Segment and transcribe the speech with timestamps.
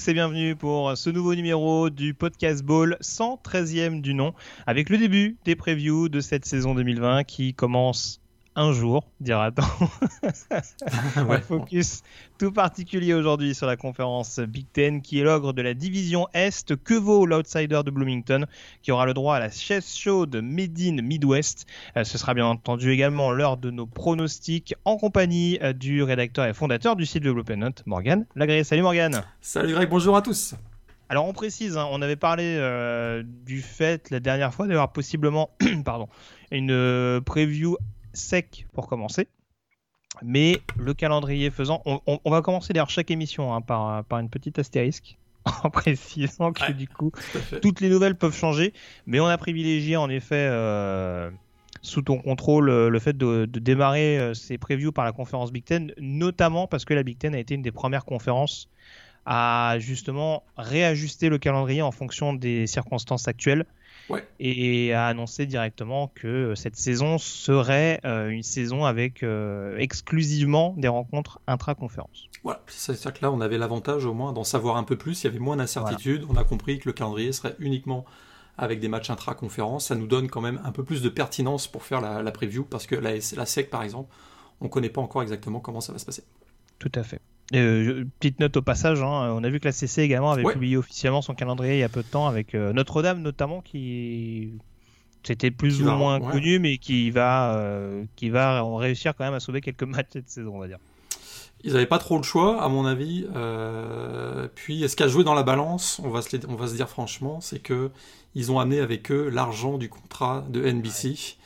[0.00, 4.32] tous et bienvenue pour ce nouveau numéro du Podcast Ball 113e du nom
[4.66, 8.20] avec le début des previews de cette saison 2020 qui commence
[8.56, 9.88] un jour, dira-t-on.
[11.16, 12.02] Un focus
[12.38, 16.76] tout particulier aujourd'hui sur la conférence Big Ten qui est l'ogre de la division Est.
[16.82, 18.46] Que vaut l'outsider de Bloomington
[18.82, 21.66] qui aura le droit à la chaise chaude Made in Midwest?
[21.96, 26.44] Euh, Ce sera bien entendu également l'heure de nos pronostics en compagnie euh, du rédacteur
[26.46, 28.64] et fondateur du site Development Note, Morgan Lagré.
[28.64, 29.22] Salut Morgan.
[29.40, 30.54] Salut Greg, bonjour à tous.
[31.08, 35.50] Alors on précise, hein, on avait parlé euh, du fait la dernière fois d'avoir possiblement
[35.84, 36.08] pardon,
[36.52, 37.76] une preview
[38.12, 39.28] sec pour commencer.
[40.22, 44.58] Mais le calendrier faisant, on, va commencer d'ailleurs chaque émission hein, par, par une petite
[44.58, 45.18] astérisque
[45.64, 47.12] en précisant que du coup
[47.62, 48.74] toutes les nouvelles peuvent changer,
[49.06, 51.30] mais on a privilégié en effet euh,
[51.82, 55.92] sous ton contrôle le fait de, démarrer euh, ces previews par la conférence Big Ten,
[55.98, 58.68] notamment parce que la Big Ten a été une des premières conférences
[59.26, 63.66] à justement réajuster le calendrier en fonction des circonstances actuelles
[64.38, 70.74] et a annoncé directement que euh, cette saison serait euh, une saison avec euh, exclusivement
[70.76, 72.28] des rencontres intra-conférences.
[72.42, 75.22] Voilà, c'est ça que là on avait l'avantage au moins d'en savoir un peu plus,
[75.22, 78.04] il y avait moins d'incertitude, on a compris que le calendrier serait uniquement
[78.56, 81.82] avec des matchs intra-conférences, ça nous donne quand même un peu plus de pertinence pour
[81.82, 84.12] faire la, preview parce que la, la SEC par exemple,
[84.60, 86.24] on ne connaît pas encore exactement comment ça va se passer.
[86.78, 87.20] Tout à fait.
[87.54, 90.76] Euh, petite note au passage, hein, on a vu que la CC également avait publié
[90.76, 94.52] officiellement son calendrier il y a peu de temps avec euh, Notre-Dame notamment qui
[95.24, 99.40] c'était plus ou moins connu mais qui va euh, qui va réussir quand même à
[99.40, 100.78] sauver quelques matchs cette saison on va dire.
[101.62, 103.26] Ils n'avaient pas trop le choix à mon avis.
[104.54, 106.88] puis ce qui a joué dans la balance, on va se, on va se dire
[106.88, 107.90] franchement, c'est que
[108.34, 111.36] ils ont amené avec eux l'argent du contrat de NBC.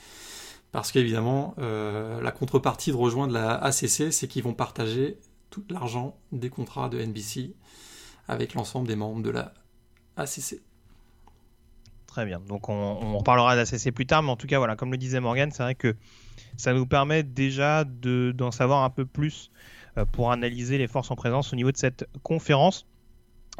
[0.70, 5.16] Parce qu'évidemment, la contrepartie de rejoindre la ACC, c'est qu'ils vont partager
[5.54, 7.54] tout l'argent des contrats de NBC
[8.26, 9.54] avec l'ensemble des membres de la
[10.16, 10.60] ACC.
[12.06, 12.40] Très bien.
[12.40, 15.20] Donc on, on reparlera d'ACC plus tard, mais en tout cas, voilà, comme le disait
[15.20, 15.94] Morgan, c'est vrai que
[16.56, 19.52] ça nous permet déjà d'en savoir un peu plus
[19.96, 22.86] euh, pour analyser les forces en présence au niveau de cette conférence.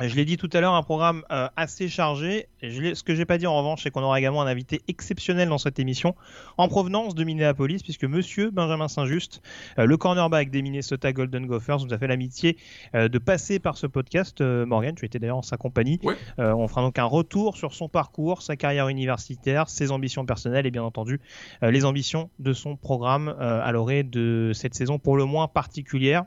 [0.03, 2.49] Je l'ai dit tout à l'heure, un programme euh, assez chargé.
[2.60, 5.49] Je ce que j'ai pas dit en revanche, c'est qu'on aura également un invité exceptionnel
[5.49, 6.16] dans cette émission,
[6.59, 9.41] en provenance de Minneapolis, puisque Monsieur Benjamin Saint-Just,
[9.78, 12.56] euh, le cornerback des Minnesota Golden Gophers, nous a fait l'amitié
[12.97, 14.41] euh, de passer par ce podcast.
[14.41, 16.00] Morgan, tu étais d'ailleurs en sa compagnie.
[16.38, 20.72] on fera donc un retour sur son parcours, sa carrière universitaire, ses ambitions personnelles et
[20.72, 21.21] bien entendu
[21.62, 26.25] les ambitions de son programme à l'orée de cette saison pour le moins particulière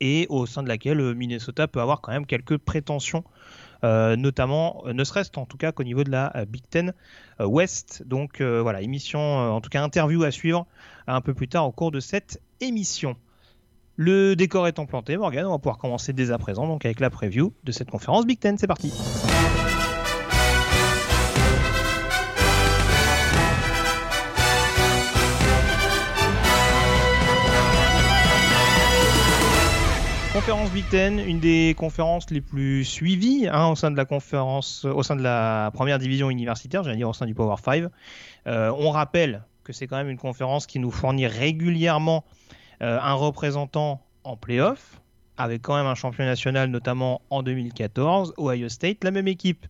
[0.00, 3.24] et au sein de laquelle euh, Minnesota peut avoir quand même quelques prétentions
[3.82, 6.94] euh, notamment, euh, ne serait-ce en tout cas qu'au niveau de la Big Ten
[7.38, 8.02] West.
[8.06, 10.66] Donc voilà, émission, en tout cas interview à suivre
[11.06, 13.16] un peu plus tard au cours de cette émission.
[13.96, 17.10] Le décor étant planté, Morgan, on va pouvoir commencer dès à présent donc avec la
[17.10, 18.56] preview de cette conférence Big Ten.
[18.56, 18.92] C'est parti.
[30.34, 35.98] Conférence Big Ten, une des conférences les plus suivies hein, au sein de la première
[36.00, 37.84] division universitaire, j'allais dire au sein du Power 5.
[38.48, 42.24] Euh, on rappelle que c'est quand même une conférence qui nous fournit régulièrement
[42.82, 45.00] euh, un représentant en playoff,
[45.36, 49.68] avec quand même un champion national, notamment en 2014, Ohio State, la même équipe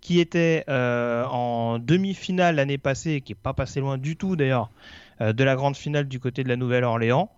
[0.00, 4.70] qui était euh, en demi-finale l'année passée, qui n'est pas passé loin du tout d'ailleurs,
[5.20, 7.32] de la grande finale du côté de la Nouvelle-Orléans.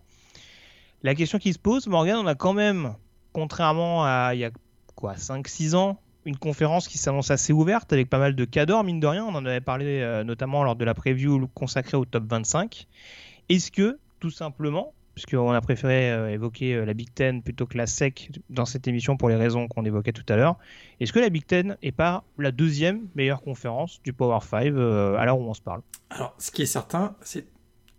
[1.03, 2.95] La question qui se pose, Morgan, on a quand même,
[3.33, 4.51] contrairement à il y a
[4.95, 9.01] quoi, 5-6 ans, une conférence qui s'annonce assez ouverte avec pas mal de cadors, mine
[9.01, 9.25] de rien.
[9.25, 12.87] On en avait parlé euh, notamment lors de la preview consacrée au top 25.
[13.49, 17.79] Est-ce que, tout simplement, puisqu'on a préféré euh, évoquer euh, la Big Ten plutôt que
[17.79, 20.57] la SEC dans cette émission pour les raisons qu'on évoquait tout à l'heure,
[20.99, 25.25] est-ce que la Big Ten est pas la deuxième meilleure conférence du Power 5 à
[25.25, 25.83] l'heure où on se parle?
[26.11, 27.47] Alors, ce qui est certain, c'est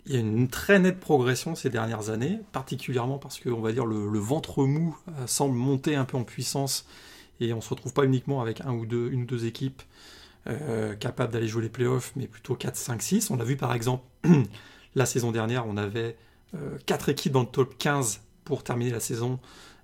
[0.08, 3.74] il y a une très nette progression ces dernières années, particulièrement parce que on va
[3.74, 6.88] dire le, ventre mou euh, semble monter un peu en puissance
[7.42, 9.82] et on se retrouve pas uniquement avec un ou deux, une ou deux équipes
[10.48, 13.32] euh, capables d'aller jouer les playoffs, mais plutôt 4, 5, 6.
[13.32, 14.06] On a vu par exemple
[14.96, 16.16] la saison dernière, on avait
[16.56, 19.40] euh, quatre équipes dans le top 15 pour terminer la saison.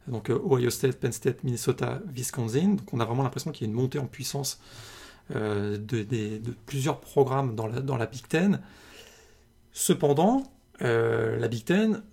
[0.08, 2.76] Donc Ohio State, Penn State, Minnesota, Wisconsin.
[2.76, 4.60] Donc on a vraiment l'impression qu'il y a une montée en puissance
[5.30, 8.62] de, plusieurs programmes dans la, dans la Big Ten.
[9.74, 10.44] Cependant,
[10.84, 12.04] euh, la Big Ten,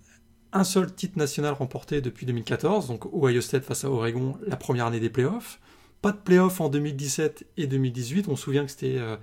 [0.51, 4.87] un seul titre national remporté depuis 2014, donc Ohio State face à Oregon, la première
[4.87, 5.59] année des playoffs.
[6.01, 8.27] Pas de playoffs en 2017 et 2018.
[8.27, 9.15] On se souvient que c'était euh,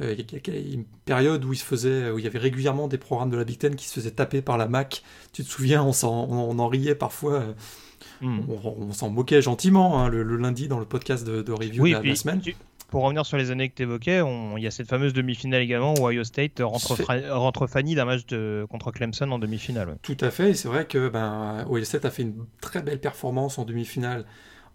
[0.00, 0.16] euh,
[0.46, 3.44] une période où il, se faisait, où il y avait régulièrement des programmes de la
[3.44, 5.02] Big Ten qui se faisaient taper par la MAC.
[5.34, 7.54] Tu te souviens, on, en, riait parfois.
[8.22, 8.40] Hmm.
[8.64, 12.40] On, s'en moquait gentiment hein, le, lundi dans le podcast de, review de la, semaine
[12.88, 14.22] pour revenir sur les années que tu évoquais,
[14.56, 16.96] il y a cette fameuse demi-finale également où Ohio State rentre,
[17.30, 19.98] rentre Fanny d'un match de, contre Clemson en demi-finale.
[20.02, 23.00] Tout à fait, et c'est vrai que ben, Ohio State a fait une très belle
[23.00, 24.24] performance en demi-finale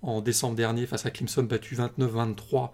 [0.04, 2.72] en décembre dernier face à Clemson, battu 29-23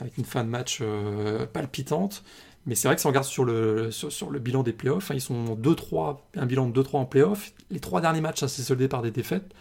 [0.00, 2.22] avec une fin de match euh, palpitante.
[2.66, 5.14] Mais c'est vrai que si on regarde sur le, sur, le bilan des playoffs, hein,
[5.14, 7.52] ils sont 2-3, un bilan de 2-3 en playoffs.
[7.70, 9.54] Les trois derniers matchs, ça s'est soldé par des défaites.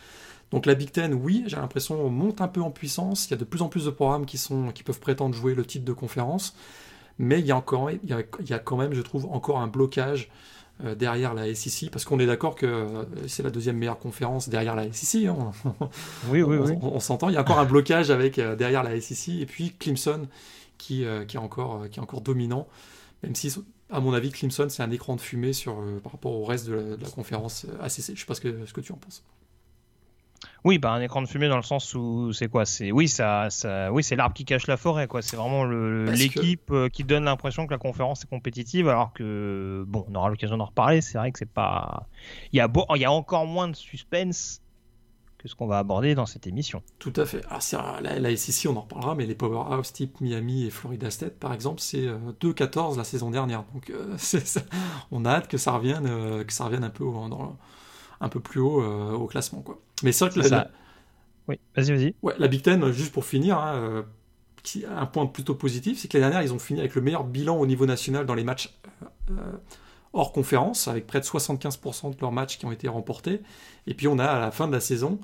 [0.52, 3.28] Donc la Big Ten, oui, j'ai l'impression, monte un peu en puissance.
[3.28, 5.56] Il y a de plus en plus de programmes qui, sont, qui peuvent prétendre jouer
[5.56, 6.56] le titre de conférence.
[7.20, 10.30] Mais il y a, encore, il y a, quand même, je trouve, encore un blocage
[10.86, 14.50] euh, derrière la SEC, parce qu'on est d'accord que euh, c'est la deuxième meilleure conférence
[14.50, 15.26] derrière la SEC.
[15.26, 15.52] Hein.
[16.30, 16.74] oui, oui, oui.
[16.82, 17.30] On, s'entend.
[17.30, 20.28] Il y a encore un blocage avec euh, derrière la SEC et puis Clemson
[20.78, 22.68] qui, qui, est encore, qui est encore dominant,
[23.24, 23.52] même si
[23.90, 26.98] à mon avis, Clemson, c'est un écran de fumée sur, par rapport au reste de
[27.02, 28.04] la, conférence ACC.
[28.06, 29.24] Je ne sais pas ce que, ce que tu en penses.
[30.68, 32.66] Oui, bah un écran de fumée dans le sens où c'est quoi?
[32.66, 35.22] C'est oui, ça, ça, oui, c'est l'arbre qui cache la forêt, quoi.
[35.22, 40.06] C'est vraiment l'équipe euh, qui donne l'impression que la conférence est compétitive, alors que bon,
[40.10, 41.00] on aura l'occasion d'en reparler.
[41.00, 42.10] C'est vrai que c'est pas,
[42.52, 44.62] il y a il y a encore moins de suspense
[45.38, 46.84] que ce qu'on va aborder dans cette émission.
[47.00, 47.46] Tout à fait.
[47.50, 47.60] Ah,
[48.02, 51.54] la, la SEC, on en reparlera, mais les powerhouse type Miami et Florida State, par
[51.54, 52.08] exemple, c'est
[52.42, 53.64] 2-14 euh, la saison dernière.
[53.74, 54.18] Donc, euh,
[55.14, 57.56] on a hâte que ça revienne, que ça revienne un peu dans,
[58.20, 59.80] un peu plus haut au classement, quoi.
[60.04, 60.70] Mais c'est vrai que la,
[61.48, 62.16] Oui, vas-y, vas-y.
[62.22, 64.04] Ouais, la Big Ten, juste pour finir, hein, euh,
[64.96, 67.58] un point plutôt positif, c'est que l'année dernière, ils ont fini avec le meilleur bilan
[67.58, 69.52] au niveau national dans les matchs euh, euh,
[70.14, 73.42] hors conférence, avec près de 75% de leurs matchs qui ont été remportés.
[73.88, 75.20] Et puis on a à la fin de la saison,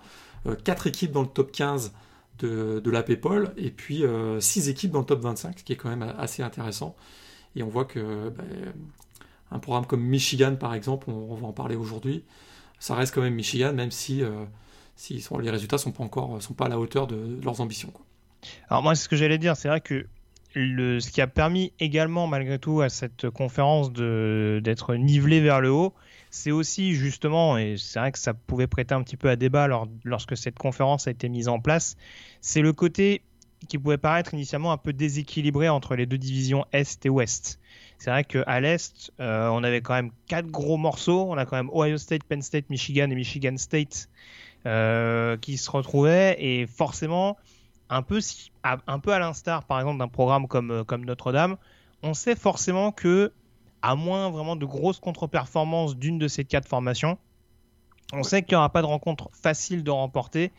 [0.63, 1.93] 4 équipes dans le top 15
[2.39, 4.03] de, de la PayPal, et puis
[4.39, 6.95] 6 équipes dans le top 25, ce qui est quand même assez intéressant.
[7.55, 8.73] Et on voit que ben,
[9.51, 12.23] un programme comme Michigan, par exemple, on va en parler aujourd'hui,
[12.83, 14.43] ça reste quand même Michigan, même si, euh,
[14.95, 17.91] si les résultats sont pas encore sont pas à la hauteur de, leurs ambitions.
[18.69, 20.05] Alors moi, c'est ce que j'allais dire, c'est vrai que
[20.53, 25.93] ce qui a permis également, malgré tout, à cette conférence d'être nivelé vers le haut,
[26.29, 29.67] c'est aussi justement, et c'est vrai que ça pouvait prêter un petit peu à débat
[29.67, 31.95] lors, lorsque cette conférence a été mise en place,
[32.41, 33.21] c'est le côté
[33.67, 37.59] qui pouvait paraître initialement un peu déséquilibré entre les deux divisions Est et Ouest.
[37.97, 41.25] C'est vrai qu'à l'Est, euh, on avait quand même quatre gros morceaux.
[41.29, 44.09] On a quand même Ohio State, Penn State, Michigan et Michigan State
[44.65, 46.35] euh, qui se retrouvaient.
[46.39, 47.37] Et forcément,
[47.89, 48.19] un peu,
[48.63, 51.57] un peu à l'instar, par exemple, d'un programme comme, euh, comme Notre-Dame,
[52.01, 53.31] on sait forcément que,
[53.81, 57.17] à moins vraiment de grosses contre-performances d'une de ces quatre formations,
[58.13, 60.51] on sait qu'il n'y aura pas de rencontre facile de remporter.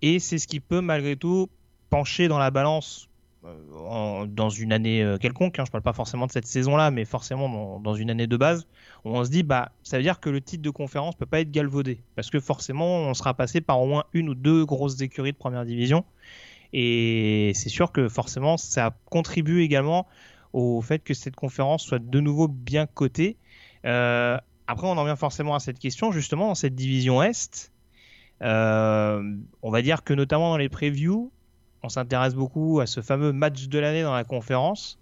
[0.00, 1.48] Et c'est ce qui peut, malgré tout,
[1.90, 3.08] pencher dans la balance
[3.44, 7.04] euh, dans une année euh, quelconque, hein, je parle pas forcément de cette saison-là, mais
[7.04, 8.68] forcément dans, une année de base,
[9.04, 11.50] on se dit bah ça veut dire que le titre de conférence peut pas être
[11.50, 15.32] galvaudé parce que forcément on sera passé par au moins une ou deux grosses écuries
[15.32, 16.04] de première division
[16.72, 20.06] et c'est sûr que forcément ça contribue également
[20.52, 23.38] au fait que cette conférence soit de nouveau bien cotée.
[23.84, 27.72] Euh, après on en vient forcément à cette question justement dans cette division Est.
[28.40, 31.32] on va dire que notamment dans les previews,
[31.82, 34.98] on s'intéresse beaucoup à ce fameux match de l'année dans la conférence.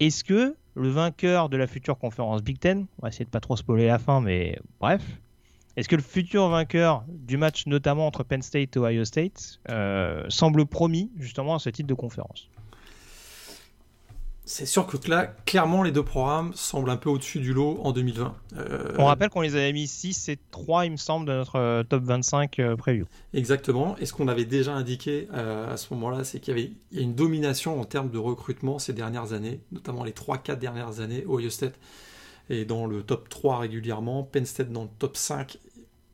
[0.00, 3.40] Est-ce que le vainqueur de la future conférence Big Ten, on va essayer de pas
[3.40, 5.02] trop spoiler la fin, mais bref,
[5.76, 10.24] est-ce que le futur vainqueur du match notamment entre Penn State et Ohio State euh,
[10.28, 12.48] semble promis justement à ce titre de conférence?
[14.48, 17.92] C'est sûr que là, clairement, les deux programmes semblent un peu au-dessus du lot en
[17.92, 18.34] 2020.
[18.56, 21.56] Euh, On rappelle qu'on les avait mis 6 et 3, il me semble, de notre
[21.56, 23.04] euh, top 25 euh, preview.
[23.34, 23.94] Exactement.
[23.98, 27.02] Et ce qu'on avait déjà indiqué à ce moment-là, c'est qu'il y avait y a
[27.02, 31.26] une domination en termes de recrutement ces dernières années, notamment les 3-4 dernières années.
[31.28, 31.78] Ohio State
[32.48, 35.58] est dans le top 3 régulièrement, Penn State dans le top 5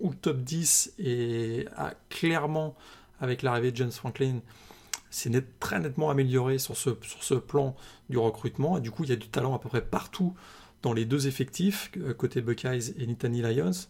[0.00, 2.74] ou le top 10 et a clairement,
[3.20, 4.40] avec l'arrivée de James Franklin,
[5.14, 7.76] c'est très nettement amélioré sur ce, sur ce plan
[8.10, 8.78] du recrutement.
[8.78, 10.34] Et du coup, il y a du talent à peu près partout
[10.82, 13.86] dans les deux effectifs, euh, côté Buckeyes et Nittany Lions.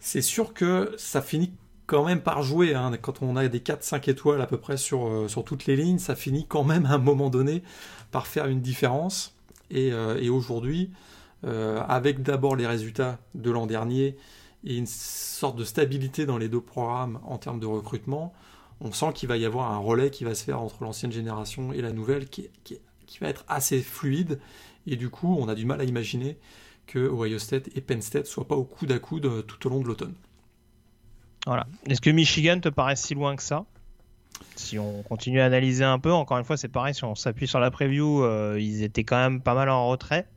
[0.00, 1.52] C'est sûr que ça finit
[1.86, 2.74] quand même par jouer.
[2.74, 2.90] Hein.
[3.00, 6.00] Quand on a des 4-5 étoiles à peu près sur, euh, sur toutes les lignes,
[6.00, 7.62] ça finit quand même à un moment donné
[8.10, 9.36] par faire une différence.
[9.70, 10.90] Et, euh, et aujourd'hui,
[11.46, 14.16] avec d'abord les résultats de l'an dernier
[14.64, 18.32] et une sorte de stabilité dans les deux programmes en termes de recrutement,
[18.84, 21.72] on sent qu'il va y avoir un relais qui va se faire entre l'ancienne génération
[21.72, 22.50] et la nouvelle qui,
[23.20, 24.38] va être assez fluide.
[24.86, 26.36] Et du coup, on a du mal à imaginer
[26.86, 29.80] que Ohio State et Penn State soient pas au coude à coude tout au long
[29.80, 30.14] de l'automne.
[31.46, 31.66] Voilà.
[31.86, 33.64] Est-ce que Michigan te paraît si loin que ça?
[34.56, 37.46] Si on continue à analyser un peu, encore une fois, c'est pareil, si on s'appuie
[37.46, 40.28] sur la preview, euh, ils étaient quand même pas mal en retrait.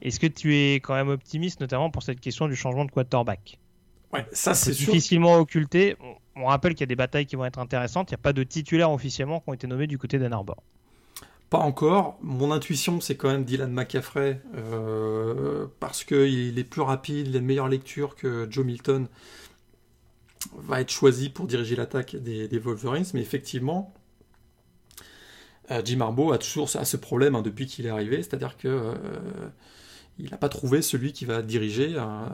[0.00, 3.60] Est-ce que tu es quand même optimiste, notamment pour cette question du changement de quarterback?
[4.12, 5.96] Ouais, ça c'est difficilement occulté.
[6.36, 8.10] On, rappelle qu'il y a des batailles qui vont être intéressantes.
[8.10, 10.62] Il n'y a pas de titulaires officiellement qui ont été nommés du côté d'Ann Arbor.
[11.50, 12.18] Pas encore.
[12.22, 17.40] Mon intuition, c'est quand même Dylan McCaffrey, euh, parce qu'il est plus rapide, il a
[17.40, 19.06] une meilleure lecture que Joe Milton
[20.56, 23.92] va être choisi pour diriger l'attaque des, Wolverines, mais effectivement,
[25.70, 28.94] euh, Jim Harbaugh a toujours ce problème hein, depuis qu'il est arrivé, c'est-à-dire que euh,
[30.18, 31.94] il n'a pas trouvé celui qui va diriger.
[31.96, 32.26] Euh,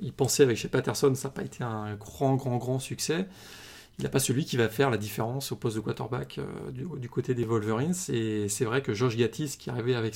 [0.00, 3.26] il pensait avec chez Patterson, ça n'a pas été un grand, grand, grand succès.
[3.98, 6.38] Il n'a pas celui qui va faire la différence au poste de quarterback
[6.72, 7.94] du, côté des Wolverines.
[8.10, 10.14] Et c'est vrai que Josh Gattis, qui arrivait avec,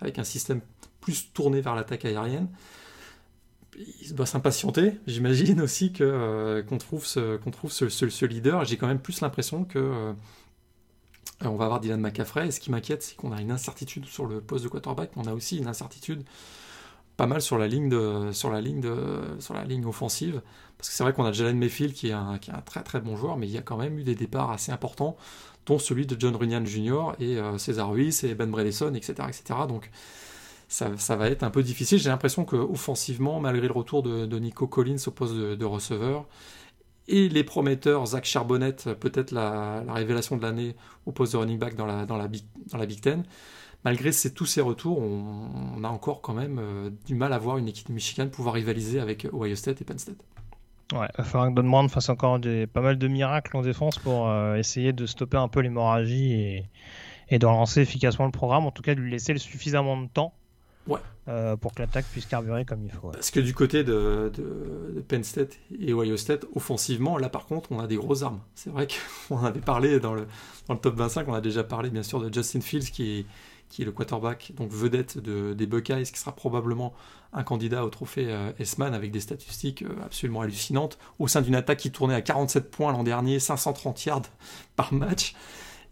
[0.00, 0.60] avec un système
[1.00, 2.48] plus tourné vers l'attaque aérienne,
[4.00, 4.92] il doit s'impatienter.
[5.06, 8.64] J'imagine aussi que euh, qu'on trouve ce leader.
[8.64, 10.12] J'ai quand même plus l'impression que euh,
[11.44, 12.48] on va avoir Dylan McCaffrey.
[12.48, 15.22] Et ce qui m'inquiète, c'est qu'on a une incertitude sur le poste de quarterback, mais
[15.26, 16.24] on a aussi une incertitude
[17.16, 17.92] pas mal sur la ligne
[19.84, 20.40] offensive.
[20.78, 23.36] Parce que c'est vrai qu'on a Jalen Mayfield qui est, un, très très bon joueur,
[23.36, 25.16] mais il y a quand même eu des départs assez importants,
[25.66, 27.14] dont celui de John Runyan Jr.
[27.18, 29.60] et euh, César Ruiz et Ben Bredesen, etc., etc.
[29.68, 29.90] Donc
[30.68, 31.98] ça, va être un peu difficile.
[31.98, 36.26] J'ai l'impression qu'offensivement, malgré le retour de, Nico Collins au poste de, receveur,
[37.08, 41.74] et les prometteurs, Zach Charbonnet, peut-être la, révélation de l'année au poste de running back
[41.74, 43.24] dans la, dans la, Big, Ten,
[43.84, 47.66] malgré tous ces retours, on, a encore quand même euh, du mal à voir une
[47.66, 50.22] équipe de Michigan pouvoir rivaliser avec Ohio State et Penn State.
[50.92, 53.62] Ouais, il va falloir que Don Brown fasse encore des, pas mal de miracles en
[53.62, 56.64] défense pour euh, essayer de stopper un peu l'hémorragie et,
[57.30, 60.32] et de relancer efficacement le programme, en tout cas de lui laisser suffisamment de temps
[60.88, 61.00] Ouais.
[61.28, 63.10] Euh, pour que l'attaque puisse carburer comme il faut.
[63.10, 64.32] Parce que du côté de,
[65.08, 68.40] Penn State et Ohio State, offensivement, là par contre, on a des grosses armes.
[68.54, 68.88] C'est vrai
[69.28, 70.26] qu'on avait parlé dans le,
[70.66, 73.26] dans le top 25, on a déjà parlé bien sûr de Justin Fields qui est,
[73.68, 76.94] qui est le quarterback, donc vedette de, des Buckeyes, qui sera probablement
[77.34, 81.56] un candidat au trophée euh, S-Man avec des statistiques euh, absolument hallucinantes, au sein d'une
[81.56, 84.22] attaque qui tournait à 47 points l'an dernier, 530 yards
[84.76, 85.34] par match.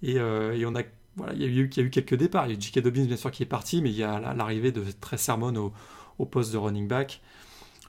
[0.02, 0.82] Et, et on a
[1.16, 2.46] voilà, il y, a eu, quelques départs.
[2.46, 2.80] Il y a J.K.
[2.80, 5.73] Dobbins, bien sûr, qui est parti, mais il y a l'arrivée de Trey Sermon
[6.18, 7.23] au, poste de running back.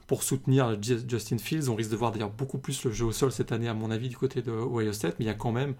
[0.06, 3.30] Pour soutenir Justin Fields, on risque de voir d'ailleurs beaucoup plus le jeu au sol
[3.30, 5.52] cette année, à mon avis, du côté de Ohio State, mais il y a quand
[5.52, 5.74] même,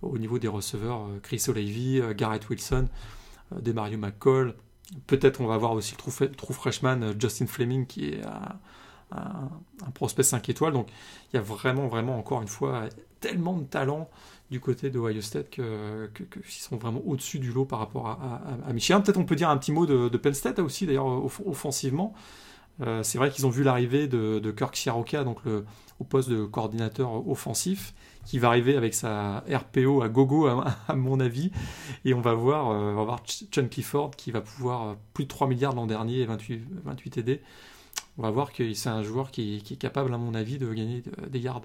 [0.00, 2.88] au niveau des receveurs, euh, Chris O'Leary, euh, Garrett Wilson,
[3.52, 4.54] euh, Demario McCall.
[5.06, 8.22] Peut-être on va voir aussi le true, freshman Justin Fleming, qui est
[9.10, 10.74] un prospect 5 étoiles.
[10.74, 10.88] Donc
[11.32, 12.88] il y a vraiment, vraiment, encore une fois,
[13.20, 14.10] tellement de talent
[14.50, 16.10] du côté de Ohio State que,
[16.48, 19.00] sont vraiment au-dessus du lot par rapport à, à, Michigan.
[19.00, 21.06] Peut-être on peut dire un petit mot de, Penn State aussi, d'ailleurs,
[21.46, 22.14] offensivement.
[22.80, 25.38] Euh, c'est vrai qu'ils ont vu l'arrivée de, Kirk Siaroka, donc
[26.00, 31.20] au poste de coordinateur offensif, qui va arriver avec sa RPO à gogo, à, mon
[31.20, 31.50] avis.
[32.04, 35.46] Et on va voir, euh, on va voir qui va pouvoir euh, plus de 3
[35.46, 37.42] milliards l'an dernier et 28, 28 TD.
[38.18, 40.72] On va voir que c'est un joueur qui, qui, est capable, à mon avis, de
[40.72, 41.62] gagner des yards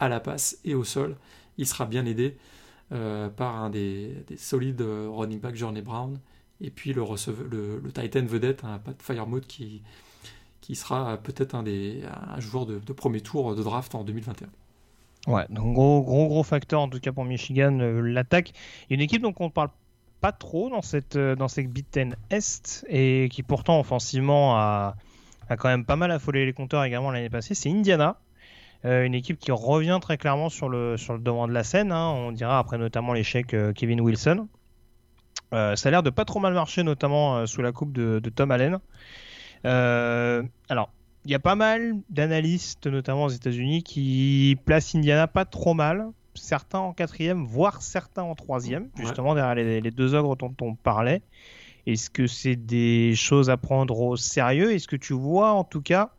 [0.00, 1.16] à la passe et au sol
[1.58, 2.36] il sera bien aidé
[2.92, 6.18] euh, par un des, solides euh, running back Journey Brown
[6.60, 7.02] et puis le,
[7.92, 9.82] Titan vedette, un Pat Firemouth qui,
[10.60, 14.48] qui sera peut-être un, des, un joueur de, premier tour de draft en 2021.
[15.32, 18.50] Ouais, donc gros, gros, gros facteur en tout cas pour Michigan, euh, l'attaque.
[18.50, 19.70] Il y a une équipe dont on ne parle
[20.20, 21.70] pas trop dans cette, dans cette
[22.30, 24.96] Est et qui pourtant offensivement a,
[25.48, 28.18] a quand même pas mal affolé les compteurs également l'année passée, c'est Indiana.
[28.84, 31.92] Euh, une équipe qui revient très clairement sur le, sur le devant de la scène.
[31.92, 32.08] Hein.
[32.08, 34.48] on dira après notamment l'échec euh, Kevin Wilson.
[35.54, 38.50] Euh, ça a l'air de pas trop mal marcher, notamment sous la coupe de, Tom
[38.50, 38.78] Allen.
[39.64, 40.90] alors,
[41.24, 46.08] il y a pas mal d'analystes, notamment aux États-Unis, qui placent Indiana pas trop mal.
[46.34, 50.74] Certains en quatrième, voire certains en troisième, justement derrière les, les, deux ogres dont on
[50.74, 51.20] parlait.
[51.86, 54.72] Est-ce que c'est des choses à prendre au sérieux?
[54.72, 56.14] Est-ce que tu vois en tout cas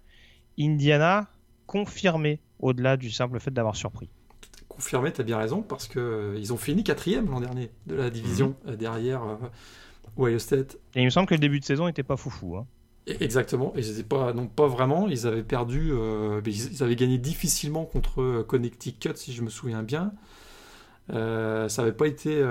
[0.60, 1.28] Indiana
[1.66, 4.10] confirmer au-delà du simple fait d'avoir surpris.
[4.68, 7.96] Confirmé, tu as bien raison, parce qu'ils euh, ils ont fini quatrième l'an dernier de
[7.96, 8.72] la division mhm.
[8.72, 9.36] euh, derrière euh,
[10.18, 10.78] Ohio State.
[10.96, 12.58] Et il me semble que le début de saison n'était pas foufou.
[12.58, 12.66] Hein.
[13.06, 15.92] Exactement, ils pas, non pas vraiment, ils avaient perdu,
[16.46, 20.14] ils, avaient gagné difficilement contre Connecticut si je me souviens bien.
[21.10, 22.42] ça n'avait pas été,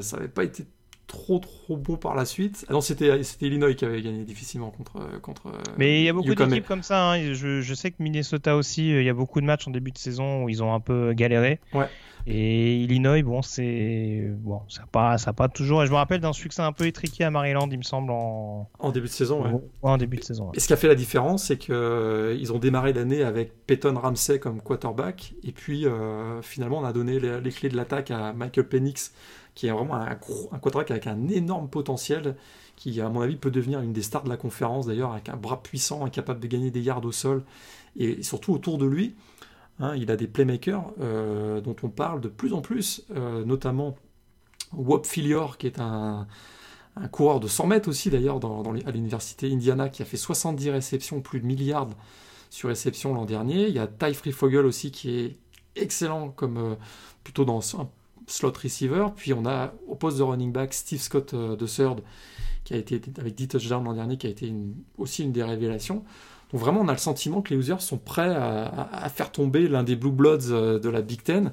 [0.00, 0.64] ça avait pas été
[1.08, 2.64] trop trop beau par la suite.
[2.68, 5.50] Ah non, c'était Illinois qui avait gagné difficilement contre contre.
[5.76, 7.12] Mais il y a beaucoup d'équipes comme ça.
[7.12, 7.32] Hein.
[7.32, 9.90] Je, je, sais que Minnesota aussi, euh, il y a beaucoup de matchs en début
[9.90, 11.58] de saison où ils ont un peu galéré.
[11.72, 11.88] Ouais.
[12.30, 15.86] Et Illinois, bon, c'est bon, ça pas, ça pas toujours.
[15.86, 18.92] Je me rappelle d'un succès un peu étriqué à Maryland, il me semble en, en
[18.92, 19.42] début de saison.
[19.42, 19.58] Ouais.
[19.80, 20.52] en début de saison.
[20.52, 23.66] Et ce qui a fait la différence, c'est que euh, ils ont démarré l'année avec
[23.66, 27.76] Peyton Ramsey comme quarterback, et puis euh, finalement on a donné les, les clés de
[27.76, 29.14] l'attaque à Michael Penix,
[29.54, 32.36] qui est vraiment un, un quarterback avec un énorme potentiel,
[32.76, 35.36] qui à mon avis peut devenir une des stars de la conférence d'ailleurs, avec un
[35.36, 37.42] bras puissant, incapable de gagner des yards au sol,
[37.96, 39.14] et surtout autour de lui.
[39.80, 43.96] Hein, il a des playmakers euh, dont on parle de plus en plus, euh, notamment
[44.72, 46.26] Wop Filior, qui est un,
[47.12, 48.40] coureur de 100 mètres aussi d'ailleurs
[48.84, 51.88] à l'université Indiana, qui a fait 70 réceptions, plus de milliards
[52.50, 53.68] sur réception l'an dernier.
[53.68, 55.36] Il y a Ty Freefogel aussi qui est
[55.76, 56.74] excellent comme euh,
[57.22, 57.88] plutôt dans un
[58.26, 59.06] slot receiver.
[59.14, 62.02] Puis on a au poste de running back Steve Scott de Third,
[62.64, 64.52] qui a été avec 10 touchdowns l'an dernier, qui a été
[64.96, 66.04] aussi une des révélations.
[66.52, 69.82] Donc vraiment, on a le sentiment que les Hoosiers sont prêts à, faire tomber l'un
[69.82, 71.52] des Blue Bloods euh, de la Big Ten.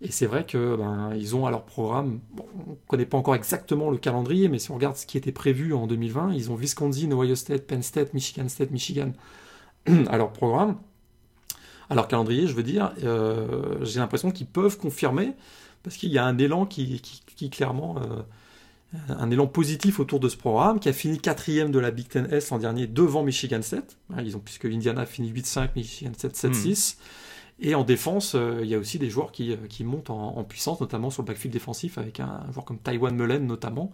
[0.00, 3.36] Et c'est vrai que ben, ils ont à leur programme, on ne connaît pas encore
[3.36, 6.56] exactement le calendrier, mais si on regarde ce qui était prévu en 2020, ils ont
[6.56, 9.12] Wisconsin, Ohio State, Penn State, Michigan State, Michigan
[10.08, 10.76] à leur programme,
[11.88, 12.92] à leur calendrier, je veux dire.
[13.04, 15.34] Euh, J'ai l'impression qu'ils peuvent confirmer,
[15.84, 17.00] parce qu'il y a un élan qui
[17.50, 17.96] clairement...
[17.98, 18.22] Euh,
[19.08, 22.28] un élan positif autour de ce programme, qui a fini quatrième de la Big Ten
[22.30, 23.96] S l'an dernier devant Michigan 7.
[24.18, 26.96] Ils ont, puisque Indiana a fini 8-5, Michigan 7 7-6.
[26.96, 26.98] Mm.
[27.64, 30.44] Et en défense, euh, il y a aussi des joueurs qui, qui montent en, en,
[30.44, 33.92] puissance, notamment sur le backfield défensif, avec un, un joueur comme Taiwan Mullen notamment.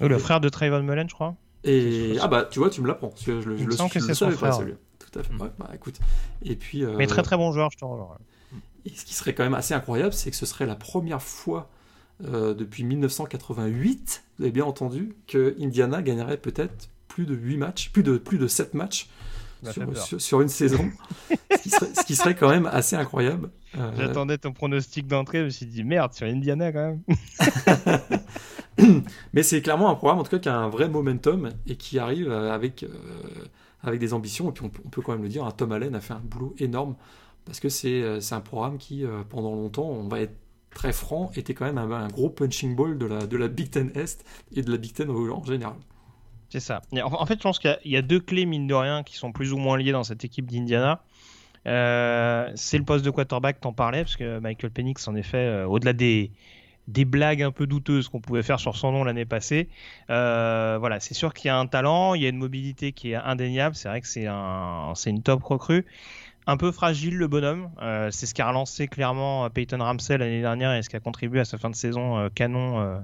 [0.00, 1.36] Oh, le frère de Taiwan Mullen, je crois.
[1.64, 3.12] Et ah bah tu vois, tu me l'apprends.
[3.22, 4.58] Je, le, semble que c'est son frère.
[4.60, 4.76] Ouais.
[4.98, 5.32] Tout à fait.
[5.32, 5.40] Mm.
[5.40, 5.98] Ouais, bah écoute.
[6.42, 6.84] Et puis.
[6.84, 8.16] Euh, Mais très très bon joueur, je te rejoins.
[8.86, 11.68] Et ce qui serait quand même assez incroyable, c'est que ce serait la première fois
[12.26, 17.90] euh, depuis 1988, vous avez bien entendu, que Indiana gagnerait peut-être plus de 8 matchs,
[17.90, 19.08] plus de, plus de 7 matchs
[19.70, 20.90] sur, sur, sur, une saison,
[21.30, 23.50] ce, qui serait, ce, qui serait, quand même assez incroyable.
[23.76, 23.92] Euh...
[23.96, 27.02] J'attendais ton pronostic d'entrée, je me suis dit merde, sur Indiana quand même.
[29.34, 31.98] Mais c'est clairement un programme en tout cas qui a un vrai momentum et qui
[31.98, 32.88] arrive avec, euh,
[33.82, 34.48] avec des ambitions.
[34.48, 36.22] Et puis on, on, peut quand même le dire, hein, Tom Allen a fait un
[36.24, 36.96] boulot énorme
[37.44, 40.34] parce que c'est un programme qui, pendant longtemps, on va être
[40.74, 43.90] très franc, était quand même un, gros punching ball de la, de la Big Ten
[43.94, 45.76] Est et de la Big Ten en général.
[46.50, 46.82] C'est ça.
[47.00, 49.52] En fait, je pense qu'il y, a deux clés, mine de rien, qui sont plus
[49.52, 51.00] ou moins liées dans cette équipe d'Indiana.
[51.66, 55.66] Euh, c'est le poste de quarterback, t'en parlais, parce que Michael Penix, en effet, euh,
[55.66, 56.32] au-delà des,
[56.88, 59.68] des blagues un peu douteuses qu'on pouvait faire sur son nom l'année passée,
[60.10, 63.12] euh, voilà, c'est sûr qu'il y a un talent, il y a une mobilité qui
[63.12, 63.76] est indéniable.
[63.76, 65.86] C'est vrai que c'est un, une top recrue
[66.46, 67.70] un peu fragile le bonhomme.
[67.82, 71.00] Euh, c'est ce qui a relancé clairement Peyton Ramsey l'année dernière et ce qui a
[71.00, 72.98] contribué à sa fin de saison euh, canon euh,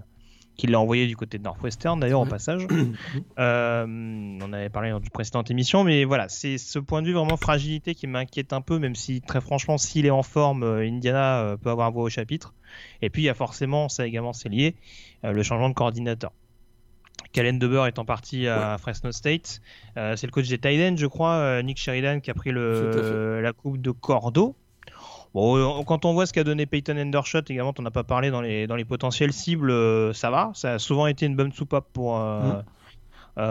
[0.56, 2.66] qu'il l'a envoyé du côté de Northwestern d'ailleurs au passage.
[3.36, 7.36] on avait parlé dans une précédente émission, mais voilà, c'est ce point de vue vraiment
[7.36, 11.68] fragilité qui m'inquiète un peu, même si très franchement, s'il est en forme, Indiana peut
[11.68, 12.54] avoir un voix au chapitre.
[13.02, 14.76] Et puis il y a forcément, ça également c'est lié,
[15.22, 16.32] le changement de coordinateur.
[17.32, 18.78] Kalen Deber étant parti à ouais.
[18.78, 19.60] Fresno State.
[19.96, 23.40] Euh, c'est le coach des Titans, je crois, euh, Nick Sheridan, qui a pris le,
[23.42, 24.54] la coupe de Cordo.
[25.34, 28.40] Bon, quand on voit ce qu'a donné Peyton Endershot, également, on n'a pas parlé dans
[28.40, 30.50] les, dans les potentiels cibles, euh, ça va.
[30.54, 32.62] Ça a souvent été une bonne soupape pour, mmh.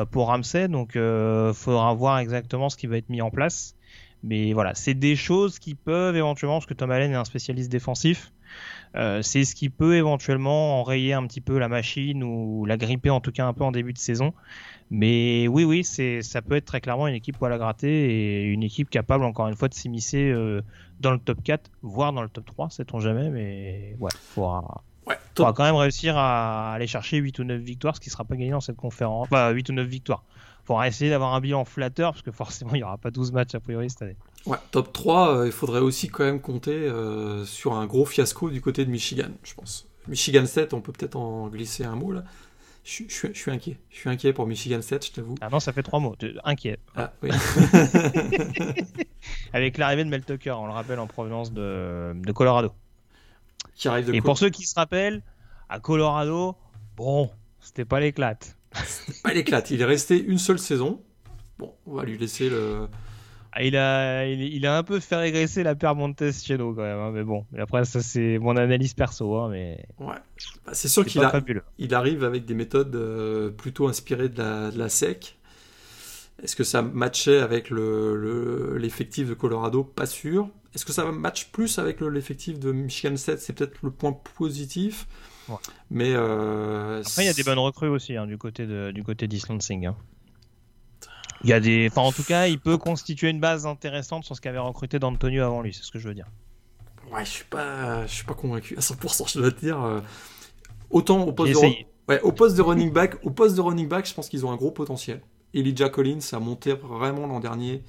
[0.10, 3.76] pour Ramsey, donc il faudra voir exactement ce qui va être mis en place.
[4.24, 7.72] Mais voilà, c'est des choses qui peuvent éventuellement, parce que Tom Allen est un spécialiste
[7.72, 8.32] défensif,
[8.96, 13.10] euh, c'est ce qui peut éventuellement enrayer un petit peu la machine ou la gripper
[13.10, 14.34] en tout cas un peu en début de saison.
[14.90, 18.44] Mais oui, oui, c'est ça peut être très clairement une équipe poil à gratter et
[18.44, 20.62] une équipe capable encore une fois de s'immiscer euh,
[21.00, 23.30] dans le top 4, voire dans le top 3, sait-on jamais.
[23.30, 27.96] Mais ouais, faudra, ouais, faudra quand même réussir à aller chercher 8 ou 9 victoires,
[27.96, 29.28] ce qui sera pas gagné dans cette conférence.
[29.30, 30.24] Enfin, 8 ou 9 victoires.
[30.64, 33.56] Faudra essayer d'avoir un bilan flatteur parce que forcément il n'y aura pas 12 matchs
[33.56, 34.18] a priori cette année.
[34.46, 38.50] Ouais, top 3, euh, il faudrait aussi quand même compter euh, sur un gros fiasco
[38.50, 39.88] du côté de Michigan, je pense.
[40.08, 42.24] Michigan 7, on peut peut-être en glisser un mot là.
[42.84, 43.80] Je, je, je, suis inquiet.
[43.90, 45.34] Je suis inquiet pour Michigan 7, je t'avoue.
[45.42, 46.16] Ah non, ça fait trois mots.
[46.44, 46.78] Inquiet.
[46.96, 47.32] Ah, oui.
[49.54, 52.72] Avec l'arrivée de Mel Tucker, on le rappelle, en provenance de, de Colorado.
[53.74, 55.24] Qui arrive de Et pour ceux qui se rappellent,
[55.68, 56.56] à Colorado,
[56.96, 58.56] bon, c'était pas l'éclate.
[58.86, 59.72] C'était pas l'éclate.
[59.72, 61.02] Il est resté une seule saison.
[61.58, 62.88] Bon, on va lui laisser le,
[63.62, 66.82] il a, il, il, a un peu fait régresser la paire Montes chez nous quand
[66.82, 67.46] même, hein, mais bon.
[67.52, 69.86] Mais après, ça c'est mon analyse perso, hein, mais.
[70.00, 70.16] Ouais.
[70.66, 71.22] Bah, c'est sûr qu'il
[71.78, 75.38] il arrive avec des méthodes euh, plutôt inspirées de la, de la SEC.
[76.44, 79.84] Est-ce que ça matchait avec l'effectif le, le, de Colorado?
[79.84, 80.50] Pas sûr.
[80.74, 83.40] Est-ce que ça match plus avec l'effectif de Michigan State?
[83.40, 85.08] C'est peut-être le point positif.
[85.48, 85.56] Ouais.
[85.90, 89.04] Mais euh, après, il y a des bonnes recrues aussi hein, du côté de du
[89.04, 89.86] côté d'Islancing.
[89.86, 89.96] Hein.
[91.46, 94.36] Il y a des, enfin en tout cas, il peut constituer une base intéressante sur
[94.36, 96.26] ce qu'avait recruté d'Antonio avant lui, c'est ce que je veux dire.
[97.12, 99.80] Ouais, je suis pas, je suis pas convaincu à 100%, je dois te dire.
[99.84, 100.02] Euh,
[100.90, 104.08] autant au poste, de, ouais, au poste de running back, au poste de running back,
[104.08, 105.22] je pense qu'ils ont un gros potentiel.
[105.54, 107.84] Elijah Collins a monté vraiment l'an dernier,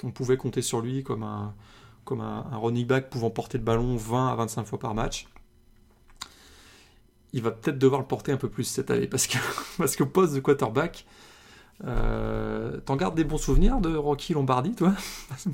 [0.00, 1.54] qu'on pouvait compter sur lui comme un,
[2.04, 5.28] comme un, running back pouvant porter le ballon 20 à 25 fois par match.
[7.32, 9.38] Il va peut-être devoir le porter un peu plus cette année parce que
[9.78, 11.06] parce qu'au poste de quarterback,
[11.86, 14.94] euh, t'en gardes des bons souvenirs de Rocky Lombardi, toi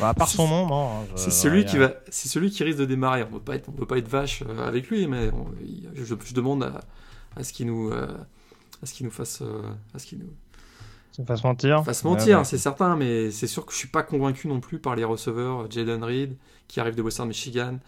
[0.00, 1.00] bah, À part son nom, non.
[1.00, 3.24] Hein, c'est celui qui va, celui qui risque de démarrer.
[3.24, 3.38] On ne
[3.76, 5.30] peut pas être vache euh, avec lui, mais
[5.94, 6.72] je, demande
[7.36, 8.06] à, ce qu'il nous, euh,
[8.82, 9.42] à ce qu'il nous fasse,
[9.94, 11.84] à ce qu'il nous fasse mentir.
[11.84, 14.94] Fasse mentir, c'est certain, mais c'est sûr que je suis pas convaincu non plus par
[14.94, 15.68] les receveurs.
[15.70, 16.36] Jaden Reed,
[16.68, 17.78] qui arrive de Western Michigan,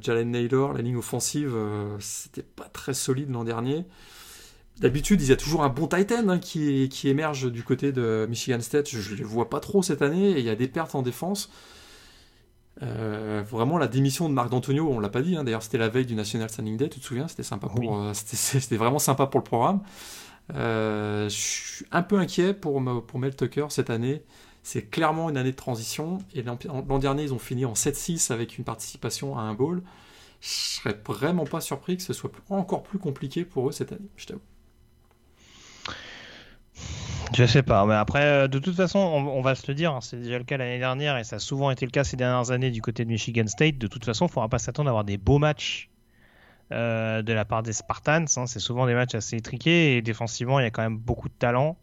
[0.00, 1.56] Jalen Naylor, la ligne offensive,
[1.98, 3.86] c'était pas très solide l'an dernier.
[4.80, 8.26] D'habitude, il y a toujours un bon Titan hein, qui, qui, émerge du côté de
[8.28, 8.88] Michigan State.
[8.88, 11.02] Je ne les vois pas trop cette année et il y a des pertes en
[11.02, 11.48] défense.
[12.82, 15.36] Euh, vraiment, la démission de Marc D'Antonio, on l'a pas dit.
[15.36, 17.28] Hein, d'ailleurs, c'était la veille du National Standing Day, tu te souviens?
[17.28, 19.80] C'était sympa pour, euh, c'était vraiment sympa pour le programme.
[20.54, 24.24] Euh, je suis un peu inquiet pour, pour Mel Tucker cette année.
[24.62, 26.18] C'est clairement une année de transition.
[26.34, 29.82] Et l'an dernier, ils ont fini en 7-6 avec une participation à un bowl.
[30.40, 34.08] Je serais vraiment pas surpris que ce soit encore plus compliqué pour eux cette année,
[34.16, 34.40] je t'avoue.
[37.32, 40.00] Je sais pas, mais après, euh, de toute façon, on, va se le dire, hein,
[40.00, 42.50] c'est déjà le cas l'année dernière et ça a souvent été le cas ces dernières
[42.50, 43.78] années du côté de Michigan State.
[43.78, 45.90] De toute façon, il ne faudra pas s'attendre à avoir des beaux matchs
[46.70, 48.26] euh, de la part des Spartans.
[48.36, 48.46] Hein.
[48.46, 51.34] C'est souvent des matchs assez étriqués et défensivement, il y a quand même beaucoup de
[51.34, 51.76] talent.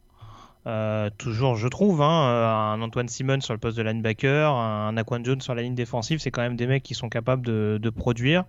[0.67, 5.23] Euh, toujours, je trouve, hein, un Antoine Simon sur le poste de linebacker, un Aquan
[5.23, 8.45] Jones sur la ligne défensive, c'est quand même des mecs qui sont capables de, produire.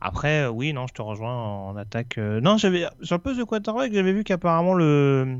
[0.00, 2.18] Après, oui, non, je te rejoins en attaque.
[2.18, 5.38] non, sur le poste de quarterback, j'avais vu qu'apparemment le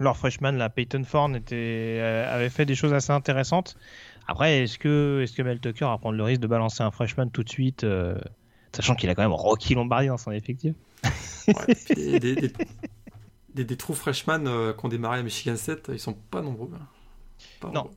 [0.00, 3.76] leur freshman, la Peyton Thorne, était, euh, avait fait des choses assez intéressantes.
[4.26, 7.48] Après, est-ce que, Mel Tucker va prendre le risque de balancer un freshman tout de
[7.48, 8.18] suite, euh,
[8.72, 10.74] sachant qu'il a quand même Rocky Lombardi dans son effectif?
[13.52, 16.70] Des, des, trous freshman euh, qui ont démarré à Michigan State, ils sont pas nombreux.
[16.72, 17.70] Hein.
[17.74, 17.90] non.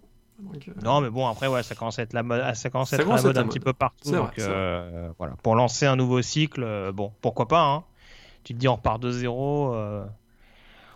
[0.83, 3.07] non, mais bon, après, ouais, ça commence à être la mode, ça commence à être
[3.07, 4.11] la mode un petit peu partout.
[4.11, 5.35] donc, voilà.
[5.43, 7.61] Pour lancer un nouveau cycle, bon, pourquoi pas.
[7.61, 7.83] Hein.
[8.43, 9.75] Tu te dis, on repart de zéro.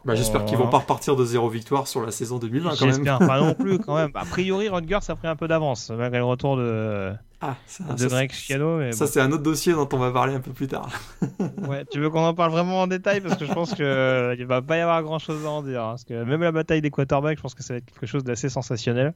[0.05, 2.95] Bah, j'espère qu'ils vont pas repartir de zéro victoire sur la saison 2020 quand même.
[2.95, 4.11] J'espère pas non plus quand même.
[4.13, 8.07] A priori, Rutgers a pris un peu d'avance malgré le retour de, ah, ça, de
[8.07, 8.31] Greg
[8.79, 10.89] Mais ça, c'est un autre dossier dont on va parler un peu plus tard.
[11.67, 13.21] ouais, tu veux qu'on en parle vraiment en détail?
[13.21, 15.83] Parce que je pense qu'il ne va pas y avoir grand chose à en dire.
[15.83, 18.07] Hein, parce que même la bataille des quarterbacks, je pense que ça va être quelque
[18.07, 19.13] chose d'assez sensationnel.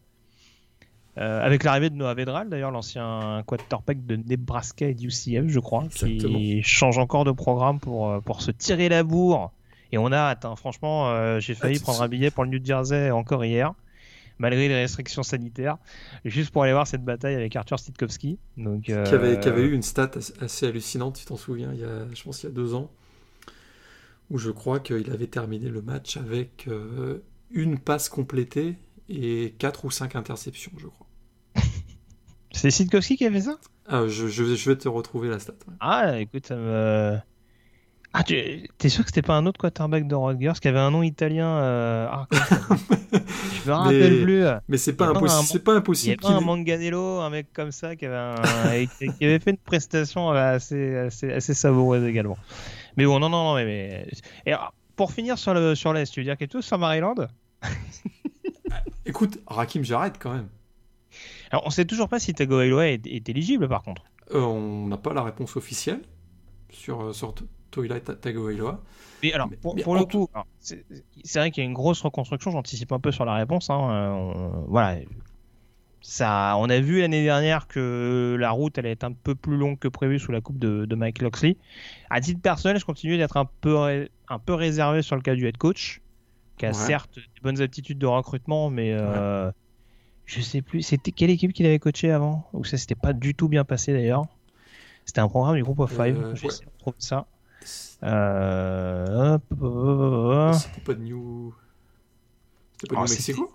[1.17, 5.85] Euh, avec l'arrivée de Noah Vedral, d'ailleurs, l'ancien quarterback de Nebraska et UCF, je crois,
[5.89, 9.51] qui change encore de programme pour, euh, pour se tirer la bourre
[9.91, 10.45] et on a hâte.
[10.45, 10.55] Hein.
[10.55, 13.73] Franchement, euh, j'ai failli ah, prendre un billet pour le New Jersey encore hier,
[14.39, 15.77] malgré les restrictions sanitaires,
[16.25, 18.39] juste pour aller voir cette bataille avec Arthur Stitkowski.
[18.57, 21.83] Donc, qui, avait, qui, avait, eu une stat assez hallucinante, tu t'en souviens, il y
[21.83, 22.89] a, je pense il y a deux ans,
[24.29, 28.77] où je crois qu'il avait terminé le match avec euh, une passe complétée
[29.09, 31.07] et quatre ou cinq interceptions, je crois.
[32.51, 33.59] C'est Stitkowski qui avait ça?
[33.87, 35.53] Ah, je, je, vais te retrouver la stat.
[35.81, 37.19] Ah, écoute, ça me
[38.13, 40.91] ah, tu es sûr que c'était pas un autre quarterback de Rutgers qui avait un
[40.91, 42.07] nom italien euh...
[42.11, 42.27] ah,
[43.63, 44.43] Je me rappelle plus.
[44.67, 45.47] Mais c'est pas, impossible.
[45.47, 46.17] C'est pas impossible.
[46.21, 48.85] Il y avait un Manganello, un mec comme ça, qui avait, un...
[49.17, 52.37] qui avait fait une prestation assez, assez, assez savoureuse également.
[52.97, 53.55] Mais bon, non, non, non.
[53.55, 54.07] Mais,
[54.45, 54.53] Et
[54.95, 57.15] pour finir sur l'Est, sur tu veux dire quelque chose sur Maryland?
[59.05, 60.49] Écoute, Rakim, j'arrête quand même.
[61.51, 64.03] Alors, on sait toujours pas si Tagovailoa est, est éligible par contre.
[64.33, 66.01] Euh, on n'a pas la réponse officielle
[66.69, 67.33] sur, euh, sur
[67.71, 68.81] Toila Tagovailoa.
[69.23, 70.29] Mais alors, pour, le coup,
[70.59, 70.83] c'est
[71.39, 72.51] vrai qu'il y a une grosse reconstruction.
[72.51, 73.69] J'anticipe un peu sur la réponse.
[73.69, 74.97] Hein, euh, voilà,
[76.01, 79.77] ça, on a vu l'année dernière que la route allait être un peu plus longue
[79.77, 81.57] que prévu sous la coupe de, Mike Loxley.
[82.09, 85.47] À titre personnel, je continue d'être un peu, un peu réservé sur le cas du
[85.47, 86.01] head coach,
[86.57, 89.51] qui a certes des bonnes aptitudes de recrutement, mais euh,
[90.25, 90.81] je sais plus.
[90.81, 92.47] C'était quelle équipe qu'il avait coaché avant?
[92.53, 94.25] Ou ça s'était pas du tout bien passé d'ailleurs?
[95.05, 96.19] C'était un programme du groupe of five.
[96.19, 97.27] Euh, essayé de trouver ça.
[98.03, 99.37] Euh...
[100.53, 101.53] C'était pas de New.
[102.73, 103.53] C'était pas de New Mexico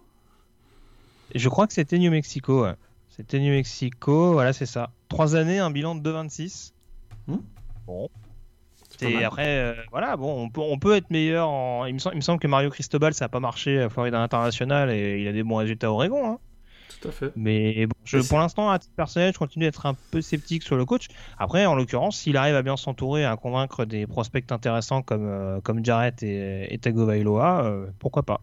[1.35, 2.67] Je crois que c'était New Mexico.
[3.09, 4.91] C'était New Mexico, voilà, c'est ça.
[5.09, 6.73] Trois années, un bilan de 2,26.
[7.27, 7.39] Hmm
[7.87, 8.09] bon.
[9.01, 11.49] Et après, euh, voilà, bon, on peut, on peut être meilleur.
[11.49, 11.85] En...
[11.87, 14.21] Il, me semble, il me semble que Mario Cristobal, ça n'a pas marché à Florida
[14.21, 16.33] International et il a des bons résultats à Oregon.
[16.33, 16.39] Hein.
[16.89, 17.33] Tout à fait.
[17.37, 20.85] Mais bon, pour l'instant, à titre personnel, je continue d'être un peu sceptique sur le
[20.85, 21.09] coach.
[21.39, 25.61] Après, en l'occurrence, s'il arrive à bien s'entourer, à convaincre des prospects intéressants comme, euh,
[25.61, 28.41] comme Jarrett et, et Tagovailoa, euh, pourquoi pas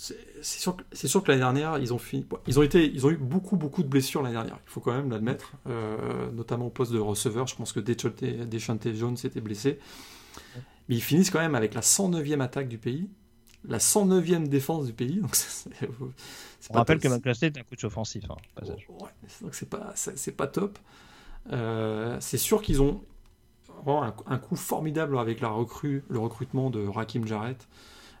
[0.00, 3.18] c'est sûr, sûr, que l'année dernière, ils ont, fini, ils, ont été, ils ont eu
[3.18, 4.58] beaucoup, beaucoup de blessures l'année dernière.
[4.66, 7.46] Il faut quand même l'admettre, euh, notamment au poste de receveur.
[7.46, 9.78] Je pense que Deschante Jones s'était blessé.
[10.88, 13.10] Mais ils finissent quand même avec la 109e attaque du pays,
[13.64, 15.20] la 109e défense du pays.
[15.20, 15.36] Donc
[16.70, 18.24] On rappelle que McCluskey est un coach offensif.
[18.30, 18.62] Hein,
[19.42, 20.78] donc c'est pas, c'est pas top.
[21.52, 23.02] Euh, c'est sûr qu'ils ont
[23.86, 27.66] un, un, coup formidable avec la recrue, le recrutement de Rakim Jarrett.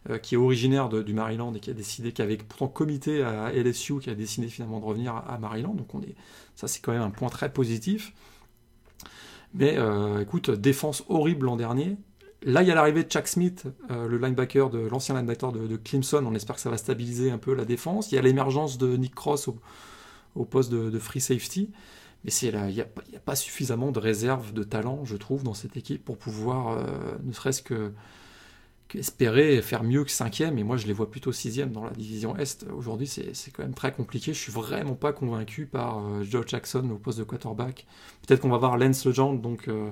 [0.08, 3.52] Euh, qui est originaire du Maryland et qui a décidé, qui avait pourtant comité à
[3.52, 5.74] LSU, qui a décidé finalement de revenir à, Maryland.
[5.74, 6.14] Donc on est,
[6.56, 8.14] ça c'est quand même un point très positif.
[9.52, 11.98] Mais euh, écoute, défense horrible l'an dernier.
[12.42, 15.76] Là, il y a l'arrivée de Chuck Smith, euh, le linebacker de l'ancien linebacker de,
[15.76, 16.24] Clemson.
[16.24, 18.12] On espère que ça va stabiliser un peu la défense.
[18.12, 19.48] Il y a l'émergence de Nick Cross
[20.34, 21.70] au, poste de, free safety.
[22.24, 25.76] Mais il n'y a, a, pas suffisamment de réserve de talent, je trouve, dans cette
[25.76, 26.84] équipe pour pouvoir,
[27.22, 27.92] ne serait-ce que
[28.98, 32.36] espérer faire mieux que cinquième, et moi je les vois plutôt sixième dans la division
[32.36, 32.66] Est.
[32.70, 34.32] Aujourd'hui, c'est quand même très compliqué.
[34.32, 37.86] Je suis vraiment pas convaincu par euh, Joe Jackson au poste de quarterback.
[38.26, 39.90] Peut-être qu'on va voir Lance Legend, donc, euh,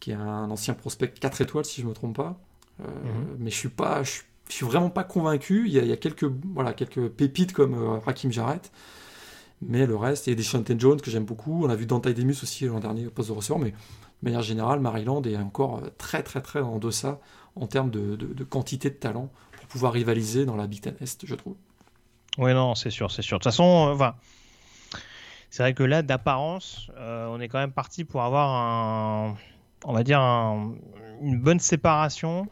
[0.00, 2.38] qui est un ancien prospect 4 étoiles, si je me trompe pas.
[2.80, 3.36] Euh, mhm.
[3.38, 5.64] Mais je suis pas, je, suis vraiment pas convaincu.
[5.66, 8.70] Il y a, quelques, voilà, quelques pépites comme Rakim Jarrett.
[9.62, 11.64] Mais le reste, il y a des Shanten Jones que j'aime beaucoup.
[11.64, 13.76] On a vu Dante Demus aussi l'an dernier au poste de receveur, mais de
[14.22, 17.20] manière générale, Maryland est encore très très très en deçà
[17.54, 21.34] en termes de, quantité de talent pour pouvoir rivaliser dans la Big Ten Est, je
[21.34, 21.56] trouve.
[22.38, 23.38] Oui, non, c'est sûr, c'est sûr.
[23.38, 24.10] De toute façon, euh,
[25.48, 29.36] c'est vrai que là, d'apparence, euh, on est quand même parti pour avoir un,
[29.84, 32.48] on va dire, une bonne séparation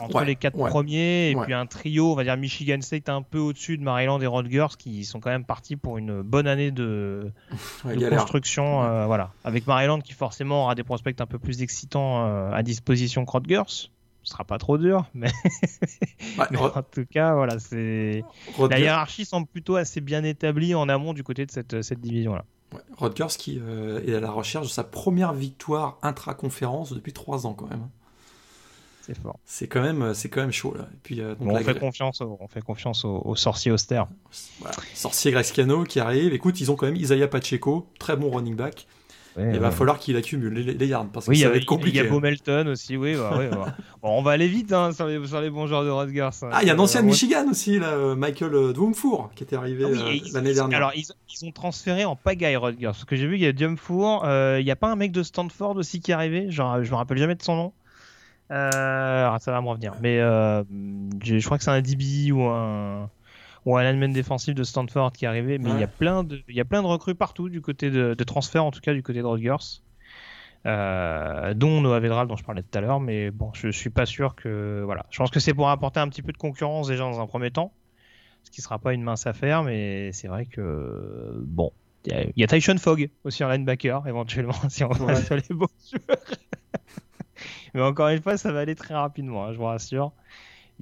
[0.00, 3.38] entre les quatre premiers et puis un trio, on va dire Michigan State un peu
[3.38, 7.30] au-dessus de Maryland et Rutgers qui sont quand même partis pour une bonne année de,
[8.10, 9.32] construction, euh, voilà.
[9.44, 13.90] Avec Maryland qui forcément aura des prospects un peu plus excitants à disposition que Rutgers.
[14.24, 15.28] Ce sera pas trop dur, mais,
[16.38, 18.22] en tout cas, voilà, c'est
[18.70, 22.44] la hiérarchie semble plutôt assez bien établie en amont du côté de cette, cette division-là.
[22.72, 22.80] Ouais.
[22.96, 27.54] Rodgers qui euh, est à la recherche de sa première victoire intra-conférence depuis trois ans
[27.54, 27.88] quand même.
[29.02, 29.38] C'est fort.
[29.44, 30.86] C'est quand même, c'est quand même chaud là.
[30.92, 34.06] Et puis, euh, on, fait confiance, on fait confiance aux, sorciers austères.
[34.60, 34.76] Voilà.
[34.94, 36.32] Sorcier Grescano qui arrive.
[36.32, 38.86] Écoute, ils ont quand même Isaiah Pacheco, très bon running back
[39.38, 41.98] il va falloir qu'il accumule les, yards parce que ça va être compliqué.
[41.98, 43.14] Il y a Melton aussi, oui.
[43.14, 46.30] Bah, on va aller vite hein, sur, les, sur, les, bons joueurs de Rutgers.
[46.42, 46.50] Hein.
[46.52, 49.44] Ah, il y a un ancien de Michigan aussi, là, euh, Michael euh, Dwumfour, qui
[49.44, 50.78] était arrivé ah euh, l'année dernière.
[50.78, 51.06] Alors, ils,
[51.44, 52.86] ont transféré en pagaille Rutgers.
[52.86, 54.24] Parce que j'ai vu qu'il y a Dwumfour.
[54.58, 56.50] il n'y a pas un mec de Stanford aussi qui est arrivé?
[56.50, 57.72] Genre, Je me rappelle jamais de son nom.
[58.50, 59.94] ça va me revenir.
[60.02, 63.08] Mais je crois que c'est un DB ou un
[63.64, 66.42] ou un lineman défensif de Stanford qui est arrivé, mais il y a plein de,
[66.48, 68.92] il y a plein de recrues partout du côté de, de transfert, en tout cas
[68.92, 69.82] du côté de Rutgers.
[70.64, 74.06] Euh, dont Noah Vedral dont je parlais tout à l'heure, mais bon, je suis pas
[74.06, 75.06] sûr que voilà.
[75.10, 77.50] Je pense que c'est pour apporter un petit peu de concurrence déjà dans un premier
[77.50, 77.72] temps,
[78.44, 81.72] ce qui sera pas une mince affaire, mais c'est vrai que bon,
[82.06, 85.66] il y, a Tyson Fogg aussi en linebacker éventuellement si on va sur les bons
[85.90, 86.18] joueurs.
[87.74, 90.12] mais encore une fois, ça va aller très rapidement, hein, je vous rassure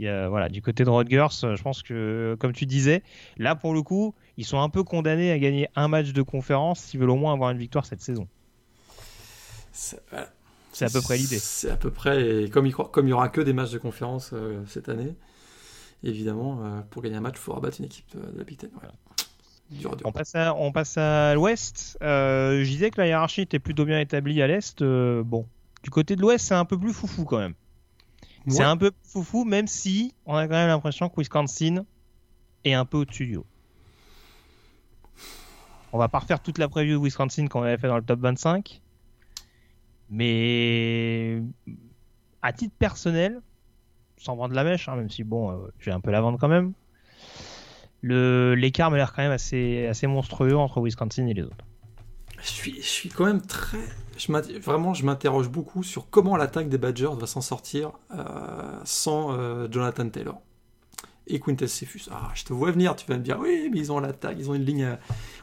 [0.06, 3.02] voilà, du côté de Rodgers, euh, je pense que, comme tu disais,
[3.38, 6.80] là pour le coup, ils sont un peu condamnés à gagner un match de conférence
[6.80, 8.28] s'ils veulent au moins avoir une victoire cette saison.
[9.72, 9.98] C'est
[10.84, 11.38] à peu près l'idée.
[11.38, 13.78] C'est à peu près, et comme il comme il y aura que des matchs de
[13.78, 15.14] conférence euh, cette année,
[16.02, 18.70] évidemment, euh, pour gagner un match, il faudra battre une équipe de la Big Ten.
[20.04, 21.96] On passe à, on passe à l'ouest.
[22.00, 24.82] je disais que la hiérarchie était plutôt bien établie à l'est.
[24.82, 25.46] bon,
[25.82, 27.54] du côté de l'ouest, c'est un peu plus foufou quand même.
[28.48, 31.84] C'est un peu foufou, même si on a quand même l'impression que Wisconsin
[32.64, 33.46] est un peu au-dessus du haut.
[35.92, 38.20] On va pas refaire toute la preview de Wisconsin qu'on avait fait dans le top
[38.20, 38.80] 25.
[40.08, 41.42] Mais
[42.42, 43.40] à titre personnel,
[44.16, 46.48] sans vendre la mèche, hein, même si bon, euh, j'ai un peu la vendre quand
[46.48, 46.72] même,
[48.02, 51.64] l'écart m'a l'air quand même assez, assez monstrueux entre Wisconsin et les autres.
[52.40, 53.78] Je suis, je suis quand même très,
[54.28, 59.68] vraiment, je m'interroge beaucoup sur comment l'attaque des Badgers va s'en sortir euh, sans euh,
[59.70, 60.40] Jonathan Taylor
[61.26, 62.08] et Quintez Cephus.
[62.10, 64.50] Ah, je te vois venir, tu vas me dire, oui, mais ils ont l'attaque, ils
[64.50, 64.96] ont une ligne euh,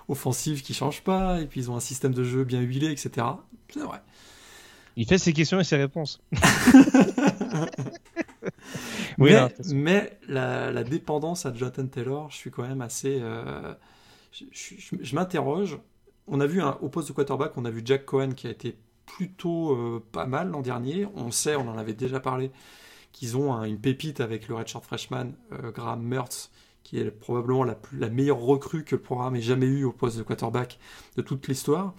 [0.09, 3.25] offensive qui change pas, et puis ils ont un système de jeu bien huilé, etc.
[3.73, 4.01] C'est vrai.
[4.97, 6.19] Il fait ses questions et ses réponses.
[9.19, 9.31] oui,
[9.71, 13.21] mais, la, dépendance à Jonathan Taylor, je suis quand même assez.
[14.31, 15.77] je m'interroge
[16.27, 18.75] on a vu au poste de quarterback, on a vu Jack Cohen qui a été
[19.05, 21.07] plutôt euh, pas mal l'an dernier.
[21.15, 22.51] On sait, on en avait déjà parlé,
[23.13, 26.51] qu'ils ont une pépite avec le redshirt freshman euh, Graham Mertz,
[26.83, 30.23] qui est probablement la, meilleure recrue que le programme ait jamais eu au poste de
[30.23, 30.79] quarterback
[31.15, 31.93] de toute l'histoire.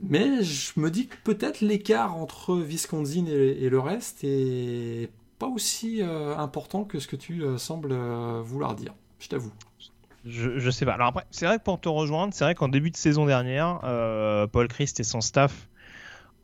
[0.00, 6.02] Mais je me dis que peut-être l'écart entre Wisconsin et, le reste est pas aussi
[6.02, 7.94] important que ce que tu sembles
[8.42, 8.92] vouloir dire.
[9.20, 9.52] Je t'avoue.
[10.26, 10.94] Je, sais pas.
[10.94, 13.80] Alors après, c'est vrai que pour te rejoindre, c'est vrai qu'en début de saison dernière,
[14.52, 15.68] Paul Christ et son staff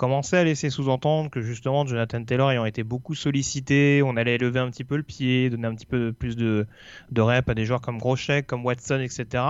[0.00, 4.58] commençait à laisser sous-entendre que justement Jonathan Taylor ayant été beaucoup sollicité, on allait lever
[4.58, 6.66] un petit peu le pied, donner un petit peu plus de,
[7.10, 9.44] de rep à des joueurs comme Groschek, comme Watson, etc.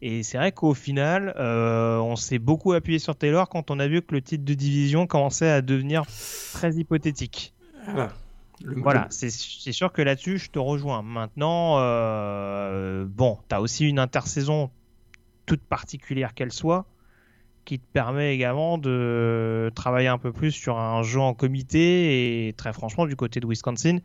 [0.00, 3.88] Et c'est vrai qu'au final, euh, on s'est beaucoup appuyé sur Taylor quand on a
[3.88, 6.04] vu que le titre de division commençait à devenir
[6.52, 7.52] très hypothétique.
[7.86, 8.12] Voilà.
[8.64, 11.02] Voilà, c'est sûr que là-dessus, je te rejoins.
[11.02, 14.70] Maintenant, euh, bon, tu as aussi une intersaison
[15.46, 16.86] toute particulière qu'elle soit
[17.68, 22.54] qui te permet également de travailler un peu plus sur un jeu en comité et
[22.54, 23.98] très franchement du côté de Wisconsin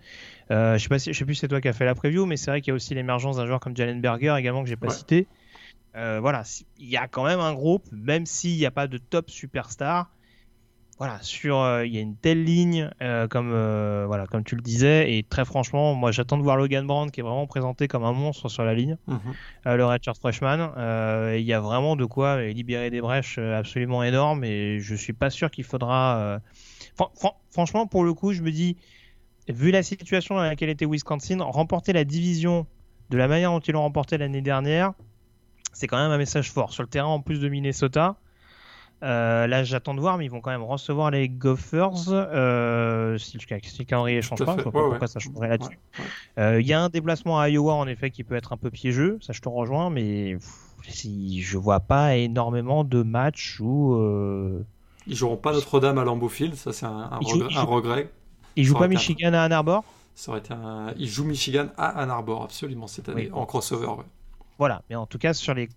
[0.52, 2.26] euh, je sais pas si, sais plus si c'est toi qui as fait la preview
[2.26, 4.70] mais c'est vrai qu'il y a aussi l'émergence d'un joueur comme Jalen Berger également que
[4.70, 5.28] j'ai pas cité
[5.96, 6.44] euh, voilà
[6.78, 10.13] il y a quand même un groupe même s'il n'y a pas de top superstar
[11.00, 14.56] voilà, sur euh, il y a une telle ligne euh, comme euh, voilà comme tu
[14.56, 17.88] le disais et très franchement moi j'attends de voir Logan Brand qui est vraiment présenté
[17.88, 19.76] comme un monstre sur la ligne mhm.
[19.76, 20.72] le Richard Freshman
[21.36, 25.32] il y a vraiment de quoi libérer des brèches absolument énormes et je suis pas
[25.32, 26.40] sûr qu'il faudra
[27.50, 28.78] franchement pour le coup je me dis
[29.50, 32.68] vu la situation dans laquelle était Wisconsin remporter la division
[33.10, 34.94] de la manière dont ils l'ont remporté l'année dernière
[35.74, 38.16] c'est quand même un message fort sur le terrain en plus de Minnesota
[39.04, 42.10] euh, là, j'attends de voir, mais ils vont quand même recevoir les Gophers.
[42.10, 45.78] Euh, si, le calendrier ne change pas, je ne sais pas pourquoi ça changerait là-dessus.
[46.40, 48.72] Euh, il y a un déplacement à Iowa, en effet, qui peut être un peu
[48.72, 49.18] piégeux.
[49.22, 50.38] Ça, je te rejoins, mais
[50.88, 53.96] si je vois pas énormément de matchs où.
[53.96, 54.66] Euh...
[55.06, 57.10] Ils joueront pas Notre-Dame à Lambeau Field, ça, c'est un,
[57.66, 58.10] regret.
[58.56, 59.84] Ils jouent pas Michigan à Ann Arbor?
[60.16, 60.94] Ça aurait été un...
[60.98, 63.88] Ils jouent Michigan à Ann Arbor, absolument, cette année, en crossover.
[64.58, 65.68] Voilà, mais en tout cas, sur les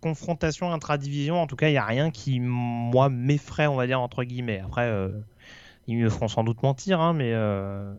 [0.00, 4.00] confrontation intra-division, en tout cas, il n'y a rien qui, moi, m'effraie, on va dire,
[4.00, 4.60] entre guillemets.
[4.64, 5.08] Après, euh,
[5.86, 7.92] ils me feront sans doute mentir, hein, mais euh,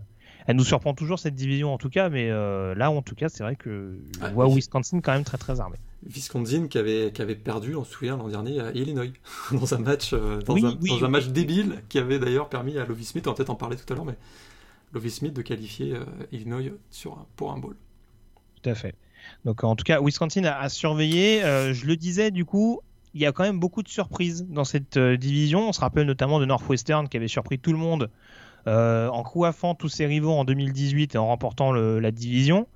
[0.47, 2.09] elle nous surprend toujours cette division, en tout cas.
[2.09, 5.37] Mais euh, là, en tout cas, c'est vrai que je vois Wisconsin quand même très
[5.37, 5.77] très armé.
[6.03, 9.11] Wisconsin qui avait, qui avait perdu, on se souvient, l'an dernier à Illinois,
[9.51, 13.05] dans un match, dans, un, dans un, match débile, qui avait d'ailleurs permis à Lovie
[13.05, 14.17] Smith, on va peut-être en parler tout à l'heure, mais
[14.93, 15.95] Lovie Smith de qualifier
[16.31, 17.75] Illinois sur pour un bowl.
[18.61, 18.95] Tout à fait.
[19.45, 21.43] Donc en tout cas, Wisconsin a, surveillé.
[21.43, 22.81] Euh, je le disais, du coup,
[23.13, 25.69] il y a quand même beaucoup de surprises dans cette euh, division.
[25.69, 28.09] On se rappelle notamment de Northwestern qui avait surpris tout le monde
[28.67, 32.67] euh, en coiffant tous ses rivaux en 2018 et en remportant la division.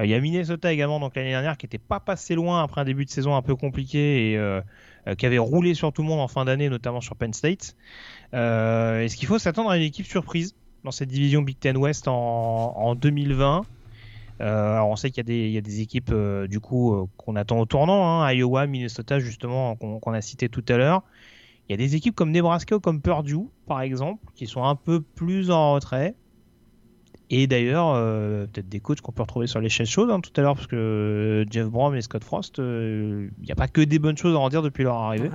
[0.00, 2.84] Il y a Minnesota également donc l'année dernière qui n'était pas passé loin après un
[2.84, 6.28] début de saison un peu compliqué et qui avait roulé sur tout le monde en
[6.28, 7.74] fin d'année, notamment sur Penn State.
[8.32, 10.54] Est-ce qu'il faut s'attendre à une équipe surprise
[10.84, 12.14] dans cette division Big Ten West en,
[12.76, 13.77] en 2020 euh,
[14.40, 17.58] alors on sait qu'il y, y, a des équipes euh, du coup euh, qu'on attend
[17.58, 21.02] au tournant, hein, Iowa, Minnesota justement qu'on a cité tout à l'heure.
[21.68, 24.76] Il y a des équipes comme Nebraska ou comme Purdue par exemple qui sont un
[24.76, 26.14] peu plus en retrait.
[27.30, 27.92] Et d'ailleurs,
[28.46, 30.66] peut-être des coachs qu'on peut retrouver sur les chaises chaudes hein, tout à l'heure, parce
[30.66, 34.38] que Jeff Brom et Scott Frost, il n'y a pas que des bonnes choses à
[34.38, 35.28] en dire depuis leur arrivée.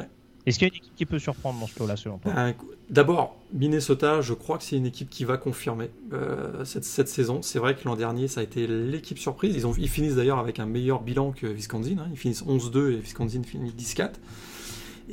[0.45, 2.53] Est-ce qu'il y a une équipe qui peut surprendre dans ce lot-là, selon toi ben,
[2.89, 7.41] D'abord, Minnesota, je crois que c'est une équipe qui va confirmer euh, cette, saison.
[7.41, 9.56] C'est vrai que l'an dernier, ça a été l'équipe surprise.
[9.56, 11.97] Ils, ont, ils finissent d'ailleurs avec un meilleur bilan que Wisconsin.
[11.97, 12.08] Hein.
[12.12, 14.12] Ils finissent 11-2 et Wisconsin finit 10-4.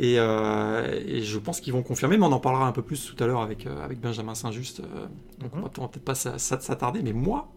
[0.00, 3.22] Euh, et, je pense qu'ils vont confirmer, mais on en parlera un peu plus tout
[3.22, 4.82] à l'heure avec, euh, avec Benjamin Saint-Just.
[5.38, 7.02] donc on va peut-être pas s'attarder.
[7.02, 7.52] Mais moi,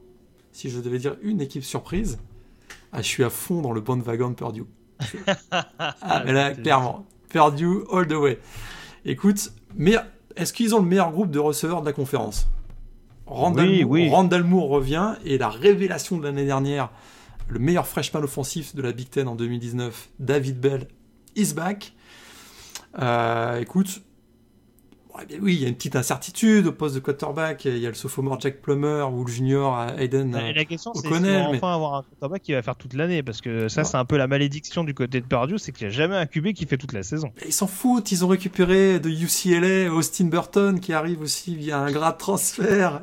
[0.52, 2.20] si je devais dire une équipe surprise,
[2.92, 4.66] ah, je suis à fond dans le bon wagon de Purdue.
[5.52, 8.40] ah, mais là, clairement, Purdue all the way.
[9.06, 9.96] Écoute, mais
[10.38, 12.48] est-ce qu'ils ont le meilleur groupe de receveurs de la conférence?
[13.26, 14.10] Randall, oui, oui.
[14.10, 16.90] Randall Moore revient et la révélation de l'année dernière,
[17.50, 20.88] le meilleur freshman offensif de la Big Ten en 2019, David Bell,
[21.36, 21.94] is back.
[23.00, 24.02] Euh, écoute,
[25.42, 27.66] oui, il y a une petite incertitude au poste de quarterback.
[27.66, 30.32] Il y a le sophomore Jack Plummer ou le junior Aiden.
[30.32, 33.42] La question, c'est si on enfin avoir un quarterback qui va faire toute l'année parce
[33.42, 35.96] que ça, c'est un peu la malédiction du côté de Purdue, c'est qu'il n'y a
[35.96, 37.32] jamais un QB qui fait toute la saison.
[37.46, 38.12] ils s'en foutent.
[38.12, 43.02] Ils ont récupéré de UCLA Austin Burton qui arrive aussi via un grade transfert.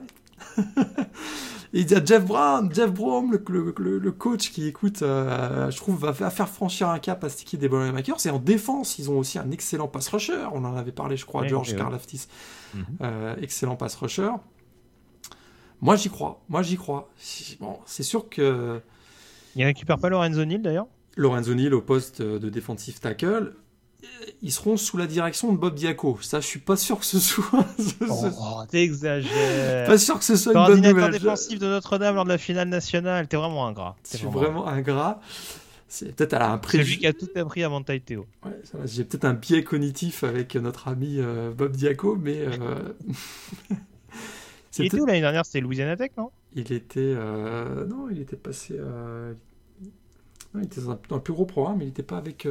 [1.73, 6.31] il y a Jeff Brown, Jeff Brown, le, coach qui écoute, euh, je trouve, va,
[6.31, 8.27] faire franchir un cap à cette équipe des Boilermakers.
[8.27, 10.47] Et en défense, ils ont aussi un excellent pass rusher.
[10.53, 12.27] On en avait parlé, je crois, George Karlaftis.
[12.75, 12.85] Mhm.
[13.03, 14.31] Euh, excellent pass rusher.
[15.81, 16.43] Moi, j'y crois.
[16.49, 17.11] Moi, j'y crois.
[17.61, 18.81] Bon, c'est sûr que.
[19.57, 20.87] Il récupère pas Lorenzo Neal d'ailleurs?
[21.17, 23.55] Lorenzo Neal au poste de défensif tackle
[24.43, 26.19] ils seront sous la direction de Bob Diaco.
[26.23, 27.67] Ça, je suis pas sûr que ce soit.
[28.09, 29.87] oh, t'exagères.
[29.87, 31.13] Pas sûr que ce soit une bonne nouvelle.
[31.13, 33.29] défensif de Notre-Dame lors de la finale nationale.
[33.29, 33.97] T'es vraiment ingrat.
[34.11, 35.21] Je suis vraiment ingrat.
[35.89, 36.85] C'est peut-être à un préjugé.
[36.85, 38.27] Celui qui a tout appris à Montaï Théo.
[38.45, 38.53] Ouais,
[38.85, 42.93] J'ai peut-être un biais cognitif avec notre ami euh, Bob Diaco, mais euh,
[44.79, 45.45] Il était où l'année dernière?
[45.45, 46.31] C'était Louisiana Tech, non?
[46.55, 47.15] Il était.
[47.89, 48.79] Non, il était passé.
[50.55, 52.47] il était dans un, plus gros programme, il n'était pas avec.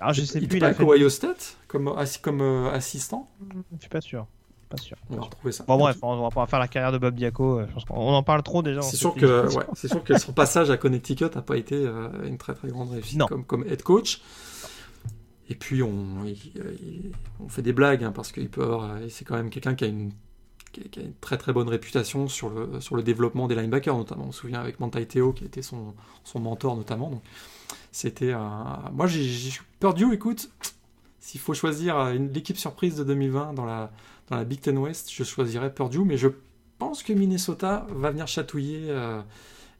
[0.00, 0.58] Alors, je sais il plus.
[0.58, 3.28] Il avec Ohio State comme, comme assistant
[3.74, 4.26] Je suis pas sûr.
[4.68, 4.96] Pas sûr.
[5.08, 5.64] On va retrouver ça.
[5.66, 7.62] Bon, bref, on va pas faire la carrière de Bob Diaco.
[7.66, 8.82] Je pense qu'on en parle trop déjà.
[8.82, 11.86] C'est sûr, que, ouais, c'est sûr que son passage à Connecticut n'a pas été
[12.24, 14.20] une très très grande réussite comme, comme head coach.
[15.48, 16.26] Et puis on,
[17.40, 19.88] on fait des blagues hein, parce qu'il peut avoir, c'est quand même quelqu'un qui a
[19.88, 20.12] une
[20.72, 24.26] qui a une très très bonne réputation sur le, sur le développement des linebackers notamment.
[24.28, 25.94] On se souvient avec Mantai Teo qui était son,
[26.24, 27.08] son mentor notamment.
[27.08, 27.22] Donc
[27.98, 28.90] c'était un...
[28.92, 30.12] moi j'ai perdu.
[30.12, 30.50] Écoute,
[31.18, 33.90] s'il faut choisir l'équipe surprise de 2020 dans la
[34.28, 36.28] dans la Big Ten West, je choisirais Purdue, mais je
[36.78, 39.20] pense que Minnesota va venir chatouiller euh,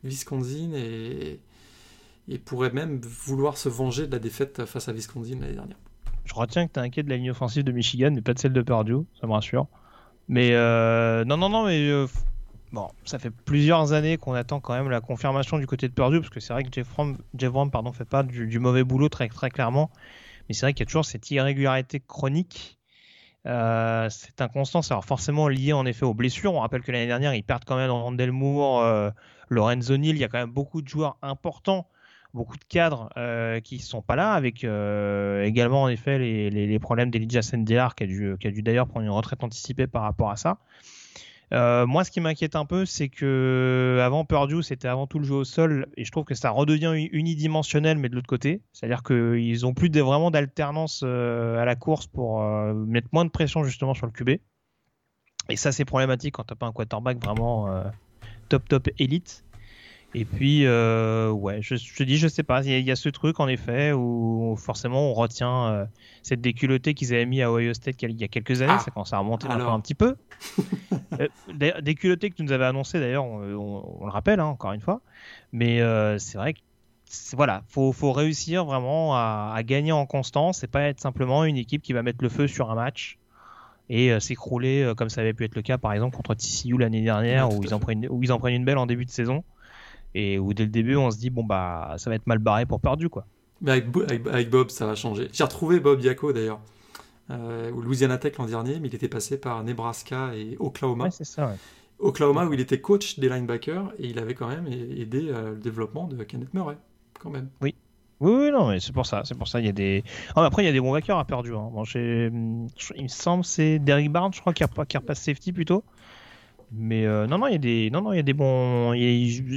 [0.02, 1.40] Wisconsin et,
[2.44, 5.78] pourrait même vouloir se venger de la défaite face à Wisconsin l'année dernière.
[6.24, 8.38] Je retiens que tu es inquiet de la ligne offensive de Michigan, mais pas de
[8.38, 9.66] celle de Purdue, ça me rassure.
[10.28, 12.06] Mais euh, non, non, non, mais euh,
[12.72, 16.20] bon, ça fait plusieurs années qu'on attend quand même la confirmation du côté de Purdue,
[16.20, 19.28] parce que c'est vrai que Jeff Rom, Jeff pardon, fait pas du, mauvais boulot très,
[19.28, 19.90] très clairement,
[20.48, 22.78] mais c'est vrai qu'il y a toujours cette irrégularité chronique.
[23.46, 26.52] Euh, cette inconstance, alors forcément liée en effet aux blessures.
[26.52, 29.10] On rappelle que l'année dernière, ils perdent quand même Randall Moore, euh,
[29.48, 30.16] Lorenzo Neal.
[30.16, 31.86] Il y a quand même beaucoup de joueurs importants
[32.34, 37.10] beaucoup de cadres euh, qui sont pas là, avec euh, également en effet les, problèmes
[37.10, 40.58] d'Elijah Sendelar qui a dû d'ailleurs prendre une retraite anticipée par rapport à ça.
[41.54, 45.24] Euh, moi, ce qui m'inquiète un peu, c'est que avant Purdue, c'était avant tout le
[45.24, 49.02] jeu au sol, et je trouve que ça redevient unidimensionnel, mais de l'autre côté, c'est-à-dire
[49.02, 54.06] qu'ils ont plus vraiment d'alternance à la course pour mettre moins de pression justement sur
[54.06, 54.40] le QB.
[55.50, 57.82] Et ça, c'est problématique quand t'as pas un quarterback vraiment
[58.48, 59.44] top top élite.
[60.14, 63.40] Et puis, euh, ouais, je, te dis, je sais pas, il y, a ce truc
[63.40, 65.84] en effet où forcément on retient euh,
[66.22, 68.90] cette déculottée qu'ils avaient mis à Ohio State il y a quelques années, ah, ça
[68.90, 70.16] commence à remonter encore un petit peu.
[71.20, 71.28] euh,
[71.82, 75.02] déculottée que tu nous avais annoncé d'ailleurs, on, le rappelle hein, encore une fois,
[75.52, 76.60] mais euh, c'est vrai que
[77.34, 81.82] voilà, faut, faut réussir vraiment à, gagner en constance et pas être simplement une équipe
[81.82, 83.18] qui va mettre le feu sur un match
[83.90, 87.50] et s'écrouler comme ça avait pu être le cas par exemple contre TCU l'année dernière
[87.50, 89.42] où, ils en prennent, où ils en prennent une belle en début de saison
[90.14, 92.66] et où dès le début on se dit bon bah ça va être mal barré
[92.66, 93.26] pour perdu quoi.
[93.60, 95.28] Mais avec, Bob ça va changer.
[95.32, 96.60] J'ai retrouvé Bob Diaco d'ailleurs,
[97.30, 101.04] euh, au Louisiana Tech l'an dernier, mais il était passé par Nebraska et Oklahoma.
[101.04, 101.54] Ouais, c'est ça.
[101.98, 105.56] Oklahoma où il était coach des linebackers et il avait quand même aidé euh, le
[105.56, 106.78] développement de Kenneth Murray
[107.20, 107.48] quand même.
[107.60, 107.74] Oui.
[108.20, 109.60] Oui, oui, non, mais c'est pour ça, c'est pour ça.
[109.60, 110.02] Il y a des.
[110.34, 111.54] Oh, après, il y a des bons backers à perdu.
[111.54, 111.70] Hein.
[111.72, 115.84] Bon, il me semble c'est Derrick Barnes, je crois, qui, qui repasse safety plutôt.
[116.72, 118.92] Mais euh, non, non, il y a des, non, non, il y a des bons.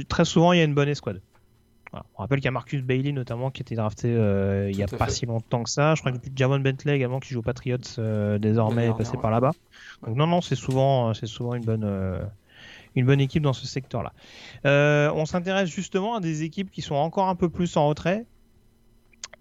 [0.08, 1.20] très souvent, il y a une bonne escouade.
[1.92, 4.82] On rappelle qu'il y a Marcus Bailey notamment qui a été drafté euh, il n'y
[4.82, 5.94] a pas si longtemps que ça.
[5.94, 9.30] Je crois que Javon Bentley également qui joue aux Patriots euh, désormais est passé par
[9.30, 9.50] là-bas.
[10.06, 12.18] Donc non, non, c'est souvent, c'est souvent une bonne,
[12.94, 14.14] une bonne équipe dans ce secteur-là.
[14.64, 18.24] on s'intéresse justement à des équipes qui sont encore un peu plus en retrait.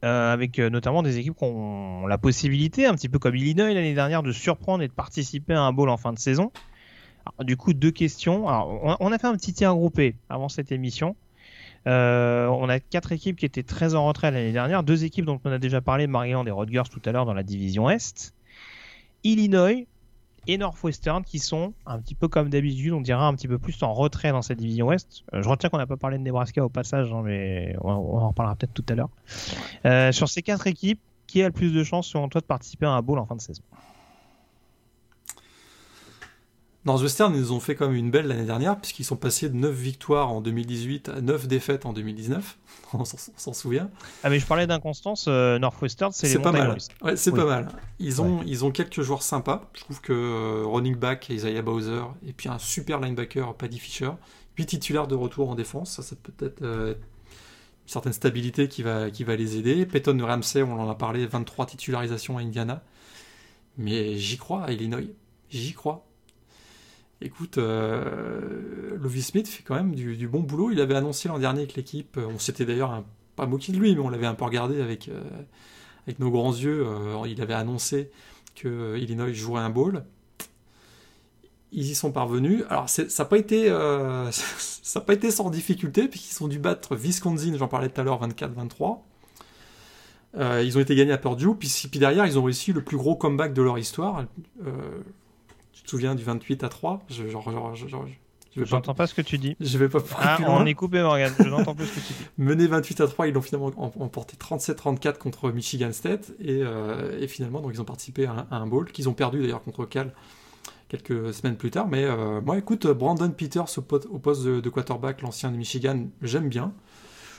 [0.01, 4.23] avec notamment des équipes qui ont la possibilité, un petit peu comme Illinois l'année dernière,
[4.23, 6.51] de surprendre et de participer à un bowl en fin de saison
[7.39, 8.45] du coup, deux questions.
[8.47, 11.15] on, a fait un petit tir groupé avant cette émission.
[11.87, 14.83] Euh, on a quatre équipes qui étaient très en retrait l'année dernière.
[14.83, 17.43] Deux équipes dont on a déjà parlé, Maryland et Rutgers tout à l'heure dans la
[17.43, 18.33] division Est.
[19.23, 19.85] Illinois
[20.47, 23.81] et Northwestern qui sont un petit peu comme d'habitude, on dirait un petit peu plus
[23.83, 25.23] en retrait dans cette division Ouest.
[25.33, 28.29] Euh, je retiens qu'on n'a pas parlé de Nebraska au passage, hein, mais on, en
[28.29, 29.09] reparlera peut-être tout à l'heure.
[29.85, 32.85] Euh, sur ces quatre équipes, qui a le plus de chances selon toi de participer
[32.85, 33.63] à un bowl en fin de saison?
[36.83, 40.31] Northwestern, ils ont fait comme une belle l'année dernière, puisqu'ils sont passés de 9 victoires
[40.31, 42.57] en 2018 à 9 défaites en 2019.
[42.93, 43.91] On s'en souvient.
[44.23, 46.77] Ah, mais je parlais d'inconstance, euh, Northwestern, c'est pas mal.
[47.03, 47.69] Ouais, c'est pas mal.
[47.99, 49.69] Ils ont, ils ont quelques joueurs sympas.
[49.73, 54.11] Je trouve que euh, running back, Isaiah Bowser, et puis un super linebacker, Paddy Fisher.
[54.55, 58.81] Puis titulaire de retour en défense, ça, ça peut être euh, une certaine stabilité qui
[58.81, 59.85] va, qui va les aider.
[59.85, 62.83] Peyton Ramsey, on en a parlé, 23 titularisations à Indiana.
[63.77, 65.07] Mais j'y crois à Illinois.
[65.49, 66.05] J'y crois.
[67.23, 70.71] Écoute, euh, Lovie Smith fait quand même du, bon boulot.
[70.71, 73.03] Il avait annoncé l'an dernier que l'équipe, on s'était d'ailleurs
[73.35, 75.21] pas moqué de lui, mais on l'avait un peu regardé avec, euh,
[76.07, 76.83] avec nos grands yeux.
[76.83, 78.09] Euh, il avait annoncé
[78.55, 80.03] que Illinois jouerait un bowl.
[81.71, 82.63] Ils y sont parvenus.
[82.69, 83.69] Alors ça n'a pas été
[85.05, 88.97] pas été sans difficulté puisqu'ils ont dû battre Wisconsin, j'en parlais tout à l'heure, 24-23.
[90.63, 93.15] ils ont été gagnés à Purdue, puis, puis, derrière ils ont réussi le plus gros
[93.15, 94.25] comeback de leur histoire.
[95.81, 97.23] Tu te souviens du 28 à 3 Je
[98.69, 99.07] n'entends pas...
[99.07, 99.55] ce que tu dis.
[99.59, 101.33] Je vais pas ah, on est coupé, Morgan.
[101.39, 102.25] Je n'entends plus ce que tu dis.
[102.37, 106.33] Mené 28 à 3, ils l'ont finalement emporté 37-34 contre Michigan State.
[106.39, 109.63] Et, euh, et, finalement, donc, ils ont participé à un, bowl qu'ils ont perdu d'ailleurs
[109.63, 110.13] contre Cal
[110.87, 111.87] quelques semaines plus tard.
[111.87, 112.05] Mais
[112.41, 113.81] moi, écoute, Brandon Peters au,
[114.19, 116.73] poste de, quarterback, l'ancien de Michigan, j'aime bien.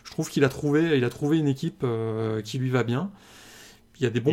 [0.04, 1.86] Je trouve qu'il a trouvé, il a trouvé une équipe
[2.44, 3.10] qui lui va bien.
[4.00, 4.32] Il y a des bons.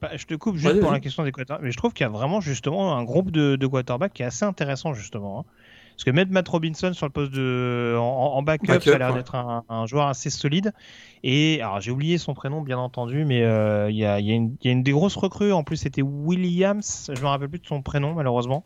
[0.00, 2.06] Bah, je te coupe juste pour la question des quarterbacks, mais je trouve qu'il y
[2.06, 5.40] a vraiment justement un groupe de, de quarterbacks qui est assez intéressant justement.
[5.40, 5.44] Hein.
[6.00, 9.34] Parce que mettre Matt Robinson sur le poste de en, backup, ça a l'air d'être
[9.34, 10.72] un, joueur assez solide.
[11.22, 14.70] Et alors j'ai oublié son prénom bien entendu, mais euh, il y, a, y, a
[14.70, 15.52] une des grosses recrues.
[15.52, 18.64] En plus c'était Williams, je me rappelle plus de son prénom malheureusement,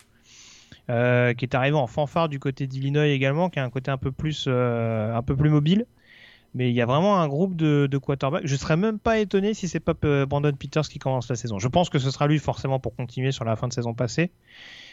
[0.90, 3.98] euh, qui est arrivé en fanfare du côté d'Illinois également, qui a un côté un
[3.98, 5.86] peu plus euh, un peu plus mobile.
[6.54, 8.46] Mais il y a vraiment un groupe de, de quarterbacks.
[8.46, 11.58] Je serais même pas étonné si c'est pas euh, Brandon Peters qui commence la saison.
[11.58, 14.30] Je pense que ce sera lui forcément pour continuer sur la fin de saison passée.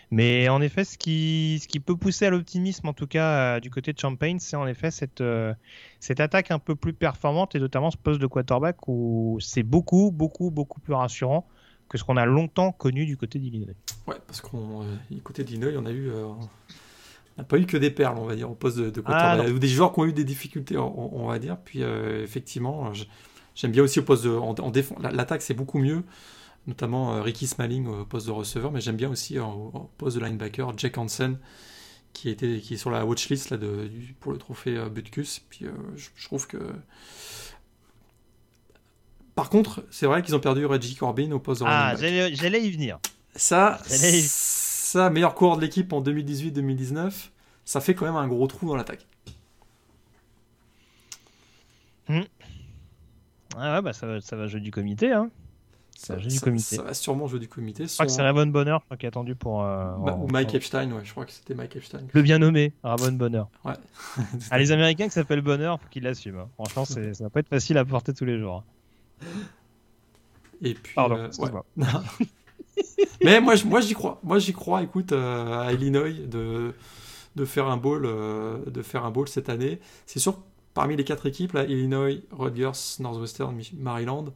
[0.10, 3.94] Mais en effet, ce qui, peut pousser à l'optimisme, en tout cas euh, du côté
[3.94, 5.54] de Champagne, c'est en effet cette, euh,
[6.00, 10.12] cette attaque un peu plus performante et notamment ce poste de quarterback où c'est beaucoup,
[10.12, 11.48] beaucoup, beaucoup plus rassurant
[11.88, 13.74] que ce qu'on a longtemps connu du côté d'Illinois.
[14.08, 16.10] Ouais, parce qu'on du côté d'Illinois, on a eu
[17.38, 19.60] n'a pas eu que des perles, on va dire, au poste de, de ah, ou
[19.60, 21.58] des joueurs qui ont eu des difficultés, on, va dire.
[21.64, 22.92] Puis euh, effectivement,
[23.56, 24.98] j'aime bien aussi au poste de, en, défense.
[25.02, 26.04] L'attaque c'est beaucoup mieux,
[26.68, 30.24] notamment euh, Ricky Smalling au poste de receveur, mais j'aime bien aussi au, poste de
[30.24, 31.38] linebacker Jack Hansen
[32.14, 35.42] qui était qui est sur la watchlist là de, pour le trophée euh, Butkus.
[35.50, 35.66] Puis
[35.96, 36.58] je, trouve que
[39.36, 42.72] par contre, c'est vrai qu'ils ont perdu Reggie Corbin au poste de Ah, j'allais y
[42.72, 43.00] venir.
[43.34, 43.80] Ça,
[44.92, 47.30] ça, meilleur coureur de l'équipe en 2018-2019,
[47.64, 49.08] ça fait quand même un gros trou dans l'attaque.
[52.10, 52.22] Hmm.
[53.56, 55.14] Ah ouais, bah ça va, ça va jouer du comité.
[55.14, 55.30] Hein.
[55.96, 56.76] Ça, va, du comité.
[56.76, 57.86] ça va sûrement jouer du comité.
[57.86, 59.64] Je crois que c'est Ravon Bonheur qui est attendu pour.
[59.64, 62.02] Euh, ou Mike Epstein, ouais, je crois que c'était Mike Epstein.
[62.12, 63.50] Le bien nommé, Ravon Bonheur.
[63.64, 63.74] Ouais.
[64.52, 66.42] ah, les Américains qui s'appellent Bonheur, faut qu'ils l'assument.
[66.42, 66.50] Hein.
[66.56, 68.64] Franchement, ça va pas être facile à porter tous les jours.
[70.62, 70.96] Et puis.
[70.96, 71.30] Pardon, euh,
[73.24, 74.20] Mais moi, moi j'y crois.
[74.24, 74.84] Moi, j'y crois.
[74.84, 76.74] Écoute, euh, à Illinois de,
[77.36, 79.80] de faire un bowl, euh, de faire un bowl cette année.
[80.06, 80.40] C'est sûr.
[80.74, 84.34] Parmi les quatre équipes, là, Illinois, Rutgers, Northwestern, Maryland,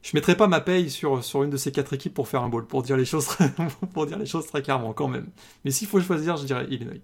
[0.00, 2.48] je mettrai pas ma paye sur, sur une de ces quatre équipes pour faire un
[2.48, 3.28] bowl, pour dire les choses,
[3.92, 5.26] pour dire les choses très clairement quand même.
[5.66, 7.02] Mais s'il faut choisir, je dirais Illinois.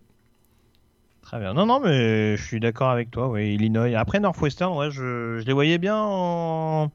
[1.20, 1.52] Très bien.
[1.52, 3.28] Non, non, mais je suis d'accord avec toi.
[3.28, 3.94] Oui, Illinois.
[3.98, 6.90] Après Northwestern, ouais, je, je les voyais bien en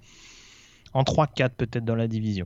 [0.94, 2.46] en 3-4 peut-être dans la division.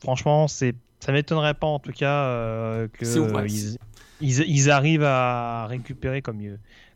[0.00, 3.04] Franchement, c'est ça m'étonnerait pas en tout cas euh, que
[4.20, 6.40] ils, arrivent à récupérer comme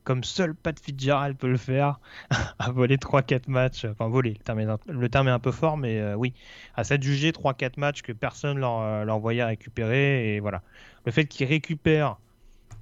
[0.05, 1.99] comme seul Pat Fitzgerald peut le faire,
[2.61, 5.77] à voler 3-4 matchs, enfin voler, le terme, est un, terme est un peu fort,
[5.77, 6.33] mais euh, oui,
[6.77, 10.63] à cette juger 3-4 matchs que personne leur, euh, leur voyait récupérer, et voilà.
[11.05, 12.19] Le fait qu'ils récupèrent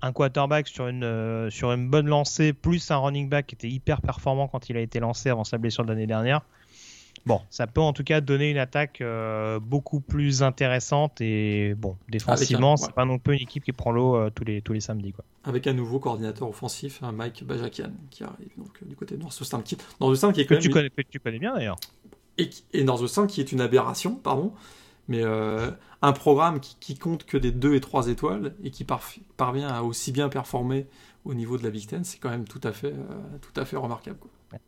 [0.03, 4.03] un quarterback sur une, sur une bonne lancée, plus un running back qui était hyper
[4.03, 6.42] performant quand il a été lancé avant sa blessure de l'année dernière,
[7.27, 11.97] Bon, ça peut en tout cas donner une attaque euh, beaucoup plus intéressante et bon,
[12.09, 14.81] défensivement, c'est pas non plus une équipe qui prend l'eau euh, tous les tous les
[14.81, 15.25] samedis quoi.
[15.45, 19.62] Avec un nouveau coordinateur offensif, Mike Bajakian, qui arrive donc euh, du côté de Northwestern,
[19.62, 21.79] qui, Northwestern qui est quand que tu connais, que tu connais bien d'ailleurs.
[22.37, 24.53] Et, et Northwestern qui est une aberration, pardon,
[25.09, 29.83] mais un programme qui, compte que des 2 et 3 étoiles et qui parvient à
[29.83, 30.87] aussi bien performer
[31.25, 32.95] au niveau de la Big Ten, c'est quand même tout à fait
[33.41, 34.19] tout à fait remarquable.
[34.19, 34.31] Quoi.
[34.53, 34.61] Ouais,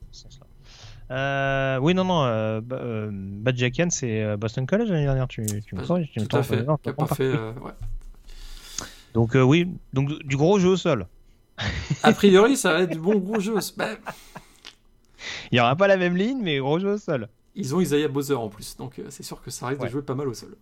[1.10, 2.24] euh, oui, non, non.
[2.24, 5.28] Euh, euh Badjakian, c'est euh, Boston College l'année dernière.
[5.28, 6.64] Tu, tu me tu Tout à fait.
[6.64, 7.72] pas fait ouais.
[9.14, 11.06] Donc, oui, donc du gros jeu au sol.
[12.02, 13.54] A priori, ça va être du bon gros jeu.
[13.76, 13.96] Ben,
[15.50, 17.28] Il n'y aura pas la même ligne, mais gros jeu au sol.
[17.54, 20.14] Ils ont Isaiah Bowser en plus, donc c'est sûr que ça risque de jouer pas
[20.14, 20.54] mal au sol.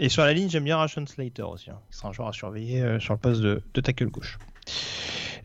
[0.00, 2.32] Et sur la ligne, j'aime bien Rashon Slater aussi, hein, qui sera un joueur à
[2.32, 4.38] surveiller sur le poste de, de tackle gauche.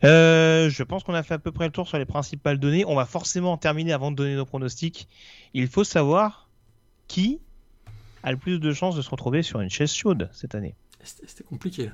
[0.04, 2.84] Euh, je pense qu'on a fait à peu près le tour sur les principales données.
[2.86, 5.08] On va forcément terminer avant de donner nos pronostics.
[5.54, 6.48] Il faut savoir
[7.08, 7.40] qui
[8.22, 10.74] a le plus de chances de se retrouver sur une chaise chaude cette année.
[11.02, 11.90] C'était compliqué.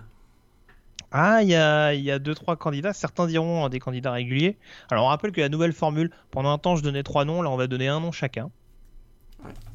[1.11, 2.95] Ah, il y a, y a deux, trois candidats.
[2.95, 4.57] Certains diront des candidats réguliers.
[4.91, 7.43] Alors, on rappelle que la nouvelle formule, pendant un temps, je donnais trois noms.
[7.43, 8.51] Là, on va donner un nom chacun.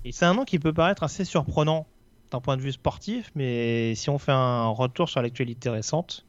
[0.04, 1.86] Et c'est un nom qui peut paraître assez surprenant
[2.32, 6.26] d'un point de vue sportif, mais si on fait un retour sur l'actualité récente,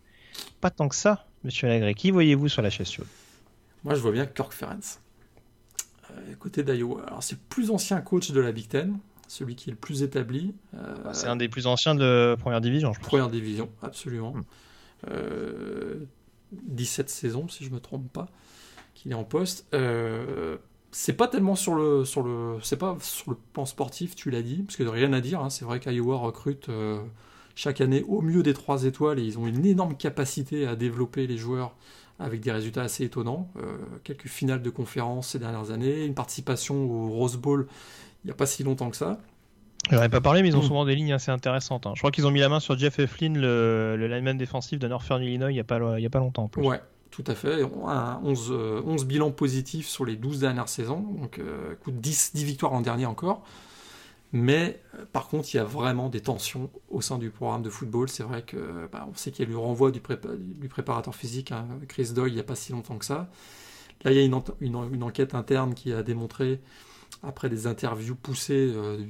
[0.61, 1.27] pas tant que ça.
[1.45, 3.07] Monsieur Lagré, qui voyez-vous sur la chaise chaude?
[3.85, 4.99] Moi, je vois bien Kirk Ferenc.
[6.11, 7.03] Euh, côté d'Iowa.
[7.07, 10.03] Alors, c'est le plus ancien coach de la Big Ten, celui qui est le plus
[10.03, 10.55] établi.
[10.75, 13.09] Euh, c'est un des plus anciens de première division, je pense.
[13.09, 14.35] Première division, absolument.
[15.05, 15.13] 17 hmm.
[15.13, 18.27] euh, saisons, si je me trompe pas,
[18.95, 19.67] qu'il est en poste.
[20.91, 24.43] c'est pas tellement sur le sur le c'est pas sur le plan sportif, tu l'as
[24.43, 25.41] dit, parce que rien à dire.
[25.41, 25.51] Hein.
[25.51, 26.69] c'est vrai qu'Iowa recrute
[27.59, 31.27] chaque année au mieux des trois étoiles et ils ont une énorme capacité à développer
[31.27, 31.75] les joueurs
[32.21, 33.51] avec des résultats assez étonnants.
[33.57, 37.67] Euh, quelques finales de conférence ces dernières années, une participation au Rose Bowl
[38.23, 39.19] il n'y a pas si longtemps que ça.
[39.91, 41.87] J'en ai pas parlé, mais ils ont souvent des lignes assez intéressantes.
[41.87, 41.93] hein.
[41.97, 44.87] Je crois qu'ils ont mis la main sur Jeff Eflin, le, le lineman défensif de
[44.87, 46.63] Northern Illinois, il y a pas, il y a pas longtemps en plus.
[46.63, 46.81] Ouais,
[47.11, 47.65] tout à fait.
[47.65, 51.01] On a 11, euh, 11 bilans positifs sur les 12 dernières saisons.
[51.01, 53.43] Donc, euh, écoute, 10, 10 victoires l'an dernier encore.
[54.33, 57.71] Mais euh, par contre, il y a vraiment des tensions au sein du programme de
[57.71, 58.09] football.
[58.09, 60.69] C'est vrai que bah, on sait qu'il y a eu le renvoi du, prépa- du
[60.69, 63.31] préparateur physique, hein, Chris Doyle, il n'y a pas si longtemps que ça.
[64.05, 66.61] Là, il y a une, enquête interne qui a démontré,
[67.23, 69.07] après des interviews poussées euh, de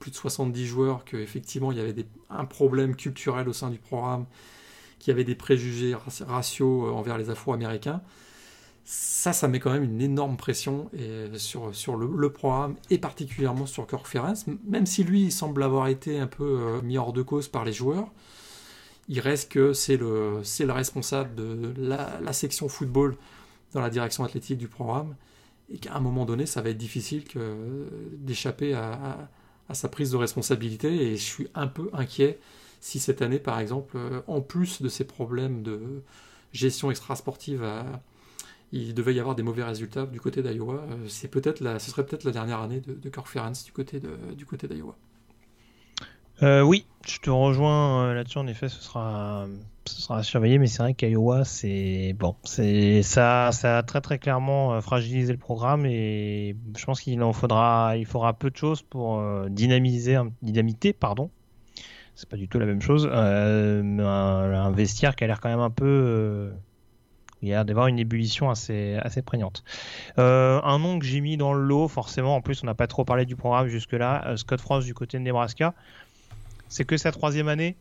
[0.00, 4.26] plus de 70 joueurs, qu'effectivement, il y avait un problème culturel au sein du programme,
[4.98, 8.02] qu'il y avait des préjugés raci- raciaux euh, envers les Afro-Américains.
[8.84, 13.66] Ça, ça met quand même une énorme pression et sur, sur le, programme et particulièrement
[13.66, 14.46] sur Kirk Ferentz.
[14.66, 17.64] Même si lui, il semble avoir été un peu euh, mis hors de cause par
[17.64, 18.10] les joueurs,
[19.08, 23.16] il reste que c'est le, c'est le responsable de la, section football
[23.72, 25.14] dans la direction athlétique du programme
[25.70, 29.28] et qu'à un moment donné, ça va être difficile que, d'échapper à,
[29.72, 32.38] sa prise de responsabilité et je suis un peu inquiet
[32.80, 36.02] si cette année, par exemple, euh, en plus de ces problèmes de
[36.52, 37.62] gestion extrasportive
[38.72, 40.74] il devait y avoir des mauvais résultats du côté d'Iowa.
[40.74, 44.96] Euh, C'est peut-être ce serait peut-être la dernière année de, de du côté d'Iowa.
[46.42, 48.38] Euh, oui, je te rejoins euh, là-dessus.
[48.38, 49.46] En effet, ce sera,
[49.84, 54.18] ce à surveiller, mais c'est vrai qu'Iowa, c'est bon, c'est ça, ça a très très
[54.18, 58.82] clairement fragilisé le programme et je pense qu'il en faudra, il faudra peu de choses
[58.82, 61.30] pour dynamiser, dynamiter, pardon.
[62.14, 63.06] C'est pas du tout la même chose.
[63.06, 66.50] Un, vestiaire qui a l'air quand même un peu,
[67.42, 69.64] il y a d'avoir une ébullition assez, assez prégnante.
[70.18, 72.36] Euh, un nom que j'ai mis dans le lot, forcément.
[72.36, 74.24] En plus, on n'a pas trop parlé du programme jusque-là.
[74.28, 75.74] euh, Scott Frost du côté de Nebraska.
[76.68, 77.76] C'est que sa troisième année,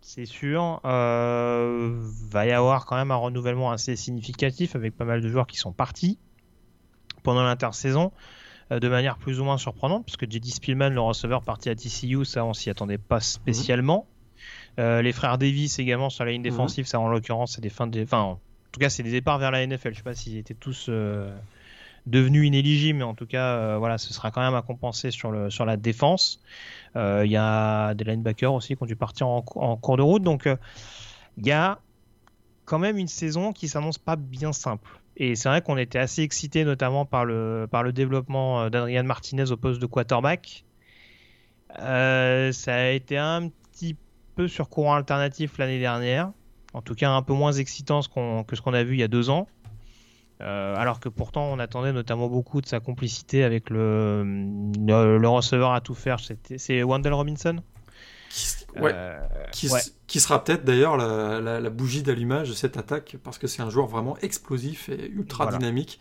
[0.00, 0.80] c'est sûr.
[0.84, 1.98] Euh,
[2.30, 5.56] va y avoir quand même un renouvellement assez significatif avec pas mal de joueurs qui
[5.56, 6.18] sont partis
[7.24, 8.12] pendant l'intersaison
[8.70, 10.48] euh, de manière plus ou moins surprenante, parce que J.D.
[10.48, 14.06] Spielman, le receveur parti à TCU, ça on s'y attendait pas spécialement.
[14.78, 17.86] Euh, les frères Davis également sur la ligne défensive, ça en l'occurrence c'est des fins
[17.86, 18.38] de, enfin
[18.76, 19.92] tout cas c'est des départs vers la NFL.
[19.92, 21.34] Je sais pas s'ils étaient tous euh,
[22.06, 25.32] devenus inéligibles, mais en tout cas euh, voilà, ce sera quand même à compenser sur
[25.32, 26.40] la défense.
[26.94, 29.96] Euh, Il y a des linebackers aussi qui ont dû partir en, cou- en cours
[29.96, 30.48] de route, donc
[31.38, 31.78] il y a
[32.66, 34.90] quand même une saison qui s'annonce pas bien simple.
[35.16, 39.50] Et c'est vrai qu'on était assez excité notamment par le, par le développement d'Adrian Martinez
[39.50, 40.64] au poste de quarterback.
[41.78, 43.96] Ça a été un petit
[44.34, 46.32] peu sur courant alternatif l'année dernière.
[46.76, 49.02] En tout cas, un peu moins excitant ce que ce qu'on a vu il y
[49.02, 49.48] a deux ans.
[50.42, 54.22] Euh, alors que pourtant, on attendait notamment beaucoup de sa complicité avec le,
[54.86, 56.18] le, le receveur à tout faire.
[56.58, 57.56] C'est Wendell Robinson
[58.28, 58.46] Qui,
[58.78, 59.18] ouais, Euh,
[59.52, 59.80] qui, ouais.
[60.06, 63.62] qui sera peut-être d'ailleurs la, la- la bougie d'allumage de cette attaque parce que c'est
[63.62, 65.56] un joueur vraiment explosif et ultra Voilà.
[65.58, 65.98] dynamique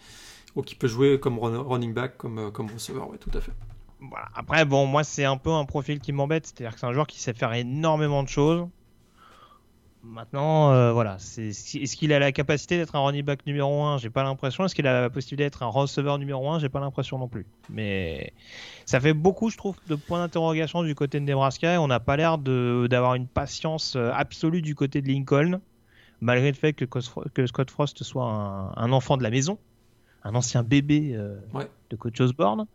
[0.57, 3.39] ou qui peut jouer comme run- running back, comme, euh, comme receveur, ouais, tout à
[3.39, 3.53] fait.
[4.01, 4.28] Voilà.
[4.36, 6.45] Après, bon, moi, c'est un peu un profil qui m'embête.
[6.45, 8.67] C'est-à-dire que c'est un joueur qui sait faire énormément de choses.
[10.08, 11.18] Maintenant, euh, voilà.
[11.20, 14.64] c'est- Est-ce qu'il a la capacité d'être un running back numéro 1 J'ai pas l'impression.
[14.66, 17.45] Est-ce qu'il a la possibilité d'être un receveur numéro 1 J'ai pas l'impression non plus.
[17.70, 18.32] Mais
[18.86, 21.74] ça fait beaucoup, je trouve, de points d'interrogation du côté de Nebraska.
[21.74, 25.60] Et on n'a pas l'air de- d'avoir une patience euh, absolue du côté de Lincoln.
[26.22, 26.86] Malgré le fait que,
[27.47, 29.58] Scott Frost soit un, un enfant de la maison.
[30.24, 31.68] Un ancien bébé euh, Ouais.
[31.89, 32.66] de Coach Osborne.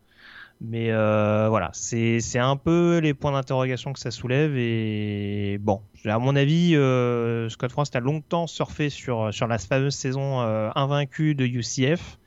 [0.63, 4.55] Mais euh, voilà, c'est un peu les points d'interrogation que ça soulève.
[4.55, 9.95] Et bon, à mon avis, euh, Scott Frost a longtemps surfé sur, sur la fameuse
[9.95, 12.19] saison euh, invaincue de UCF.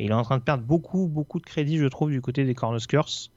[0.00, 2.44] Et il est en train de perdre beaucoup, beaucoup de crédit, je trouve, du côté
[2.44, 3.30] des Cornhuskers.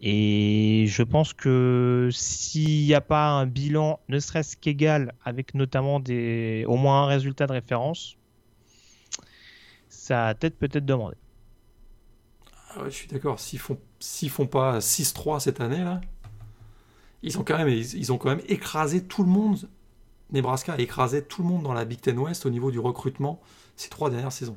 [0.00, 6.00] Et je pense que s'il n'y a pas un bilan, ne serait-ce qu'égal, avec notamment
[6.00, 8.16] des, au moins un résultat de référence,
[9.88, 11.16] ça a peut-être peut-être demandé.
[12.78, 13.40] Ah ouais, je suis d'accord.
[13.40, 16.00] S'ils font, s'ils font pas 6-3 cette année là,
[17.22, 19.68] ils ont quand même, ils, ils ont quand même écrasé tout le monde.
[20.30, 23.40] Nebraska a écrasé tout le monde dans la Big Ten West au niveau du recrutement
[23.76, 24.56] ces trois dernières saisons.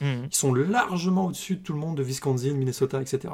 [0.00, 0.28] Mhm.
[0.30, 3.32] Ils sont largement au-dessus de tout le monde de Wisconsin, Minnesota, etc.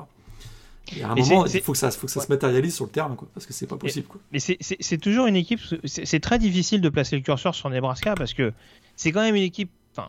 [0.96, 2.26] Et à un Mais moment, il faut que ça, faut que ça ouais.
[2.26, 4.06] se matérialise sur le terrain, quoi, parce que c'est pas possible.
[4.06, 4.20] Quoi.
[4.32, 8.34] Mais c'est- toujours une équipe, c'est très difficile de placer le curseur sur Nebraska parce
[8.34, 8.52] que
[8.96, 10.08] c'est quand même une équipe, enfin,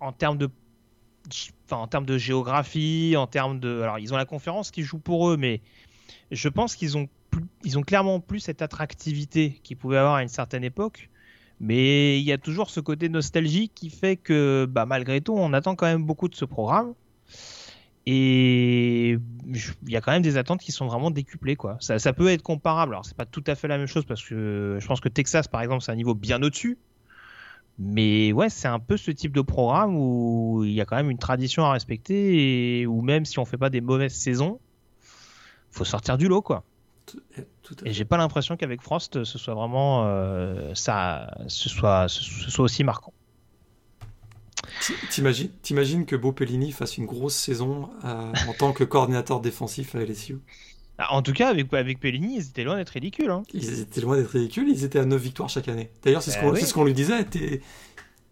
[0.00, 0.48] en termes de,
[1.70, 5.30] en termes de géographie, en termes de, alors ils ont la conférence qui joue pour
[5.30, 5.60] eux, mais
[6.30, 10.22] je pense qu'ils ont, plus- ils ont clairement plus cette attractivité qu'ils pouvaient avoir à
[10.22, 11.10] une certaine époque.
[11.60, 15.52] Mais il y a toujours ce côté nostalgique qui fait que, bah, malgré tout, on
[15.52, 16.94] attend quand même beaucoup de ce programme.
[18.04, 21.76] Et il y a quand même des attentes qui sont vraiment décuplées, quoi.
[21.78, 22.94] Ça, ça peut être comparable.
[22.94, 25.46] Alors, c'est pas tout à fait la même chose parce que je pense que Texas,
[25.46, 26.78] par exemple, c'est un niveau bien au-dessus.
[27.84, 31.10] Mais ouais, c'est un peu ce type de programme où il y a quand même
[31.10, 34.60] une tradition à respecter et où même si on fait pas des mauvaises saisons,
[35.70, 36.64] faut sortir du lot, quoi.
[37.06, 37.20] Tout-
[37.62, 42.08] tout à Et j'ai pas l'impression qu'avec Frost, ce soit vraiment euh, ça, ce soit,
[42.08, 43.12] ce, soit aussi marquant.
[44.80, 49.40] Ti- T'imagines, t'imagines que Beau Pellini fasse une grosse saison euh, en tant que coordinateur
[49.40, 50.38] défensif à LSU
[51.08, 53.30] Ah, En tout cas, avec, avec Pellini, ils étaient loin d'être ridicules.
[53.30, 53.42] Hein.
[53.54, 55.90] Ils étaient loin d'être ridicules, ils étaient à 9 victoires chaque année.
[56.02, 56.60] D'ailleurs, c'est ce qu'on oui.
[56.60, 57.60] c'est ce qu'on lui disait, t'es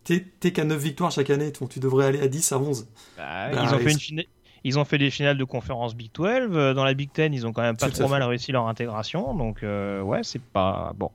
[0.05, 2.89] t'es- qu'à 9 victoires chaque année, donc tu devrais aller à 10, à 11.
[3.17, 4.23] Bah, Bah, ils, ont fait ils- une fina-
[4.65, 6.27] ils ont fait des finales de conférence Big 12.
[6.29, 9.35] euh, Dans la Big 10, ils ont quand même pas trop mal réussi leur intégration.
[9.35, 11.11] Donc, euh, ouais, c'est pas bon.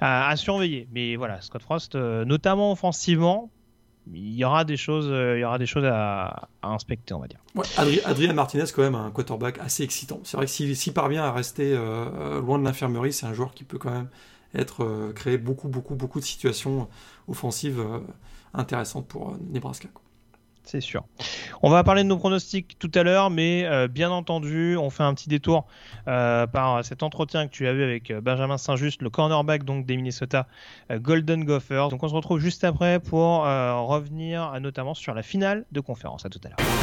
[0.00, 0.88] À, à surveiller.
[0.92, 3.50] Mais voilà, Scott Frost, euh, notamment offensivement,
[4.12, 7.28] il y aura des choses, euh, il y aura des choses à, inspecter, on va
[7.28, 7.40] dire.
[8.04, 10.20] Adrien Martinez, quand même, un quarterback assez excitant.
[10.24, 13.64] C'est vrai que s'il parvient à rester euh, loin de l'infirmerie, c'est un joueur qui
[13.64, 14.08] peut quand même
[14.54, 16.88] être euh, créer beaucoup, beaucoup, beaucoup de situations
[17.28, 18.00] offensives euh,
[18.54, 19.88] intéressantes pour euh, Nebraska.
[20.64, 21.04] C'est sûr.
[21.62, 25.02] On va parler de nos pronostics tout à l'heure, mais euh, bien entendu, on fait
[25.02, 25.66] un petit détour
[26.06, 29.86] euh, par cet entretien que tu as eu avec euh, Benjamin Saint-Just, le cornerback donc
[29.86, 30.46] des Minnesota
[30.90, 31.88] Golden Gophers.
[31.88, 36.24] Donc on se retrouve juste après pour revenir notamment sur la finale de conférence.
[36.24, 36.79] À tout à l'heure.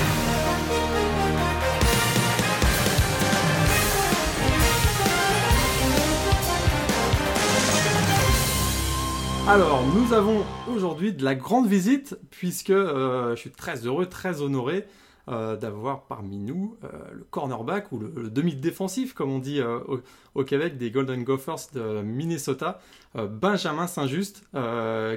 [9.48, 14.41] Alors, nous avons aujourd'hui de la grande visite, puisque euh, je suis très heureux, très
[14.41, 14.86] honoré
[15.30, 20.02] euh, d'avoir parmi nous euh, le cornerback ou le, le demi-défensif, comme on dit au,
[20.36, 22.82] au Québec, des Golden Gophers de Minnesota,
[23.16, 24.43] Benjamin Saint-Just,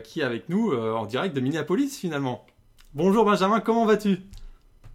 [0.04, 2.46] qui est avec nous en direct de Minneapolis finalement.
[2.94, 4.20] Bonjour Benjamin, comment vas-tu?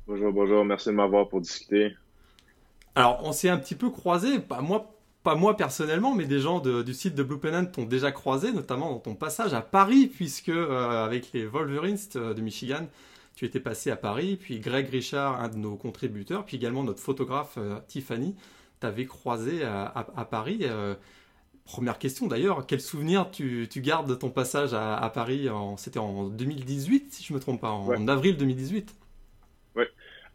[0.08, 1.94] Bonjour, bonjour, merci de m'avoir pour discuter.
[2.96, 4.95] Alors, on s'est un petit peu croisés, pas moi,
[5.26, 8.54] pas moi personnellement, mais des gens de- du site de Blue Pennant t'ont déjà croisé,
[8.54, 12.88] notamment dans ton passage à Paris, puisque euh, avec les Wolverines euh, de Michigan,
[13.36, 17.02] tu étais passé à Paris, puis Greg Richard, un de nos contributeurs, puis également notre
[17.02, 18.36] photographe euh, Tiffany,
[18.80, 20.60] t'avais croisé à, à- à Paris.
[20.62, 20.96] euh,
[21.66, 25.98] première question d'ailleurs, quel souvenir tu, tu gardes de ton passage à, à Paris C'était
[26.00, 28.10] en 2018, si je me trompe pas, en Ouais.
[28.10, 28.96] avril 2018.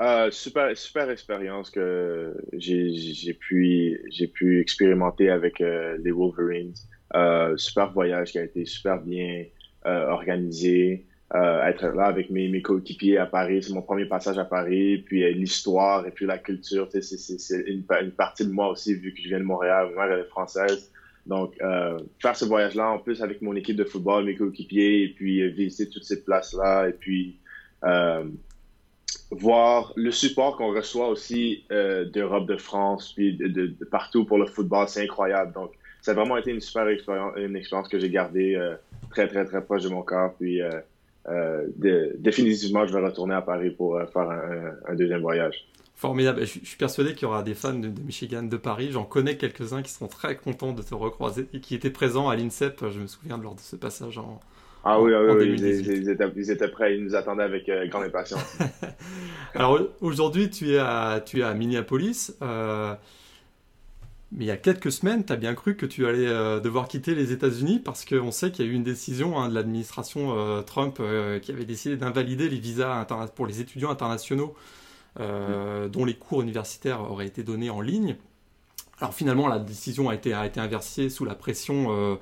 [0.00, 6.72] Euh, super, super expérience que j'ai pu, j'ai pu expérimenter avec euh, les Wolverines.
[7.14, 9.44] Euh, super voyage qui a été super bien
[9.84, 11.06] organisé.
[11.32, 15.32] Être là avec mes, mes coéquipiers à Paris, c'est mon premier passage à Paris, puis
[15.32, 19.28] l'histoire et puis la culture, c'est- une, une partie de moi aussi vu que je
[19.28, 20.90] viens de Montréal, ma mère elle est française.
[21.26, 21.54] Donc,
[22.18, 25.88] faire ce voyage-là, en plus avec mon équipe de football, mes coéquipiers, et puis visiter
[25.88, 27.38] toutes ces places-là, et puis
[29.30, 34.46] voir le support qu'on reçoit aussi euh, d'Europe, de France, puis de, partout pour le
[34.46, 35.52] football, c'est incroyable.
[35.52, 35.72] Donc,
[36.02, 38.74] ça a vraiment été une super expérience, une expérience que j'ai gardée euh,
[39.10, 40.34] très, très, très proche de mon cœur.
[40.34, 41.66] Puis, euh,
[42.18, 44.30] définitivement, je vais retourner à Paris pour faire
[44.88, 45.66] un, deuxième voyage.
[45.94, 46.40] Formidable.
[46.40, 48.88] Je, suis- persuadé qu'il y aura des fans de, Michigan de Paris.
[48.90, 52.36] J'en connais quelques-uns qui sont très contents de te recroiser et qui étaient présents à
[52.36, 52.82] l'INSEP.
[52.90, 54.40] Je me souviens lors de ce passage en.
[54.84, 55.86] Ah oui, ah oui, oui, 2018.
[55.86, 58.58] ils, ils étaient, ils étaient prêts, ils nous attendaient avec euh, grande impatience.
[59.54, 62.34] Alors aujourd'hui, tu es à, tu es à Minneapolis.
[62.42, 62.94] euh,
[64.32, 66.86] mais il y a quelques semaines, tu as bien cru que tu allais euh, devoir
[66.86, 70.38] quitter les États-Unis parce qu'on sait qu'il y a eu une décision hein, de l'administration
[70.38, 71.00] euh, Trump
[71.42, 73.04] qui avait décidé d'invalider les visas
[73.34, 74.54] pour les étudiants internationaux
[75.18, 78.16] euh, dont les cours universitaires auraient été donnés en ligne.
[79.00, 82.18] Alors finalement, la décision a été, a été inversée sous la pression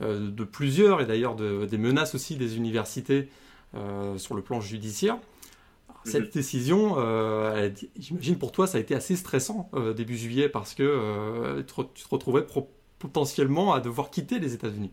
[0.00, 3.28] de plusieurs et d'ailleurs de- des menaces aussi des universités
[3.74, 5.18] euh, sur le plan judiciaire.
[6.04, 6.30] Cette Mhm.
[6.34, 10.82] décision, euh, j'imagine pour toi, ça a été assez stressant euh, début juillet parce que
[10.82, 11.74] euh, tu,
[12.04, 12.44] te, retrouvais
[12.98, 14.92] potentiellement à devoir quitter les États-Unis.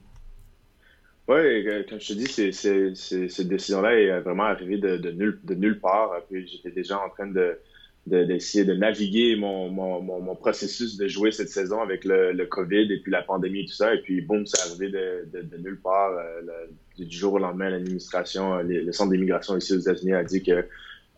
[1.28, 5.12] Oui, comme je te dis, c'est, c'est, c'est- cette décision-là est vraiment arrivée de, de,
[5.12, 6.12] nulle, de nulle part.
[6.30, 7.60] Puis j'étais déjà en train de-
[8.08, 12.46] d'essayer de naviguer mon, mon, mon, mon processus de jouer cette saison avec le, le
[12.46, 13.94] COVID et puis la pandémie et tout ça.
[13.94, 16.12] Et puis, boum, c'est arrivé de, de, de nulle part.
[16.14, 20.24] Euh, le- du jour au lendemain, l'administration, euh, le centre d'immigration ici aux États-Unis a
[20.24, 20.66] dit que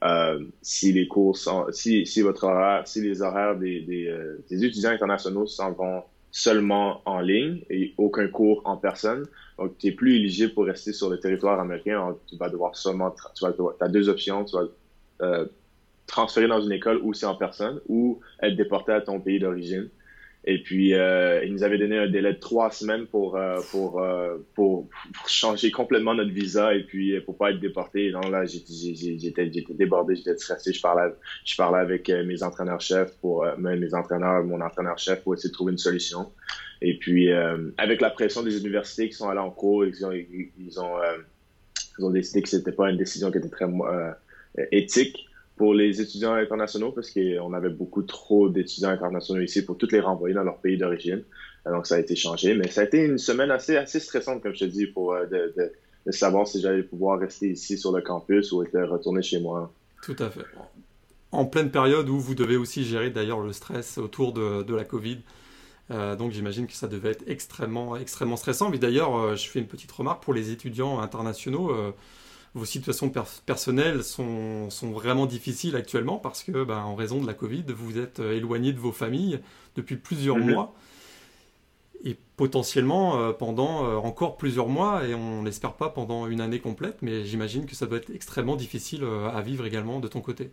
[0.03, 4.43] euh, si les cours sont, si, si votre horaire, si les horaires des, des, euh,
[4.49, 9.25] des étudiants internationaux s'en vont seulement en ligne et aucun cours en personne,
[9.57, 12.15] donc tu n'es plus éligible pour rester sur le territoire américain.
[12.27, 14.67] Tu vas devoir seulement, tu vas as deux options, tu vas
[16.09, 19.89] transférer dans une école où c'est en personne ou être déporté à ton pays d'origine.
[20.45, 24.01] Et puis, euh, ils nous avaient donné un délai de trois semaines pour, euh, pour,
[24.01, 24.87] euh, pour,
[25.27, 28.07] changer complètement notre visa et puis euh, pour pas être déporté.
[28.07, 30.71] Et donc là, j'étais débordé, j'étais stressé.
[30.71, 35.33] Je parlais, je parlais avec euh, mes entraîneurs-chefs, pour euh, mes entraîneurs, mon entraîneur-chef pour
[35.33, 36.31] essayer de trouver une solution.
[36.81, 37.29] Et puis,
[37.77, 40.95] avec la pression des universités qui sont allées en cours, ils ont, ils, ils ont,
[41.97, 43.67] ils ont décidé que c'était pas une décision qui était très
[44.71, 45.28] éthique
[45.59, 49.99] pour les étudiants internationaux parce qu'on avait beaucoup trop d'étudiants internationaux ici pour toutes les
[49.99, 51.21] renvoyer dans leur pays d'origine.
[51.65, 52.55] Donc, ça a été changé.
[52.55, 55.73] Mais ça a été une semaine assez, stressante, comme je te dis, pour de,
[56.11, 59.69] savoir si j'allais pouvoir rester ici sur le campus ou retourner chez moi.
[60.01, 60.45] Tout à fait.
[61.33, 65.17] En pleine période où vous devez aussi gérer d'ailleurs le stress autour de, la Covid.
[65.91, 67.97] Euh, donc j'imagine que ça devait être extrêmement,
[68.37, 68.69] stressant.
[68.69, 71.69] Mais d'ailleurs, euh, je fais une petite remarque pour les étudiants internationaux.
[71.71, 71.91] Euh,
[72.55, 73.11] vos situations
[73.45, 77.97] personnelles sont, sont, vraiment difficiles actuellement parce que, ben, en raison de la Covid, vous
[77.97, 79.39] êtes éloigné de vos familles
[79.75, 80.51] depuis plusieurs mhm.
[80.51, 80.75] mois
[82.03, 87.01] et potentiellement pendant encore plusieurs mois et on n'espère pas pendant une année complète.
[87.01, 90.51] Mais j'imagine que ça doit être extrêmement difficile à vivre également de ton côté.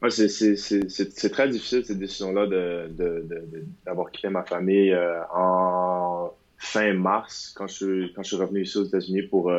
[0.00, 6.92] Ouais, c'est très difficile cette décision-là d'avoir de, de, quitté ma famille euh, en fin
[6.92, 9.50] mars quand je, quand je suis revenu ici aux États-Unis pour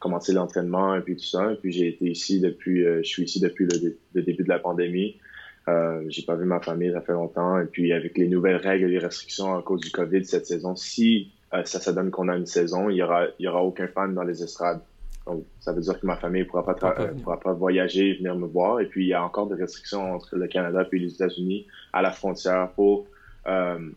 [0.00, 1.52] euh, commencer l'entraînement et puis tout ça.
[1.52, 4.48] Et puis j'ai été ici depuis, euh, je suis ici depuis le, le, début de
[4.48, 5.18] la pandémie.
[5.68, 7.60] Euh, j'ai pas vu ma famille, ça fait longtemps.
[7.60, 10.74] Et puis avec les nouvelles règles et les restrictions à cause du COVID cette saison,
[10.76, 11.32] si
[11.64, 14.14] ça, ça donne qu'on a une saison, il y aura, il y aura aucun fan
[14.14, 14.80] dans les estrades.
[15.26, 18.36] Donc, ça veut dire que ma famille ne pourra pas, pourra pas voyager et venir
[18.36, 18.80] me voir.
[18.80, 22.02] Et puis, il y a encore des restrictions entre le Canada et les États-Unis à
[22.02, 23.06] la frontière pour,
[23.46, 23.90] euh,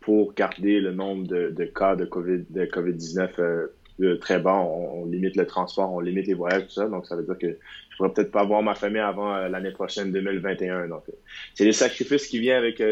[0.00, 3.68] pour garder le nombre de, de cas de COVID, de COVID-19
[4.00, 4.54] euh, très bas.
[4.54, 6.86] On, limite le transport, on limite les voyages, tout ça.
[6.86, 7.58] Donc, ça veut dire que
[7.90, 10.88] je pourrais peut-être pas voir ma famille avant euh, l'année prochaine, 2021.
[10.88, 11.12] Donc, euh,
[11.54, 12.82] c'est les sacrifices qui viennent avec,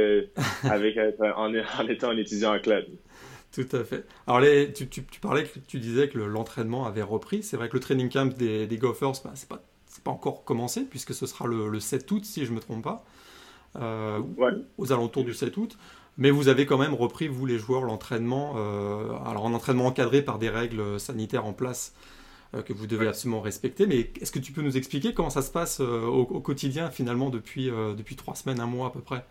[0.64, 2.84] avec en, en, étant un étudiant en club.
[3.52, 4.04] Tout à fait.
[4.26, 7.42] Alors, les, tu, tu, parlais, que tu disais que l'entraînement avait repris.
[7.42, 9.62] C'est vrai que le training camp des, des Gophers, bah, c'est pas,
[10.04, 12.84] pas encore commencé, puisque ce sera le, le 7 août, si je ne me trompe
[12.84, 13.04] pas.
[13.76, 14.20] Euh,
[14.78, 15.78] aux alentours du 7 août.
[16.20, 18.54] Mais vous avez quand même repris, vous les joueurs, l'entraînement.
[18.56, 21.94] Euh, alors, un entraînement encadré par des règles sanitaires en place
[22.54, 23.86] euh, que vous devez absolument respecter.
[23.86, 27.70] Mais est-ce que tu peux nous expliquer comment ça se passe au, quotidien, finalement, depuis,
[27.96, 29.24] depuis trois semaines, un mois à peu près?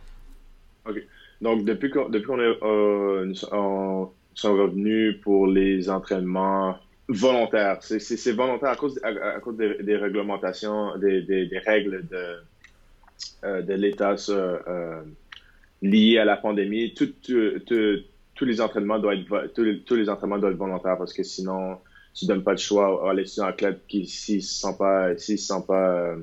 [0.86, 1.02] Ok.
[1.42, 6.78] Donc, depuis qu'on depuis qu'on est euh, sont revenus pour les entraînements
[7.08, 12.36] volontaires, c'est volontaire à cause, à, cause des, réglementations, des, des, des, règles de,
[13.44, 15.02] euh, de l'État euh,
[15.82, 16.94] liées à la pandémie.
[16.94, 17.14] Tout,
[18.36, 21.78] tous les entraînements doivent être tous les, entraînements doivent être volontaires parce que sinon
[22.14, 25.48] tu donnes pas le choix à l'étudiant athlète qui s'il se sent pas s'il se
[25.48, 26.16] sent pas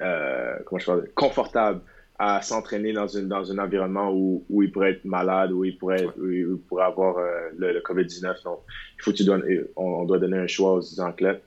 [0.00, 1.80] euh, comment je dire, confortable
[2.18, 5.78] à s'entraîner dans, une, dans un environnement où, où il pourrait être malade, où il
[5.78, 8.42] pourrait, où il pourrait avoir euh, le, le COVID-19.
[8.44, 8.60] Donc,
[8.98, 9.44] il faut que tu donnes,
[9.76, 11.42] on, doit donner un choix aux athlètes.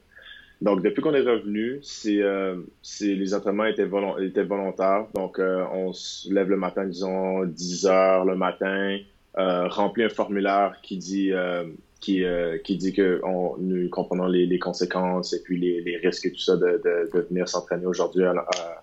[0.61, 2.55] Donc, depuis qu'on est revenu, c'est, euh,
[3.01, 5.07] les entraînements étaient, volontaires.
[5.15, 8.99] Donc, euh, on se lève le matin, disons 10 heures le matin,
[9.37, 11.31] euh, remplit un formulaire qui dit
[11.99, 12.23] qui,
[12.63, 16.31] qui dit que on, nous comprenons les, les, conséquences et puis les, les risques et
[16.31, 18.31] tout ça de, de, de venir s'entraîner aujourd'hui à,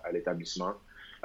[0.05, 0.73] à l'établissement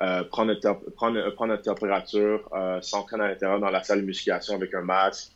[0.00, 4.07] euh, prendre, notre, prendre, prendre notre température, euh, s'entraîner à l'intérieur dans la salle de
[4.07, 5.30] musculation avec un masque.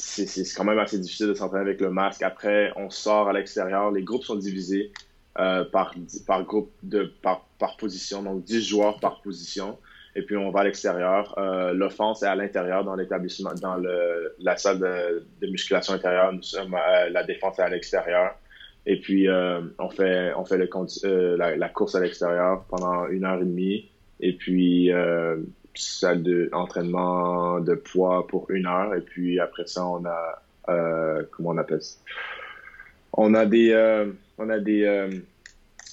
[0.00, 2.22] C'est quand même assez difficile de s'entraîner avec le masque.
[2.22, 3.90] Après, on sort à l'extérieur.
[3.90, 4.92] Les groupes sont divisés
[5.38, 5.94] euh, par,
[6.26, 9.76] par groupe de par, par position, donc 10 joueurs par position.
[10.14, 11.34] Et puis on va à l'extérieur.
[11.38, 16.32] Euh, L'offense est à l'intérieur dans l'établissement, dans le, la salle de, de musculation intérieure.
[16.32, 16.76] Nous sommes,
[17.10, 18.34] la défense est à l'extérieur.
[18.88, 20.68] Et puis, euh, on fait, on fait le,
[21.04, 23.90] euh, la, la, course à l'extérieur pendant une heure et demie.
[24.20, 25.36] Et puis, euh,
[25.80, 28.94] salle d'entraînement de, de poids pour une heure.
[28.94, 31.96] Et puis, après ça, on a, euh, comment on appelle ça?
[33.12, 34.06] On a des, euh,
[34.38, 35.10] on a des, euh,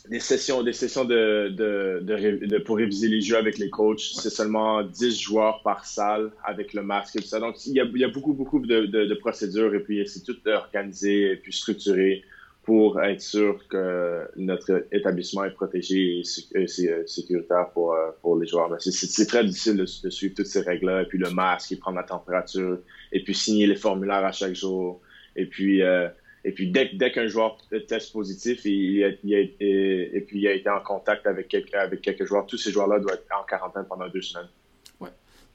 [0.09, 3.99] des sessions, des sessions de, de, pour réviser les jeux avec les coachs.
[3.99, 7.39] C'est seulement 10 joueurs par salle avec le masque et tout ça.
[7.39, 10.37] Donc, il y a, il y a beaucoup, beaucoup de procédures et puis c'est tout
[10.47, 12.23] organisé et puis structuré
[12.65, 16.23] pour être sûr que notre établissement est protégé
[16.55, 18.75] et euh, sécuritaire pour, euh, pour les joueurs.
[18.79, 22.03] C'est très difficile de, suivre toutes ces règles-là, et puis le masque, et prendre la
[22.03, 22.79] température,
[23.11, 24.99] et puis signer les formulaires à chaque jour.
[25.35, 26.09] Et puis, euh,
[26.43, 27.57] et puis dès, dès qu'un joueur
[27.87, 31.47] teste positif, il, a, il a, et, et, puis il a été en contact avec
[31.47, 34.49] quelques, avec quelques joueurs, tous ces joueurs-là doivent être en quarantaine pendant deux semaines.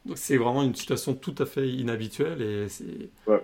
[0.07, 2.67] Donc c'est vraiment une situation tout à fait inhabituelle et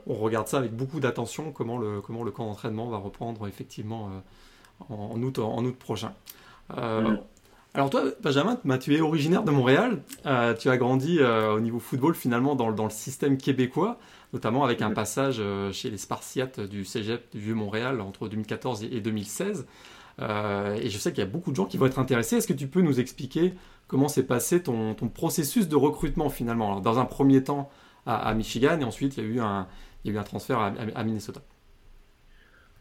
[0.07, 4.09] on regarde ça avec beaucoup d'attention comment le, comment le camp d'entraînement va reprendre effectivement
[4.09, 6.13] euh, en, août, en août prochain.
[6.77, 7.17] Euh,
[7.75, 12.15] alors toi, Benjamin, tu es originaire de Montréal, euh, tu as grandi au niveau football
[12.15, 13.99] finalement dans, dans, le système québécois,
[14.33, 15.43] notamment avec un passage
[15.73, 19.67] chez les Spartiates du Cégep du Vieux-Montréal entre 2014 et 2016.
[20.21, 22.37] et je sais qu'il y a beaucoup de gens qui vont être intéressés.
[22.37, 23.53] Est-ce que tu peux nous expliquer
[23.87, 27.71] comment s'est passé ton, ton, processus de recrutement finalement Alors, Dans un premier temps
[28.07, 29.67] à, Michigan et ensuite il y a eu un,
[30.05, 31.41] il y a eu un transfert à, Minnesota.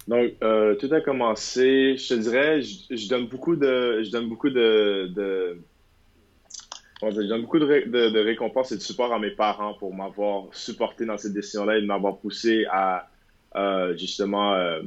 [0.08, 4.52] Donc, euh, tout a commencé, je te dirais, je, donne beaucoup de, je donne beaucoup
[4.52, 5.12] de,
[7.02, 11.18] je donne beaucoup de, récompenses et de support à mes parents pour m'avoir supporté dans
[11.18, 13.10] cette décision-là et de m'avoir poussé à
[13.56, 14.82] euh, justement euh,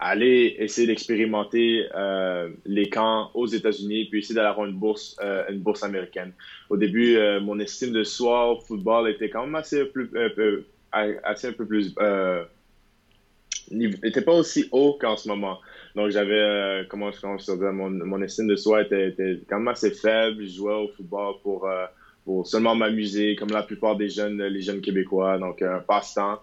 [0.00, 1.86] aller essayer d'expérimenter
[2.64, 5.16] les camps aux États-Unis puis essayer d'aller avoir une bourse,
[5.50, 6.32] une bourse américaine.
[6.70, 10.10] Au début, mon estime de soi au football était quand même assez, plus,
[10.90, 11.94] assez un peu plus
[13.70, 15.58] n'était pas aussi haut qu'en ce moment.
[15.94, 19.68] Donc j'avais, euh, comment, je dire, mon, mon estime de soi était, était, quand même
[19.68, 20.42] assez faible.
[20.42, 21.86] Je jouais au football pour, euh,
[22.24, 26.40] pour seulement m'amuser, comme la plupart des jeunes, les jeunes québécois, donc un passe-temps.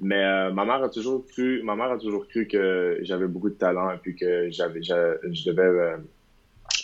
[0.00, 3.50] Mais euh, ma mère a toujours cru, ma mère a toujours cru que j'avais beaucoup
[3.50, 5.96] de talent et puis que j'avais, je devais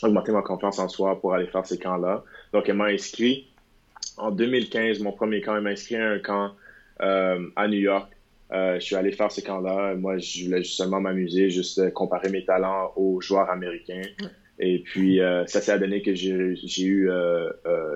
[0.03, 2.25] augmenter ma confiance en soi pour aller faire ces camps-là.
[2.53, 3.49] Donc elle m'a inscrit
[4.19, 6.53] en 2015, mon premier camp, elle m'a inscrit à un camp
[6.99, 8.11] à New York
[8.53, 9.95] euh, je suis allé faire ces camps-là.
[9.95, 14.03] Moi, je voulais seulement m'amuser, juste euh, comparer mes talents aux joueurs américains.
[14.59, 16.31] Et puis, euh, ça s'est donné que j'ai
[16.83, 17.11] eu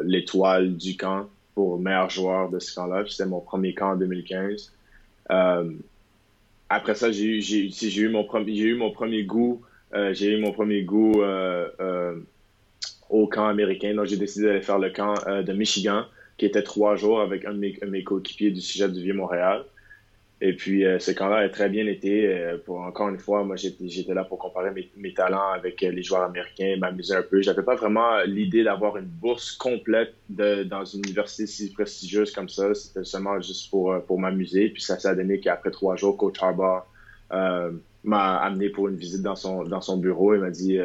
[0.05, 3.05] l'étoile du camp pour meilleur joueur de ce camp-là.
[3.09, 4.73] C'était mon premier camp en 2015.
[6.69, 7.39] Après ça, j'ai
[7.99, 9.63] eu, mon premier goût.
[10.13, 11.23] j'ai eu mon premier goût
[13.09, 13.95] au camp américain.
[13.95, 16.05] Donc, j'ai décidé d'aller faire le camp de Michigan,
[16.39, 19.65] qui était trois jours avec un de mes, mes coéquipiers du sujet du Vieux-Montréal.
[20.43, 22.27] Et puis, euh, ce camp-là a très bien été.
[22.27, 25.91] Euh, pour encore une fois, moi, j'étais là pour comparer mes, mes talents avec euh,
[25.91, 27.43] les joueurs américains, m'amuser un peu.
[27.43, 32.49] J'avais pas vraiment l'idée d'avoir une bourse complète de, dans une université si prestigieuse comme
[32.49, 32.73] ça.
[32.73, 34.71] C'était seulement juste pour, pour m'amuser.
[34.71, 36.85] Puis ça s'est donné qu'après trois jours, Coach Harbaugh
[38.03, 40.35] m'a amené pour une visite dans son, dans son bureau.
[40.35, 40.79] Il m'a dit,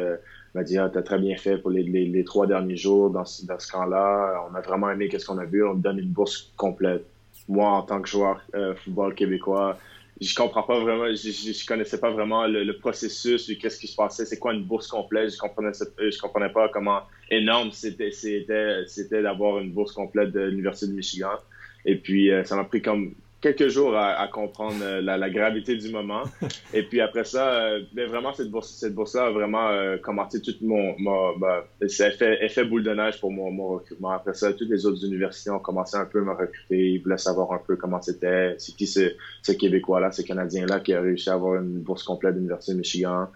[0.54, 3.58] m'a dit, ah, t'as très bien fait pour les, les, trois derniers jours dans, dans
[3.58, 4.44] ce camp-là.
[4.50, 5.64] On a vraiment aimé qu'est-ce qu'on a vu.
[5.64, 7.06] On me donne une bourse complète
[7.48, 9.78] moi, en tant que joueur euh, football québécois,
[10.20, 14.24] je comprends pas vraiment, je, je, connaissais pas vraiment le, processus, qu'est-ce qui se passait,
[14.24, 19.22] c'est quoi une bourse complète, je comprenais, je comprenais pas comment énorme c'était, c'était, c'était
[19.22, 21.38] d'avoir une bourse complète de l'Université de Michigan.
[21.84, 25.90] Et puis, euh, ça m'a pris comme quelques jours à, comprendre euh, la, gravité du
[25.90, 26.22] moment.
[26.74, 30.40] Et puis après ça, euh, ben vraiment, cette bourse, cette bourse-là a vraiment euh, commencé
[30.40, 30.98] tout mon...
[30.98, 34.10] mon bah, fait effet boule de neige pour mon, mon, recrutement.
[34.10, 36.92] Après ça, toutes les autres universités ont commencé un peu à me recruter.
[36.92, 38.54] Ils voulaient savoir un peu comment c'était.
[38.58, 39.12] C'est qui ce,
[39.42, 42.78] ce Québécois-là, ce Canadien-là qui a réussi à avoir une bourse complète de l'Université de
[42.78, 43.28] Michigan?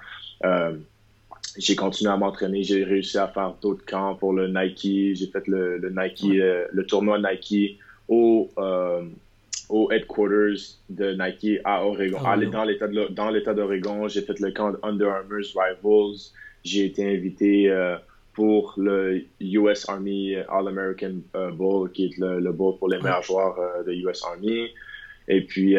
[1.59, 2.63] j'ai continué à m'entraîner.
[2.63, 5.17] J'ai réussi à faire d'autres camps pour le Nike.
[5.17, 7.79] J'ai fait le, le Nike, le tournoi Nike
[8.09, 8.49] au
[9.71, 14.09] au headquarters de Nike à Oregon, ah, dans l'état dans l'état d'Oregon.
[14.09, 16.33] J'ai fait le camp Under Armour's Rivals.
[16.65, 17.97] J'ai été invité euh,
[18.35, 23.23] pour le US Army All American euh, Bowl, qui est le, bowl pour les meilleurs
[23.23, 24.69] joueurs euh, de US Army.
[25.29, 25.77] Et puis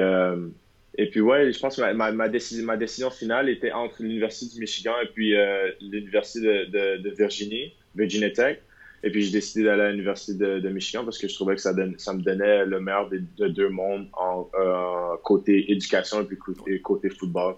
[0.98, 4.56] et puis ouais, je pense que ma, ma, décision, ma décision finale était entre l'université
[4.56, 5.34] du Michigan et puis
[5.80, 8.60] l'université de, de, de Virginie, Virginia Tech.
[9.04, 11.74] Et puis, j'ai décidé d'aller à l'Université de, Michigan parce que je trouvais que ça,
[11.98, 16.38] ça me donnait le meilleur des, de deux mondes en euh, côté éducation et puis
[16.38, 17.56] côté, côté football.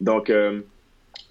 [0.00, 0.60] Donc, euh,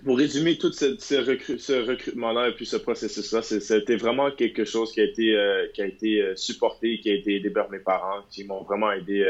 [0.03, 4.99] pour résumer tout ce, ce, recrutement-là et puis ce processus-là, c'était vraiment quelque chose qui
[4.99, 8.43] a été, euh, qui a été supporté, qui a été aidé par mes parents, qui
[8.43, 9.25] m'ont vraiment aidé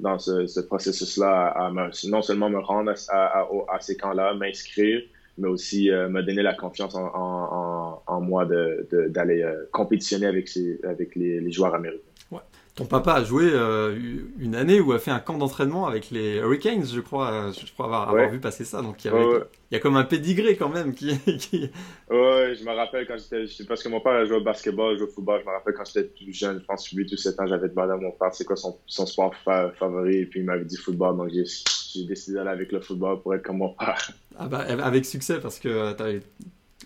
[0.00, 1.72] dans ce, processus-là à,
[2.04, 5.02] non seulement me rendre à, à ces camps-là, m'inscrire,
[5.38, 7.75] mais aussi me donner la confiance en, en, en
[8.20, 12.02] moi d'aller de, euh, compétitionner avec, ces, avec les, les joueurs américains.
[12.30, 12.40] Ouais.
[12.74, 13.96] Ton papa a joué euh,
[14.38, 17.86] une année où a fait un camp d'entraînement avec les Hurricanes, je crois, je crois
[17.86, 18.82] avoir, avoir vu passer ça.
[18.82, 19.24] Donc il y, avait,
[19.70, 21.18] il y a comme un pédigré quand même qui.
[21.38, 21.70] qui...
[22.10, 23.64] Ouais, je me rappelle quand j'étais.
[23.64, 25.40] Parce que mon père a joué au basketball, joué au football.
[25.40, 27.92] Je me rappelle quand j'étais plus jeune, je pense 8 ou 7 ans, j'avais demandé
[27.92, 30.18] à mon père c'est quoi son, son sport favori.
[30.18, 31.16] Et puis il m'avait dit football.
[31.16, 34.10] Donc j'ai décidé d'aller avec le football pour être comme mon père.
[34.38, 35.94] Ah bah, avec succès, parce que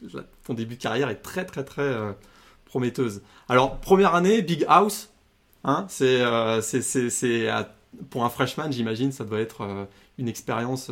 [0.02, 2.12] euh, ton début de carrière est très très très euh,
[2.64, 3.22] prometteuse.
[3.48, 5.10] Alors, première année, Big House,
[5.64, 7.48] hein, c'est, euh, c'est,
[8.10, 9.88] pour un freshman, j'imagine, ça doit être
[10.18, 10.90] une expérience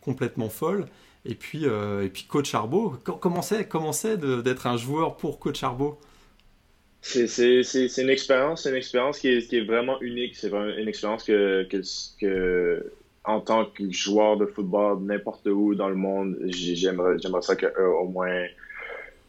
[0.00, 0.86] complètement folle.
[1.24, 6.00] Et puis, et puis Coach Arbo, comment c'est, d'être un joueur pour Coach Arbo
[7.00, 7.62] c'est,
[7.98, 10.36] une expérience, une expérience qui est, qui est vraiment unique.
[10.36, 11.66] C'est une expérience que,
[12.20, 12.92] que
[13.24, 17.66] en tant que joueur de football n'importe où dans le monde, j'aimerais, j'aimerais ça que
[17.66, 18.46] euh, au moins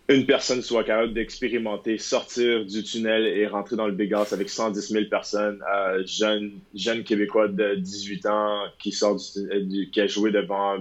[0.10, 4.50] une personne soit capable d'expérimenter, sortir du tunnel et rentrer dans le Big House avec
[4.50, 10.32] 110 000 personnes, euh, jeune, Québécois de 18 ans qui sort du, qui a joué
[10.32, 10.78] devant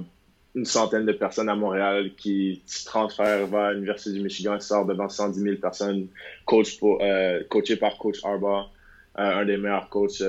[0.55, 5.09] une centaine de personnes à Montréal, qui se transfère vers l'Université du Michigan, sort devant
[5.09, 6.09] 110 000 personnes,
[6.45, 8.67] coach euh, coaché par Coach Arba,
[9.15, 10.23] un des meilleurs coachs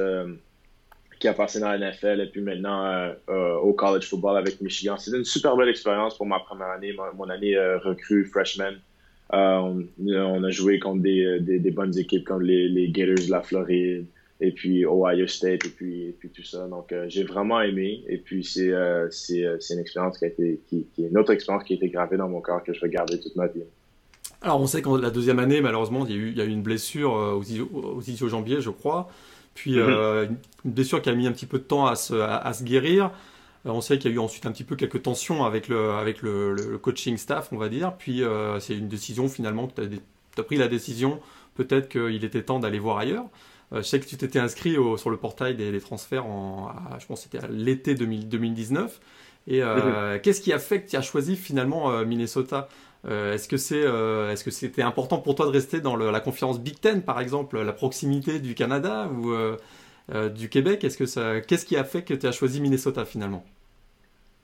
[1.24, 3.13] qui a passé dans la NFL et puis maintenant
[3.63, 4.97] au college football avec Michigan.
[4.97, 8.74] C'était une super belle expérience pour ma première année, mon, année recrue freshman.
[9.32, 14.05] On, a joué contre des, bonnes équipes comme les, Gators de la Floride,
[14.43, 16.67] et puis Ohio State et puis, tout ça.
[16.67, 20.59] Donc euh, j'ai vraiment aimé et puis c'est euh, euh, une expérience qui a été
[20.74, 23.19] est une autre expérience qui a été gravée dans mon cœur que je vais garder
[23.19, 23.63] toute ma vie.
[24.41, 27.41] Alors on sait que la deuxième année malheureusement il y a eu, une blessure aux,
[27.41, 29.09] aux ischio-jambiers je crois.
[29.53, 30.29] Puis mm-hmm.
[30.65, 33.11] une blessure qui a mis un petit peu de temps à se, à, se guérir.
[33.65, 36.21] On sait qu'il y a eu ensuite un petit peu quelques tensions avec le, avec
[36.21, 37.93] le, le coaching staff, on va dire.
[37.97, 38.23] Puis
[38.59, 41.19] c'est une décision finalement que tu as, as, pris la décision,
[41.55, 43.25] peut-être qu'il était temps d'aller voir ailleurs.
[43.73, 47.23] Euh, je sais que tu t'étais inscrit sur le portail des, transferts en, je pense
[47.23, 48.99] c'était à l'été 2019.
[49.47, 52.03] Et euh, qu'est-ce qui a fait que tu as choisi finalement
[53.05, 56.59] euh, Est-ce que c'est, est-ce que c'était important pour toi de rester dans la conférence
[56.59, 59.33] Big Ten par exemple, la proximité du Canada ou
[60.29, 60.83] du Québec?
[60.83, 63.45] Est-ce que ça, qu'est-ce qui a fait que tu as choisi Minnesota finalement?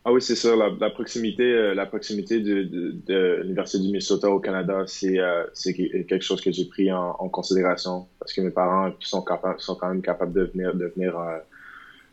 [0.06, 0.56] Ah oui, c'est ça.
[0.56, 6.66] La, proximité, la proximité de, l'Université du Minnesota au Canada, c'est quelque chose que j'ai
[6.66, 9.24] pris en, considération parce que mes parents sont,
[9.58, 11.18] sont quand même capables de venir, de venir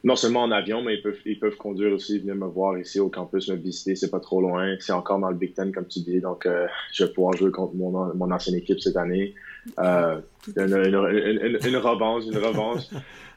[0.06, 2.98] non seulement en avion, mais ils peuvent, ils peuvent conduire aussi, venir me voir ici
[2.98, 3.94] au campus, me visiter.
[3.94, 4.76] C'est pas trop loin.
[4.80, 6.20] C'est encore dans le Big Ten, comme tu dis.
[6.20, 6.48] Donc,
[6.92, 9.34] je vais pouvoir jouer contre mon, mon ancienne équipe cette année.
[9.76, 10.22] une,
[10.56, 12.84] une, une, revanche, une revanche.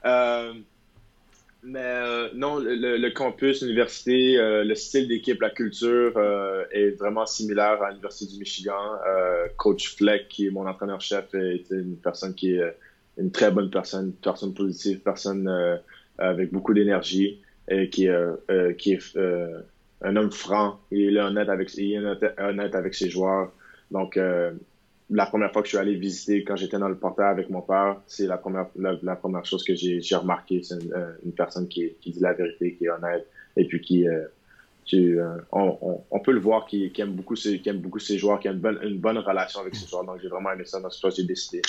[1.61, 7.25] Mais euh, non, le, campus, l'université, euh, le style d'équipe, la culture euh, est vraiment
[7.25, 8.97] similaire à l'Université du Michigan.
[9.57, 12.75] Coach Fleck, qui est mon entraîneur-chef, est une personne qui est
[13.17, 15.49] une très bonne personne, personne positive, personne
[16.19, 18.07] avec beaucoup d'énergie et qui,
[18.77, 19.17] qui est
[20.01, 20.79] un homme franc.
[20.91, 23.51] Il est honnête avec, il est honnête avec ses joueurs.
[23.91, 24.17] Donc,
[25.09, 27.61] la première fois que je suis allé visiter, quand j'étais dans le portail avec mon
[27.61, 30.61] père, c'est la première, la, première chose que j'ai remarqué.
[30.61, 33.25] C'est euh, une, personne qui, qui, dit la vérité, qui est honnête,
[33.57, 34.25] et puis qui, euh,
[34.93, 38.17] euh, on, on, peut le voir, qui, qui, aime beaucoup ses, qui aime beaucoup ses
[38.17, 40.05] joueurs, qui a une bonne, une bonne relation avec ses joueurs.
[40.05, 40.79] Donc, j'ai vraiment aimé ça.
[40.79, 41.61] Dans ce j'ai décidé,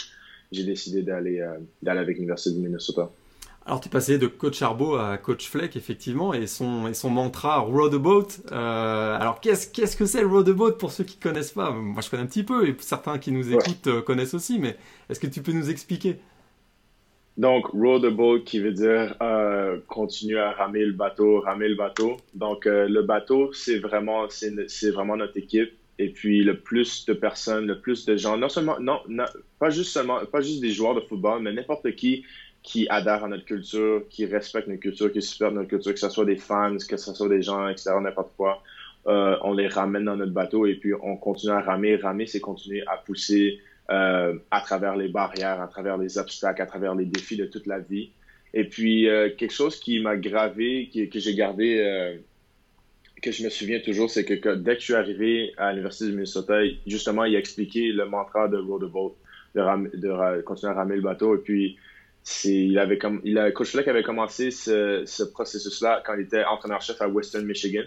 [0.53, 1.43] j'ai décidé d'aller
[1.83, 3.11] d'aller avec l'Université du Minnesota.
[3.67, 7.11] Alors, tu es passé de coach Arbo à coach Fleck, effectivement, et son, et son
[7.11, 8.29] mantra Road a Boat.
[8.53, 11.53] Euh, alors, qu'est-ce, qu'est-ce que c'est le Road a Boat pour ceux qui ne connaissent
[11.53, 11.71] pas?
[11.71, 14.77] Moi, je connais un petit peu, et certains qui nous écoutent euh, connaissent aussi, mais
[15.09, 16.17] est-ce que tu peux nous expliquer?
[17.37, 21.77] Donc, Road a Boat qui veut dire euh, continuer à ramer le bateau, ramer le
[21.77, 22.17] bateau.
[22.35, 25.73] Donc, le bateau, c'est vraiment, c'est, vraiment notre équipe.
[25.99, 29.27] Et puis, le plus de personnes, le plus de gens, non seulement, non, non
[29.59, 32.25] pas juste seulement, pas juste des joueurs de football, mais n'importe qui
[32.63, 36.11] qui adhèrent à notre culture, qui respectent notre culture, qui supportent notre culture, que ce
[36.11, 38.63] soit des fans, que ce soit des gens extérieurs, n'importe quoi.
[39.07, 41.97] Euh, on les ramène dans notre bateau et puis on continue à ramer.
[41.97, 43.59] Ramer, c'est continuer à pousser
[43.91, 47.67] euh, à travers les barrières, à travers les obstacles, à travers les défis de toute
[47.67, 48.11] la vie.
[48.53, 52.19] Et puis, euh, quelque chose qui m'a gravé, que j'ai gardé,
[53.23, 56.13] que je me souviens toujours, c'est que, dès que je suis arrivé à l'Université du
[56.13, 59.17] Minnesota, justement, il a expliqué le mantra de Road a Boat,
[59.55, 61.37] de, de continuer à ramer le bateau.
[61.37, 61.79] Et puis,
[62.45, 66.45] il avait comme il a coach Fleck avait commencé ce, ce processus-là quand il était
[66.45, 67.85] entraîneur-chef à Western Michigan.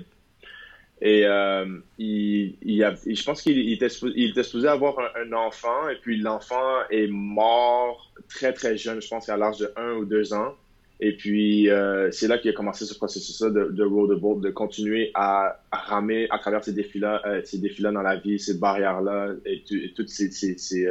[1.02, 1.66] Et euh,
[1.98, 6.18] il, il a, je pense qu'il était, il était supposé avoir un, enfant et puis
[6.18, 10.56] l'enfant est mort très très jeune, je pense à l'âge de 1 ou 2 ans.
[11.00, 14.50] Et puis euh, c'est là qu'il a commencé ce processus-là de, de road boat, de
[14.50, 19.34] continuer à, ramer à travers ces défis-là, euh, ces défis-là dans la vie, ces barrières-là
[19.46, 19.64] et,
[19.96, 20.88] toutes ces, ces, ces,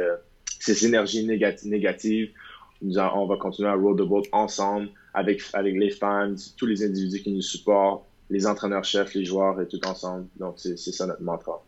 [0.59, 2.29] ces énergies négatives
[2.83, 7.21] on va continuer à road the boat ensemble avec, avec les fans, tous les individus
[7.21, 10.25] qui nous supportent, les entraîneurs-chefs, les joueurs et tout ensemble.
[10.39, 11.63] Donc, c'est ça notre mantra.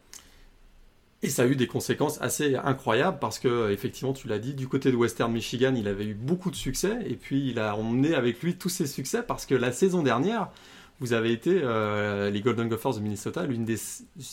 [1.22, 4.68] Et ça a eu des conséquences assez incroyables parce que, effectivement, tu l'as dit, du
[4.68, 8.14] côté de Western Michigan, il avait eu beaucoup de succès et puis il a emmené
[8.14, 10.52] avec lui tous ses succès parce que la saison dernière,
[11.00, 13.80] vous avez été, euh, les Golden Gophers de Minnesota, l'une des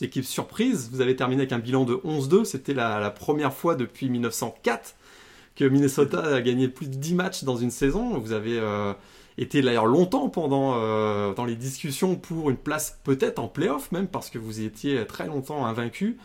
[0.02, 0.90] équipes surprises.
[0.92, 2.44] Vous avez terminé avec un bilan de 11-2.
[2.44, 4.94] C'était la, première fois depuis 1904
[5.56, 8.18] que Minnesota a gagné plus de 10 matchs dans une saison.
[8.18, 8.92] Vous avez euh,
[9.38, 14.08] été d'ailleurs longtemps pendant euh, dans les discussions pour une place peut-être en playoff même
[14.08, 16.18] parce que vous étiez très longtemps invaincu.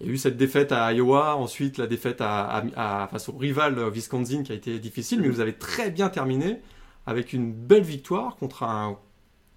[0.00, 3.78] Il y a eu cette défaite à Iowa, ensuite la défaite à, face au rival
[3.88, 6.60] Wisconsin qui a été difficile, mais vous avez très bien terminé
[7.06, 8.98] avec une belle victoire contre un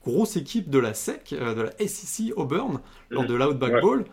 [0.06, 2.80] grosse équipe de la SEC, euh, de la SEC Auburn,
[3.10, 4.06] lors de l'Outback Bowl.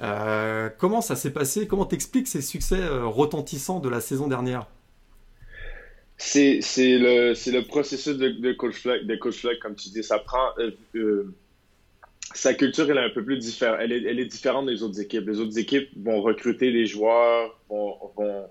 [0.00, 1.66] Euh, comment ça s'est passé?
[1.66, 4.66] Comment t'expliques ces succès euh, retentissants de la saison dernière?
[6.16, 8.86] C'est, le, processus de, de coach
[9.60, 10.02] comme tu dis.
[10.02, 10.50] Ça prend.
[10.94, 11.34] Euh,
[12.34, 13.78] sa culture, elle est un peu plus différente.
[13.80, 15.26] Elle est, différente des autres équipes.
[15.26, 18.46] Les autres équipes vont recruter des joueurs, vont, vont,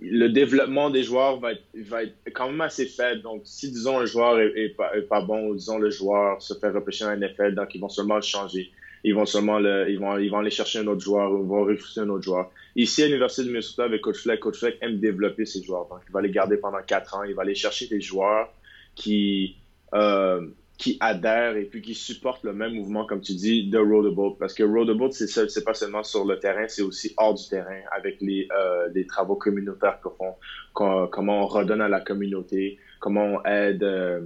[0.00, 3.22] le développement des joueurs va être, va être quand même assez faible.
[3.22, 4.76] Donc, si, disons, un joueur est,
[5.08, 8.16] pas, bon, ou disons, le joueur se fait repêcher en NFL, donc ils vont seulement
[8.16, 8.70] le changer.
[9.04, 11.48] Ils vont seulement le, ils vont, ils vont aller chercher un autre joueur ou ils
[11.48, 12.50] vont refuser un autre joueur.
[12.74, 15.86] Ici, à l'Université de Minnesota, avec Coach Fleck, Coach Fleck aime développer ses joueurs.
[15.88, 17.22] Donc, il va les garder pendant quatre ans.
[17.22, 18.50] Il va aller chercher des joueurs
[18.94, 19.56] qui,
[19.92, 20.40] euh,
[20.78, 24.36] qui adhèrent et puis qui supportent le même mouvement, comme tu dis, de Road Boat.
[24.38, 27.46] Parce que Road Boat, c'est c'est pas seulement sur le terrain, c'est aussi hors du
[27.48, 33.24] terrain, avec les, euh, les travaux communautaires qu'on comment on redonne à la communauté, comment
[33.24, 34.20] on aide, euh,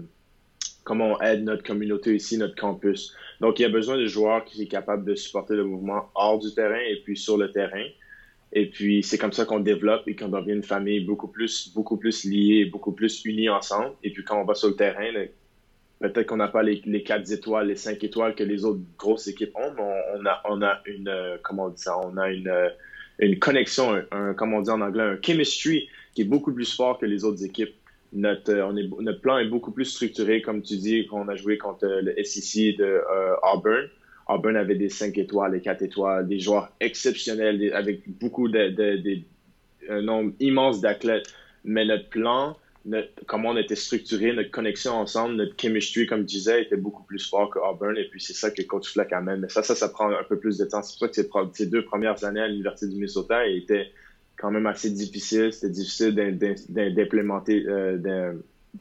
[0.88, 3.14] comment on aide notre communauté ici, notre campus.
[3.40, 6.38] Donc, il y a besoin de joueurs qui sont capables de supporter le mouvement hors
[6.38, 7.84] du terrain et puis sur le terrain.
[8.54, 11.98] Et puis, c'est comme ça qu'on développe et qu'on devient une famille beaucoup plus, beaucoup
[11.98, 13.92] plus liée, beaucoup plus unie ensemble.
[14.02, 15.12] Et puis, quand on va sur le terrain,
[16.00, 19.26] Peut-être qu'on n'a pas les, les 4 étoiles, les 5 étoiles que les autres grosses
[19.26, 19.82] équipes ont, mais
[20.14, 21.10] on, a, on a une,
[23.40, 27.44] connexion, on dit en anglais, un chemistry qui est beaucoup plus fort que les autres
[27.44, 27.74] équipes.
[28.12, 31.28] Notre, euh, on est, notre plan est beaucoup plus structuré, comme tu dis, quand on
[31.28, 33.02] a joué contre le SEC de
[33.42, 33.88] Auburn.
[34.28, 39.22] Auburn avait des 5 étoiles, des 4 étoiles, des joueurs exceptionnels, avec beaucoup de,
[40.02, 41.32] nombre immense d'athlètes.
[41.64, 42.56] Mais notre plan,
[43.26, 47.28] comment on était structuré, notre connexion ensemble, notre chemistry, comme je disais, était beaucoup plus
[47.28, 47.96] fort que Auburn.
[47.96, 49.40] Et puis, c'est ça que Coach Fleck amène.
[49.40, 50.82] Mais ça, ça, ça prend un peu plus de temps.
[50.82, 53.90] C'est pour ça que ces, deux premières années à l'Université du Minnesota étaient
[54.38, 55.52] quand même assez difficiles.
[55.52, 56.14] C'était difficile
[56.68, 58.34] d'implémenter, euh,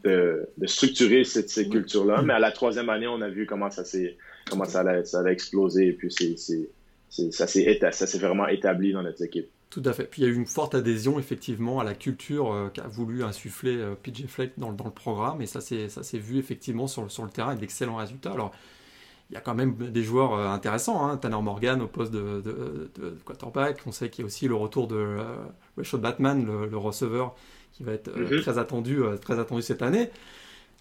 [0.04, 2.22] de, structurer cette, cette culture-là.
[2.22, 4.18] Mais à la troisième année, on a vu comment ça s'est,
[4.50, 5.88] comment ça allait, ça allait exploser.
[5.88, 9.50] Et puis, c'est, ça s'est vraiment établi dans notre équipe.
[9.70, 10.06] Tout à fait.
[10.06, 13.24] Puis il y a eu une forte adhésion effectivement à la culture euh, qu'a voulu
[13.24, 17.26] insuffler euh, PJ Fleck dans, dans, le programme et ça s'est vu effectivement sur, sur
[17.26, 18.32] le terrain avec d'excellents résultats.
[18.32, 18.54] Alors
[19.30, 21.18] il y a quand même des joueurs euh, intéressants, hein.
[21.18, 24.56] Tanner Morgan au poste de, de, de, quarterback, on sait qu'il y a aussi le
[24.56, 25.18] retour de
[25.78, 27.36] Rashad Batman, le, receveur,
[27.74, 28.42] qui va être mm-hmm.
[28.42, 30.10] très, attendu, très attendu cette année.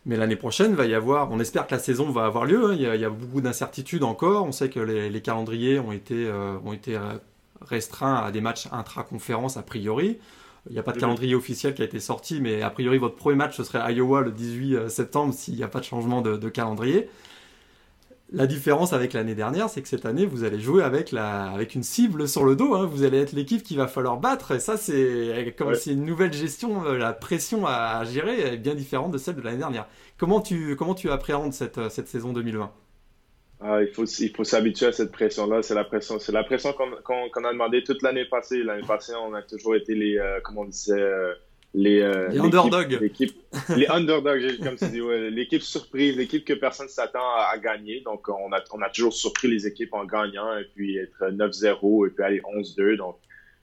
[0.04, 2.74] Mais l'année prochaine, va y avoir, on espère que la saison va avoir lieu, hein.
[2.74, 6.30] il, y a, beaucoup d'incertitudes encore, on sait que les, les calendriers ont été,
[6.64, 6.96] ont été
[7.60, 10.18] restreint à des matchs intra-conférence a priori.
[10.68, 13.14] Il n'y a pas de calendrier officiel qui a été sorti, mais a priori votre
[13.14, 16.22] premier match ce serait Iowa le 18 euh, septembre s'il n'y a pas de changement
[16.22, 17.08] de, calendrier.
[18.32, 21.76] La différence avec l'année dernière, c'est que cette année, vous allez jouer avec, la, avec
[21.76, 22.74] une cible sur le dos.
[22.74, 22.86] Hein.
[22.86, 24.52] Vous allez être l'équipe qu'il va falloir battre.
[24.52, 26.84] Et ça, c'est comme c'est une nouvelle gestion.
[26.86, 29.86] Euh, la pression à, gérer est bien différente de celle de l'année dernière.
[30.18, 32.72] Comment tu, comment tu appréhendes cette, euh, cette saison 2020
[33.60, 35.62] ah, il faut, il faut s'habituer à cette pression-là.
[35.62, 38.62] C'est la pression, c'est la pression qu'on a demandé toute l'année passée.
[38.62, 41.32] L'année passée, on a toujours été les, euh, comment on disait, euh,
[41.76, 42.98] les, euh, les underdogs.
[43.76, 48.00] Les underdogs, comme tu dis, ouais, l'équipe surprise, l'équipe que personne s'attend à, gagner.
[48.00, 52.06] Donc, on a, on a toujours surpris les équipes en gagnant et puis être 9-0
[52.06, 52.96] et puis aller 11-2.
[52.96, 53.16] Donc,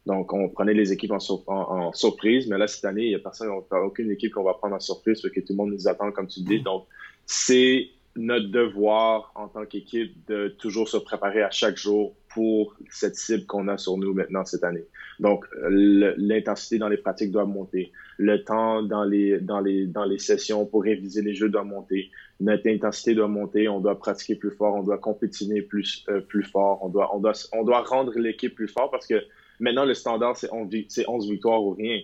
[0.06, 2.48] donc, on prenait les équipes en, en, surprise.
[2.48, 5.22] Mais là, cette année, il n'y a personne, aucune équipe qu'on va prendre en surprise
[5.22, 6.62] parce que tout le monde nous attend, comme tu dis.
[6.62, 6.86] Donc,
[7.26, 13.16] c'est notre devoir en tant qu'équipe de toujours se préparer à chaque jour pour cette
[13.16, 14.86] cible qu'on a sur nous maintenant cette année.
[15.20, 17.92] Donc, l'intensité dans les pratiques doit monter.
[18.18, 22.12] Le temps dans les, dans les, dans les sessions pour réviser les jeux doit monter.
[22.40, 23.68] Notre intensité doit monter.
[23.68, 24.76] On doit pratiquer plus fort.
[24.76, 26.80] On doit compétiner plus, euh, plus fort.
[26.84, 29.24] On doit, on doit, on doit rendre l'équipe plus fort parce que
[29.60, 30.70] maintenant, le standard, c'est 11,
[31.08, 32.02] 11 victoires ou rien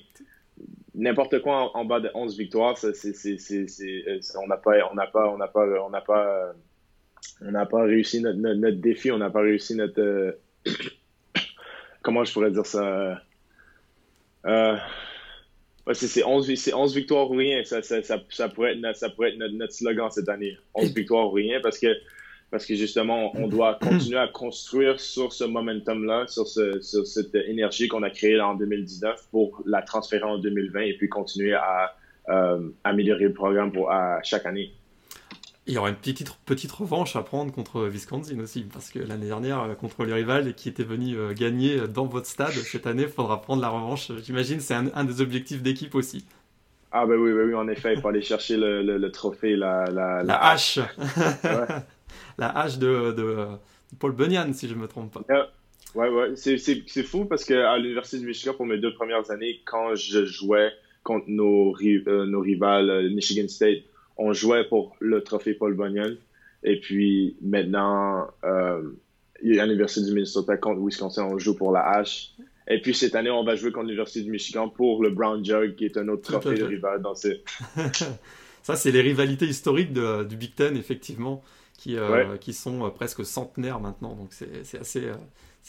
[1.00, 5.30] n'importe quoi en, bas de 11 victoires, c'est, euh, on n'a pas, on n'a pas,
[5.30, 6.54] on n'a pas, on n'a pas,
[7.42, 10.32] on n'a pas réussi notre, notre, défi, on n'a pas réussi notre, euh,
[12.02, 13.22] comment je pourrais dire ça,
[14.46, 14.78] euh,
[15.94, 19.38] c'est 11, 11 victoires ou rien, ça, ça, ça, ça pourrait être, ça pourrait être
[19.38, 21.88] notre, notre, slogan cette année, 11 victoires ou rien, parce que
[22.52, 27.36] parce que justement, on doit continuer à construire sur ce momentum-là, sur, ce, sur cette
[27.36, 31.96] énergie qu'on a créée en 2019 pour la transférer en 2020 et puis continuer à
[32.30, 34.72] euh, améliorer le programme pour, à chaque année.
[35.68, 39.28] Il y aura une petite, petite revanche à prendre contre Wisconsin aussi, parce que l'année
[39.28, 43.04] dernière, euh, contre les rivales qui étaient venus euh, gagner dans votre stade, cette année,
[43.04, 44.12] il faudra prendre la revanche.
[44.24, 46.26] J'imagine c'est un, des objectifs d'équipe aussi.
[46.92, 49.86] Ah ben oui, ben oui, en effet, il faut aller chercher le, le, trophée, la,
[49.86, 50.80] la, la, hache.
[50.80, 51.68] ouais.
[52.40, 53.46] la hache de, de,
[54.00, 55.52] Paul Bunyan, si je ne me trompe pas.
[55.96, 59.96] Ouais, ouais, c'est fou parce qu'à l'Université du Michigan, pour mes deux premières années, quand
[59.96, 60.72] je jouais
[61.04, 63.84] contre nos, euh, nos rivales euh, Michigan State,
[64.18, 66.16] on jouait pour le trophée Paul Bunyan.
[66.64, 68.82] Et puis maintenant, euh,
[69.44, 72.32] à l'Université du Minnesota contre Wisconsin, on joue pour la hache.
[72.68, 75.76] Et puis cette année, on va jouer contre l'Université du Michigan pour le Brown Jug,
[75.76, 77.42] qui est un autre trophée de rival dans ces...
[78.62, 81.42] Ça, c'est les rivalités historiques du Big Ten, effectivement
[81.80, 84.14] qui, euh, qui sont euh, presque centenaires maintenant.
[84.14, 85.16] Donc c'est assez, euh,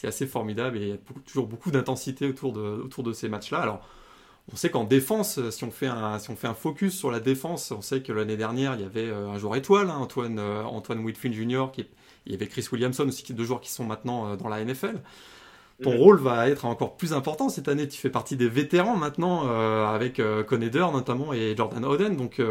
[0.03, 3.59] assez formidable et il y a toujours beaucoup d'intensité autour de, autour de ces matchs-là.
[3.59, 3.87] Alors,
[4.51, 7.21] on sait qu'en défense, si on, fait un, si on fait un focus sur la
[7.21, 10.99] défense, on sait que l'année dernière, il y avait un joueur étoile, hein, Antoine, Antoine
[10.99, 11.85] Whitfield Jr., qui,
[12.25, 14.99] il y avait Chris Williamson aussi, deux joueurs qui sont maintenant dans la NFL.
[15.83, 17.87] Ton rôle va être encore plus important cette année.
[17.87, 19.47] Tu fais partie des vétérans maintenant,
[19.87, 20.43] avec euh,
[20.91, 22.17] notamment et Jordan Oden.
[22.17, 22.41] Donc,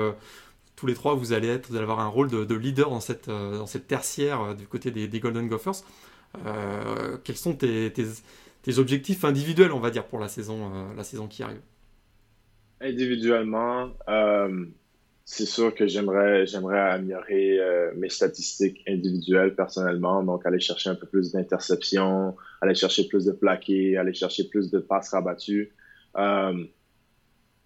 [0.81, 3.29] tous les trois, vous allez, être, vous allez avoir un rôle de, leader dans cette,
[3.29, 5.85] euh, dans cette tertiaire euh, du côté des, Golden Gophers.
[6.47, 7.93] Euh, quels sont tes,
[8.79, 11.61] objectifs individuels, on va dire, pour la saison, la saison qui arrive?
[12.81, 13.91] Individuellement,
[15.27, 17.59] c'est sûr que j'aimerais, j'aimerais améliorer
[17.97, 23.33] mes statistiques individuelles personnellement, donc aller chercher un peu plus d'interceptions, aller chercher plus de
[23.33, 25.73] plaqués, aller chercher plus de passes rabattues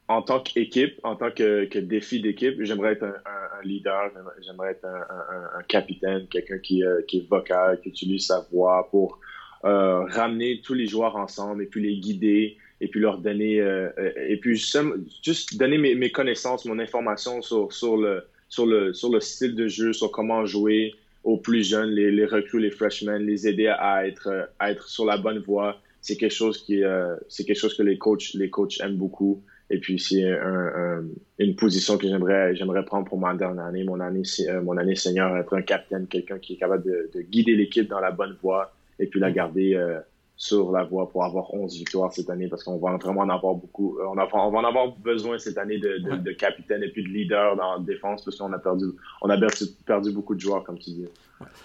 [0.09, 4.11] en tant qu'équipe, en tant que, défi d'équipe, j'aimerais être un, leader,
[4.45, 9.19] j'aimerais être un, capitaine, quelqu'un qui, euh, qui est vocal, qui utilise sa voix pour
[9.65, 13.89] euh, ramener tous les joueurs ensemble et puis les guider et puis leur donner euh,
[14.29, 19.11] et puis juste, donner mes, mes, connaissances, mon information sur, sur, le, sur, le, sur
[19.11, 23.25] le style de jeu, sur comment jouer aux plus jeunes, les, les recrues, les freshmen,
[23.25, 25.81] les aider à être, à être sur la bonne voie.
[26.03, 26.83] C'est quelque chose qui,
[27.31, 29.43] c'est quelque chose que les coachs, les coachs aiment beaucoup.
[29.71, 31.03] Et puis c'est un,
[31.39, 34.95] une position que j'aimerais j'aimerais prendre pour ma dernière année, mon année euh, mon année
[34.95, 38.37] senior, être un capitaine, quelqu'un qui est capable de, de guider l'équipe dans la bonne
[38.43, 39.35] voie et puis la mm.
[39.35, 40.01] garder euh,
[40.37, 43.55] sur la voie pour avoir 11 victoires cette année parce qu'on va vraiment en avoir
[43.55, 43.99] beaucoup.
[43.99, 47.09] Euh, on, va en avoir besoin cette année de, de, de, capitaine et puis de
[47.09, 48.87] leader dans la défense parce qu'on a perdu
[49.23, 49.39] on a
[49.87, 51.07] perdu, beaucoup de joueurs comme tu dis.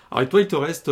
[0.09, 0.89] Alors et toi il te reste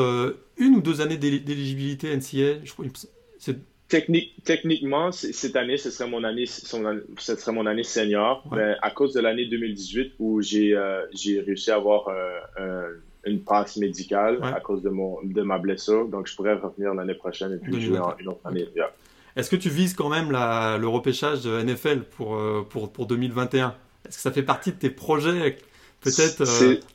[0.58, 2.66] une ou deux années d'éligibilité NCA.
[2.66, 3.54] Je
[3.90, 8.44] Technique, techniquement, cette année, ce serait mon année, ce serait mon année senior.
[8.52, 12.90] Mais à cause de l'année 2018 où j'ai euh, j'ai réussi à avoir euh,
[13.26, 17.14] une passe médicale à cause de mon de ma blessure, donc je pourrais revenir l'année
[17.14, 18.68] prochaine et puis jouer une autre année.
[19.38, 23.06] Est-ce que tu vises quand même la, le repêchage de NFL pour, euh, pour, pour
[23.06, 23.76] 2021
[24.08, 25.58] Est-ce que ça fait partie de tes projets?
[26.02, 26.44] Peut-être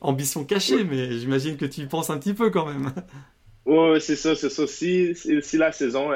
[0.01, 2.91] ambition cachée, mais j'imagine que tu y penses un petit peu quand même.
[3.65, 4.67] Oui, c'est ça, c'est ça.
[4.67, 6.11] Si, si, la saison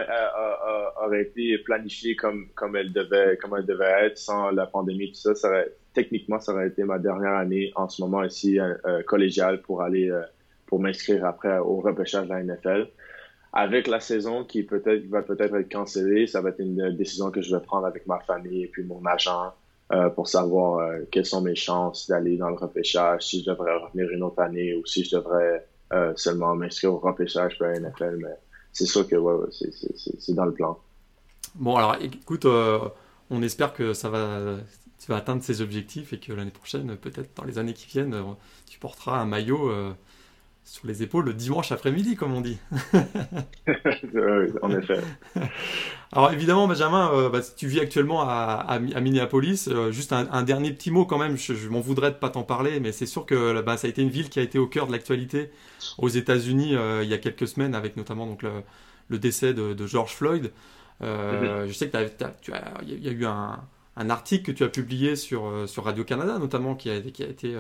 [1.04, 5.20] aurait été planifiée comme, comme, elle devait, comme elle devait être sans la pandémie, tout
[5.20, 8.74] ça, ça aurait, techniquement, ça aurait été ma dernière année en ce moment ici euh,
[8.86, 10.22] euh collégiale pour aller euh,
[10.66, 12.90] pour m'inscrire après au repêchage de la NFL.
[13.54, 17.42] Avec la saison qui peut-être va peut-être être cancellée, ça va être une décision que
[17.42, 19.54] je vais prendre avec ma famille et puis mon agent
[19.94, 23.74] euh, pour savoir euh, quelles sont mes chances d'aller dans le repêchage, si je devrais
[23.74, 27.80] revenir une autre année ou si je devrais euh, seulement m'inscrire au remplissage pour la
[27.80, 28.36] NFL, mais
[28.74, 29.16] c'est sûr que
[29.52, 30.78] c'est dans le plan.
[31.56, 32.80] Bon, alors écoute, euh,
[33.30, 34.58] on espère que ça va,
[35.00, 38.14] tu vas atteindre ces objectifs et que l'année prochaine, peut-être dans les années qui viennent,
[38.14, 38.24] euh,
[38.70, 39.72] tu porteras un maillot
[40.68, 42.58] sur les épaules le dimanche après-midi, comme on dit.
[42.94, 45.00] oui, en effet.
[46.12, 49.70] Alors évidemment, Benjamin, euh, bah, tu vis actuellement à, Minneapolis.
[49.70, 52.82] Euh, juste un, dernier petit mot quand même, je, m'en voudrais de pas t'en parler,
[52.82, 54.88] mais c'est sûr que bah, ça a été une ville qui a été au cœur
[54.88, 55.52] de l'actualité
[55.98, 60.16] aux États-Unis euh, il y a quelques semaines, avec notamment donc, le, décès de, George
[60.16, 60.52] Floyd.
[61.02, 61.68] Mm-hmm.
[61.68, 61.98] Je sais que
[62.84, 66.90] il y, a eu un, article que tu as publié sur, sur Radio-Canada, notamment, qui
[66.90, 67.56] a, qui a été...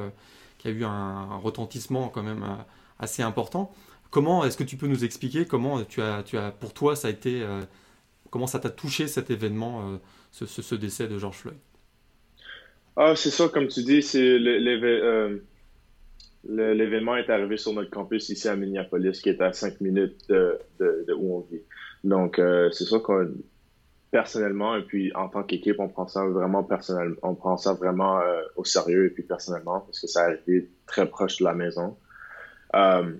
[0.57, 2.43] qui a eu un retentissement quand même
[2.99, 3.71] assez important.
[4.09, 7.09] Comment est-ce que tu peux nous expliquer comment tu as, tu as pour toi ça
[7.09, 7.61] a été euh,
[8.29, 9.97] comment ça t'a touché cet événement, euh,
[10.31, 11.57] ce, décès de George Floyd?
[12.95, 15.39] Ah, c'est ça, comme tu dis, c'est euh,
[16.47, 21.13] l'événement est arrivé sur notre campus ici à Minneapolis, qui est à 5 minutes de,
[21.13, 21.61] où on vit.
[22.03, 22.41] Donc,
[22.71, 23.33] c'est sûr qu'on
[24.09, 28.19] personnellement et puis en tant qu'équipe, on prend ça vraiment personnellement, on prend ça vraiment
[28.55, 31.97] au sérieux et puis personnellement parce que ça a été très proche de la maison.
[32.75, 33.13] Euh,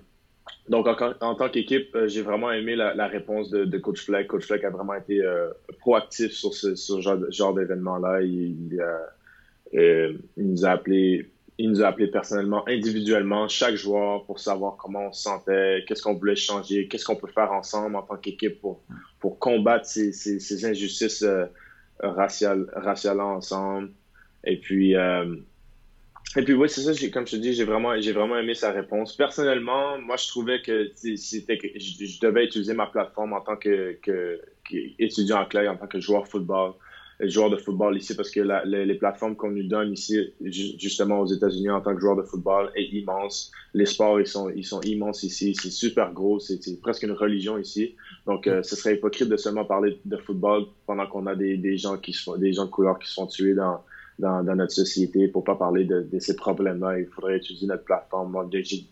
[0.68, 4.26] donc, en, tant qu'équipe, euh, j'ai vraiment aimé la, réponse de, Coach Fleck.
[4.26, 5.48] Coach Fleck a vraiment été euh,
[5.80, 6.74] proactif sur ce,
[7.30, 8.22] genre, d'événement-là.
[8.22, 8.78] Il,
[10.36, 15.12] nous a appelé, il nous a appelé personnellement, individuellement, chaque joueur pour savoir comment on
[15.12, 19.38] se sentait, qu'est-ce qu'on voulait changer, qu'est-ce qu'on peut faire ensemble en tant qu'équipe pour,
[19.38, 21.24] combattre ces, ces, injustices
[22.00, 23.90] raciales ensemble.
[24.44, 24.94] Et puis,
[26.36, 28.70] et puis oui, c'est ça, comme je te dis, j'ai vraiment, j'ai vraiment aimé sa
[28.70, 29.16] réponse.
[29.16, 33.98] Personnellement, moi, je trouvais que c'était que je, devais utiliser ma plateforme en tant que,
[34.02, 34.40] que,
[34.98, 36.72] étudiant en clair, en tant que joueur football,
[37.22, 41.26] joueur de football ici, parce que la, les, plateformes qu'on nous donne ici, justement aux
[41.26, 43.50] États-Unis en tant que joueur de football, est immense.
[43.72, 45.54] Les sports, ils sont, ils sont immenses ici.
[45.54, 46.38] C'est super gros.
[46.40, 47.96] C'est presque une religion ici.
[48.26, 51.78] Donc, euh, ce serait hypocrite de seulement parler de football pendant qu'on a des, des
[51.78, 53.80] gens qui sont, des gens de couleur qui sont tués dans
[54.18, 56.98] dans, dans, notre société pour pas parler de, de ces problèmes-là.
[56.98, 58.32] Il faudrait utiliser notre plateforme.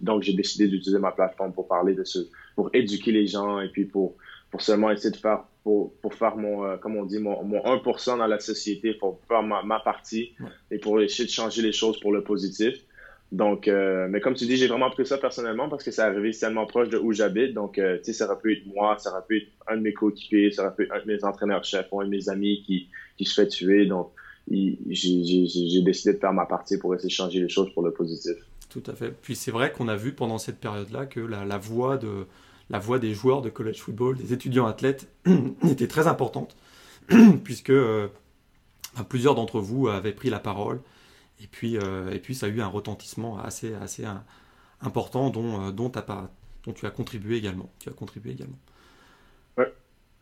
[0.01, 2.21] Donc, j'ai décidé d'utiliser ma plateforme pour parler de ce,
[2.55, 4.15] pour éduquer les gens et puis pour,
[4.51, 7.59] pour seulement essayer de faire, pour, pour faire mon, euh, comme on dit, mon, mon
[7.59, 10.33] 1% dans la société, pour faire ma, ma partie
[10.71, 12.77] et pour essayer de changer les choses pour le positif.
[13.33, 16.31] Donc, euh, mais comme tu dis, j'ai vraiment pris ça personnellement parce que ça arrivé
[16.31, 17.55] tellement proche de où j'habite.
[17.55, 19.83] Donc, euh, tu sais, ça aurait pu être moi, ça aurait pu être un de
[19.83, 22.89] mes coéquipiers, ça aurait pu être un de mes entraîneurs-chefs un de mes amis qui,
[23.17, 23.87] qui se fait tuer.
[23.87, 24.13] Donc,
[24.49, 28.37] j'ai décidé de faire ma partie pour essayer de changer les choses pour le positif.
[28.69, 29.11] Tout à fait.
[29.11, 32.27] Puis c'est vrai qu'on a vu pendant cette période-là que la, la, voix de,
[32.71, 35.09] la voix des joueurs de college football, des étudiants athlètes,
[35.69, 36.57] était très importante,
[37.45, 38.09] puisque euh,
[39.09, 40.81] plusieurs d'entre vous avaient pris la parole
[41.43, 44.05] et puis, euh, et puis ça a eu un retentissement assez, assez
[44.81, 46.31] important dont, euh, dont, pas,
[46.65, 47.71] dont tu as contribué également.
[47.79, 48.59] Tu as contribué également.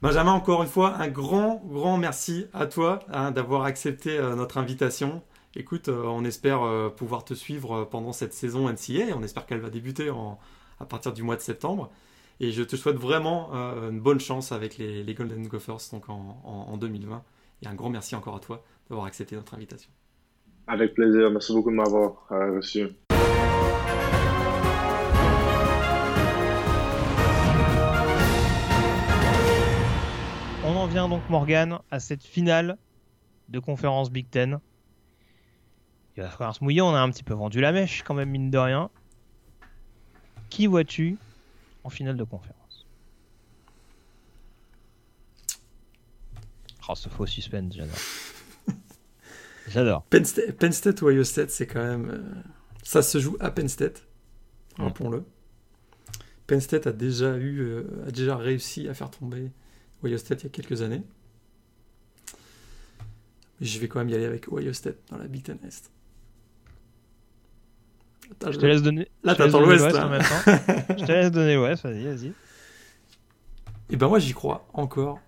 [0.04, 4.58] Benjamin, encore une fois, un grand, grand merci à toi hein, d'avoir accepté euh, notre
[4.58, 5.22] invitation.
[5.56, 9.16] Écoute, on espère pouvoir te suivre pendant cette saison NCA.
[9.16, 10.12] On espère qu'elle va débuter
[10.78, 11.90] à partir du mois de septembre.
[12.38, 13.52] Et je te souhaite vraiment
[13.88, 17.22] une bonne chance avec les, Golden Gophers en, en 2020.
[17.62, 19.90] Et un grand merci encore à toi d'avoir accepté notre invitation.
[20.66, 21.30] Avec plaisir.
[21.30, 22.88] Merci beaucoup de m'avoir euh, reçu.
[30.84, 32.76] En vient donc, Morgan, à cette finale
[33.48, 34.60] de conférence Big Ten?
[36.14, 38.28] Il va falloir se mouiller, on a un petit peu vendu la mèche quand même,
[38.28, 38.90] mine de rien.
[40.50, 41.16] Qui vois-tu
[41.84, 42.86] en finale de conférence?
[46.86, 47.96] Oh, ce faux suspense, j'adore.
[49.68, 50.02] J'adore.
[50.10, 52.10] Penn, State, ou Ohio State, c'est quand même.
[52.10, 52.42] Euh,
[52.82, 54.06] ça se joue à Penn State,
[54.76, 55.24] rappelons-le.
[56.46, 59.50] Penn State a déjà, eu, euh, a déjà réussi à faire tomber
[60.04, 61.02] Ohio State il y a quelques années.
[63.60, 65.90] Mais je vais quand même y aller avec Ohio State dans la Big Ten Est.
[68.46, 69.08] je te laisse donner.
[69.22, 69.84] Là, t'attends l'Ouest.
[69.86, 72.32] Je te laisse donner l'Ouest, vas-y, vas-y.
[73.90, 75.20] Et ben moi, j'y crois encore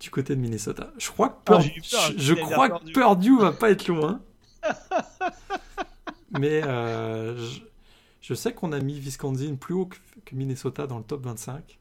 [0.00, 0.92] du côté de Minnesota.
[0.98, 1.60] Je crois que, ah,
[2.16, 4.20] je, crois que Purdue va pas être loin.
[6.38, 7.36] Mais euh,
[8.20, 11.78] je, sais qu'on a mis Wisconsin plus haut que, Minnesota dans le top 25.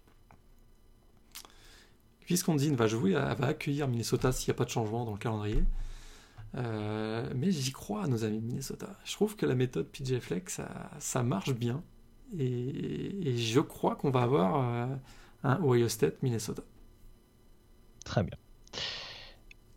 [2.31, 5.63] Wisconsin va jouer, va accueillir Minnesota s'il n'y a pas de changement dans le calendrier.
[6.57, 8.87] Euh, mais j'y crois nos amis de Minnesota.
[9.05, 10.61] Je trouve que la méthode PJ Flex,
[10.99, 11.81] ça, marche bien.
[12.37, 14.95] Et, je crois qu'on va avoir euh,
[15.43, 16.63] un Ohio State Minnesota.
[18.03, 18.37] Très bien.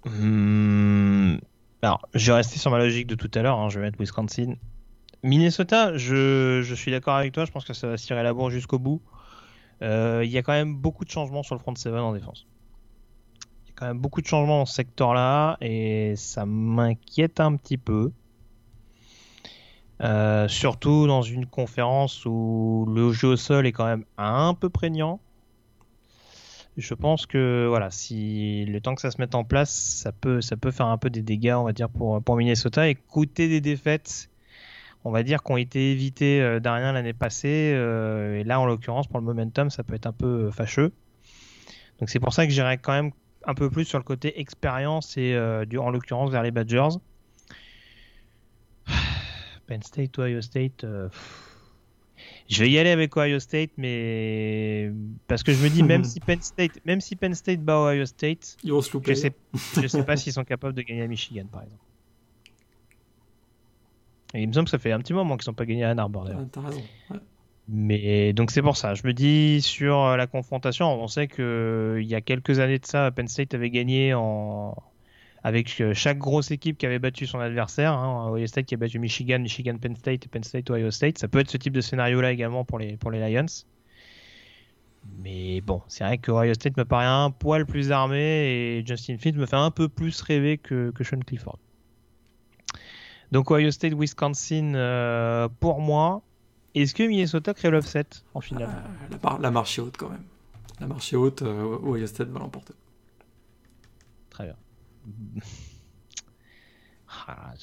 [0.04, 1.38] Hmm,
[1.82, 3.58] alors, je vais rester sur ma logique de tout à l'heure.
[3.58, 4.54] Hein, je vais mettre Wisconsin.
[5.22, 7.44] Minnesota, je, je suis d'accord avec toi.
[7.44, 9.00] Je pense que ça va se tirer la bourre jusqu'au bout.
[9.82, 12.46] Euh, il y a quand même beaucoup de changements sur le front 7 en défense.
[13.64, 17.56] Il y a quand même beaucoup de changements dans ce secteur-là et ça m'inquiète un
[17.56, 18.12] petit peu.
[20.02, 24.68] Euh, surtout dans une conférence où le jeu au sol est quand même un peu
[24.68, 25.20] prégnant
[26.76, 30.40] je pense que voilà, si le temps que ça se mette en place, ça peut,
[30.40, 34.28] faire un peu des dégâts, on va dire, pour Minnesota et coûter des défaites,
[35.04, 37.72] on va dire, qui ont été évitées euh, l'année passée.
[37.74, 40.92] Euh, et là, en l'occurrence, pour le momentum, ça peut être un peu euh, fâcheux.
[42.00, 43.12] Donc c'est pour ça que j'irai quand même
[43.46, 46.96] un peu plus sur le côté expérience et du, en l'occurrence vers les Badgers.
[49.66, 50.84] Penn State, Ohio State.
[52.48, 54.90] Je vais y aller avec Ohio State, mais
[55.28, 58.06] parce que je me dis même si Penn State, même si Penn State bat Ohio
[58.06, 59.34] State, Ils vont se je sais,
[59.80, 61.83] je sais pas s'ils sont capables de gagner à Michigan, par exemple.
[64.34, 65.90] Et il me semble que ça fait un petit moment qu'ils n'ont pas gagné à
[65.90, 66.46] Ann Arbor d'ailleurs.
[66.50, 66.82] T'as raison.
[67.68, 68.94] Mais donc c'est pour ça.
[68.94, 72.84] Je me dis sur la confrontation, on sait que il y a quelques années de
[72.84, 74.76] ça, Penn State avait gagné en
[75.44, 77.92] avec euh, chaque grosse équipe qui avait battu son adversaire.
[77.92, 81.18] Hein, Ohio State qui a battu Michigan, Michigan, Penn State et Penn State, Ohio State.
[81.18, 83.46] Ça peut être ce type de scénario-là également pour les, pour les Lions.
[85.22, 89.18] Mais bon, c'est vrai que Ohio State me paraît un poil plus armé et Justin
[89.18, 91.58] Fields me fait un peu plus rêver que, que Sean Clifford.
[93.34, 96.22] Donc Ohio State, Wisconsin euh, pour moi.
[96.76, 98.68] Est-ce que Minnesota crée l'offset en finale?
[99.10, 100.22] Euh, la, marche est haute quand même.
[100.78, 102.74] La marche est haute, Ohio State va l'emporter.
[104.30, 104.56] Très bien.
[107.26, 107.54] Ah,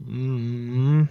[0.00, 1.04] hmm.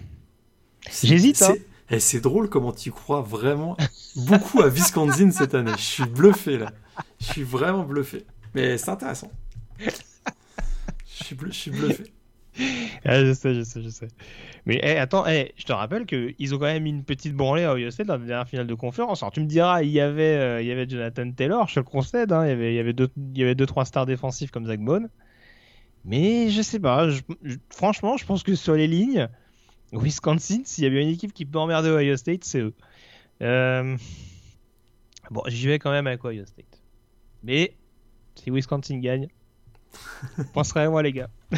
[1.02, 1.40] J'hésite.
[1.42, 1.54] Hein.
[1.88, 3.76] Eh, c'est drôle comment tu crois vraiment
[4.16, 5.72] beaucoup à Wisconsin cette année.
[5.76, 6.72] Je suis bluffé là.
[7.20, 8.26] Je suis vraiment bluffé.
[8.54, 9.30] Mais c'est intéressant.
[9.78, 9.94] Je
[11.24, 12.12] suis bluffé.
[13.04, 14.08] Ah, je sais, je sais, je sais.
[14.64, 17.64] Mais eh, attends, eh, je te rappelle qu'ils ont quand même mis une petite branlée
[17.64, 19.22] à Ohio State dans la dernière finale de conférence.
[19.22, 22.50] Alors tu me diras, il y avait, euh, Jonathan Taylor, je le concède, hein, il,
[22.50, 25.08] y avait, il, y deux, trois stars défensifs comme Zach Bone.
[26.04, 27.08] Mais je sais pas,
[27.70, 29.28] franchement, je pense que sur les lignes,
[29.92, 32.74] Wisconsin, s'il y a bien une équipe qui peut emmerder Ohio State, c'est eux.
[33.40, 33.96] Euh,
[35.32, 36.82] Bon, j'y vais quand même avec Ohio State.
[37.42, 37.74] Mais
[38.34, 39.28] si Wisconsin gagne,
[40.52, 41.28] penserai à moi les gars.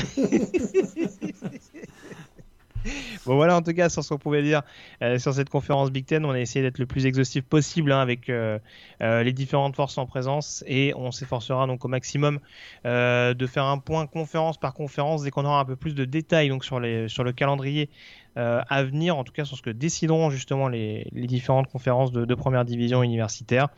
[3.27, 4.62] Bon voilà en tout cas sur ce qu'on pouvait dire
[5.02, 8.01] euh, sur cette conférence Big Ten, on a essayé d'être le plus exhaustif possible hein,
[8.01, 8.59] avec euh,
[9.01, 12.40] euh, les différentes forces en présence et on s'efforcera donc au maximum
[12.85, 16.52] de faire un point conférence par conférence dès qu'on aura un peu plus de détails
[16.61, 17.89] sur, le calendrier
[18.36, 22.35] à venir, en tout cas sur ce que décideront justement les, différentes conférences de, de,
[22.35, 23.69] première division universitaire.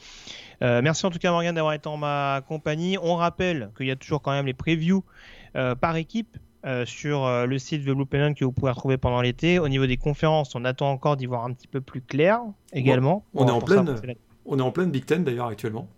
[0.60, 2.98] Merci en tout cas Morgan d'avoir été en ma compagnie.
[3.00, 5.04] On rappelle qu'il y a toujours quand même les previews
[5.54, 6.36] par équipe
[6.66, 9.58] euh, sur euh, le site The Blue Pennon que vous pouvez retrouver pendant l'été.
[9.58, 12.40] Au niveau des conférences, on attend encore d'y voir un petit peu plus clair
[12.72, 13.24] également.
[13.34, 13.94] On, est en pleine,
[14.44, 15.88] on est en pleine Big Ten d'ailleurs actuellement.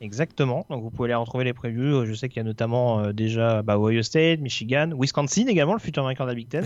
[0.00, 0.64] Exactement.
[0.70, 2.06] Donc vous pouvez aller retrouver les previews.
[2.06, 5.78] Je sais qu'il y a notamment euh, déjà bah, Ohio State, Michigan, Wisconsin également, le
[5.78, 6.64] futur vainqueur de la Big Ten.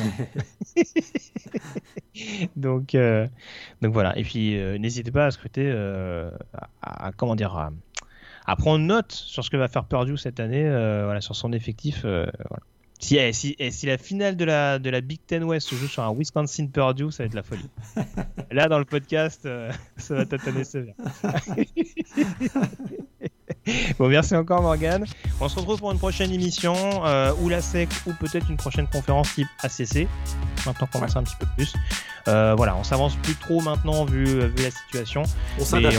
[2.56, 3.26] donc, euh,
[3.82, 4.16] donc voilà.
[4.16, 7.72] Et puis euh, n'hésitez pas à scruter, à, à, comment dire, à,
[8.46, 12.02] à, prendre note sur ce que va faire Purdue cette année, voilà, sur son effectif.
[12.02, 12.62] Voilà.
[13.00, 15.74] Si, eh, si, eh, si, la finale de la, de la Big Ten West se
[15.74, 17.68] joue sur un Wisconsin Purdue, ça va être la folie.
[18.50, 20.94] Là, dans le podcast, euh, ça va tâtonner sévère.
[23.98, 25.04] bon, merci encore Morgan.
[25.40, 26.74] On se retrouve pour une prochaine émission,
[27.04, 30.08] euh, ou la SEC, ou peut-être une prochaine conférence type ACC.
[30.66, 31.74] Maintenant qu'on en sait un petit peu plus.
[32.28, 35.22] Euh, voilà, on s'avance plus trop maintenant vu, vu la situation.
[35.58, 35.98] On s'adapte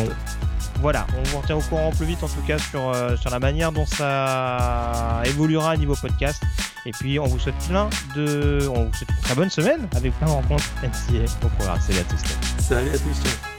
[0.82, 3.40] voilà, on vous retient au courant plus vite en tout cas sur, euh, sur la
[3.40, 6.44] manière dont ça évoluera à niveau podcast.
[6.86, 8.68] Et puis on vous souhaite plein de.
[8.70, 11.80] On vous souhaite une très bonne semaine avec plein de rencontres NCA au programme.
[11.80, 12.64] Salut à tous.
[12.64, 13.55] Salut à tous.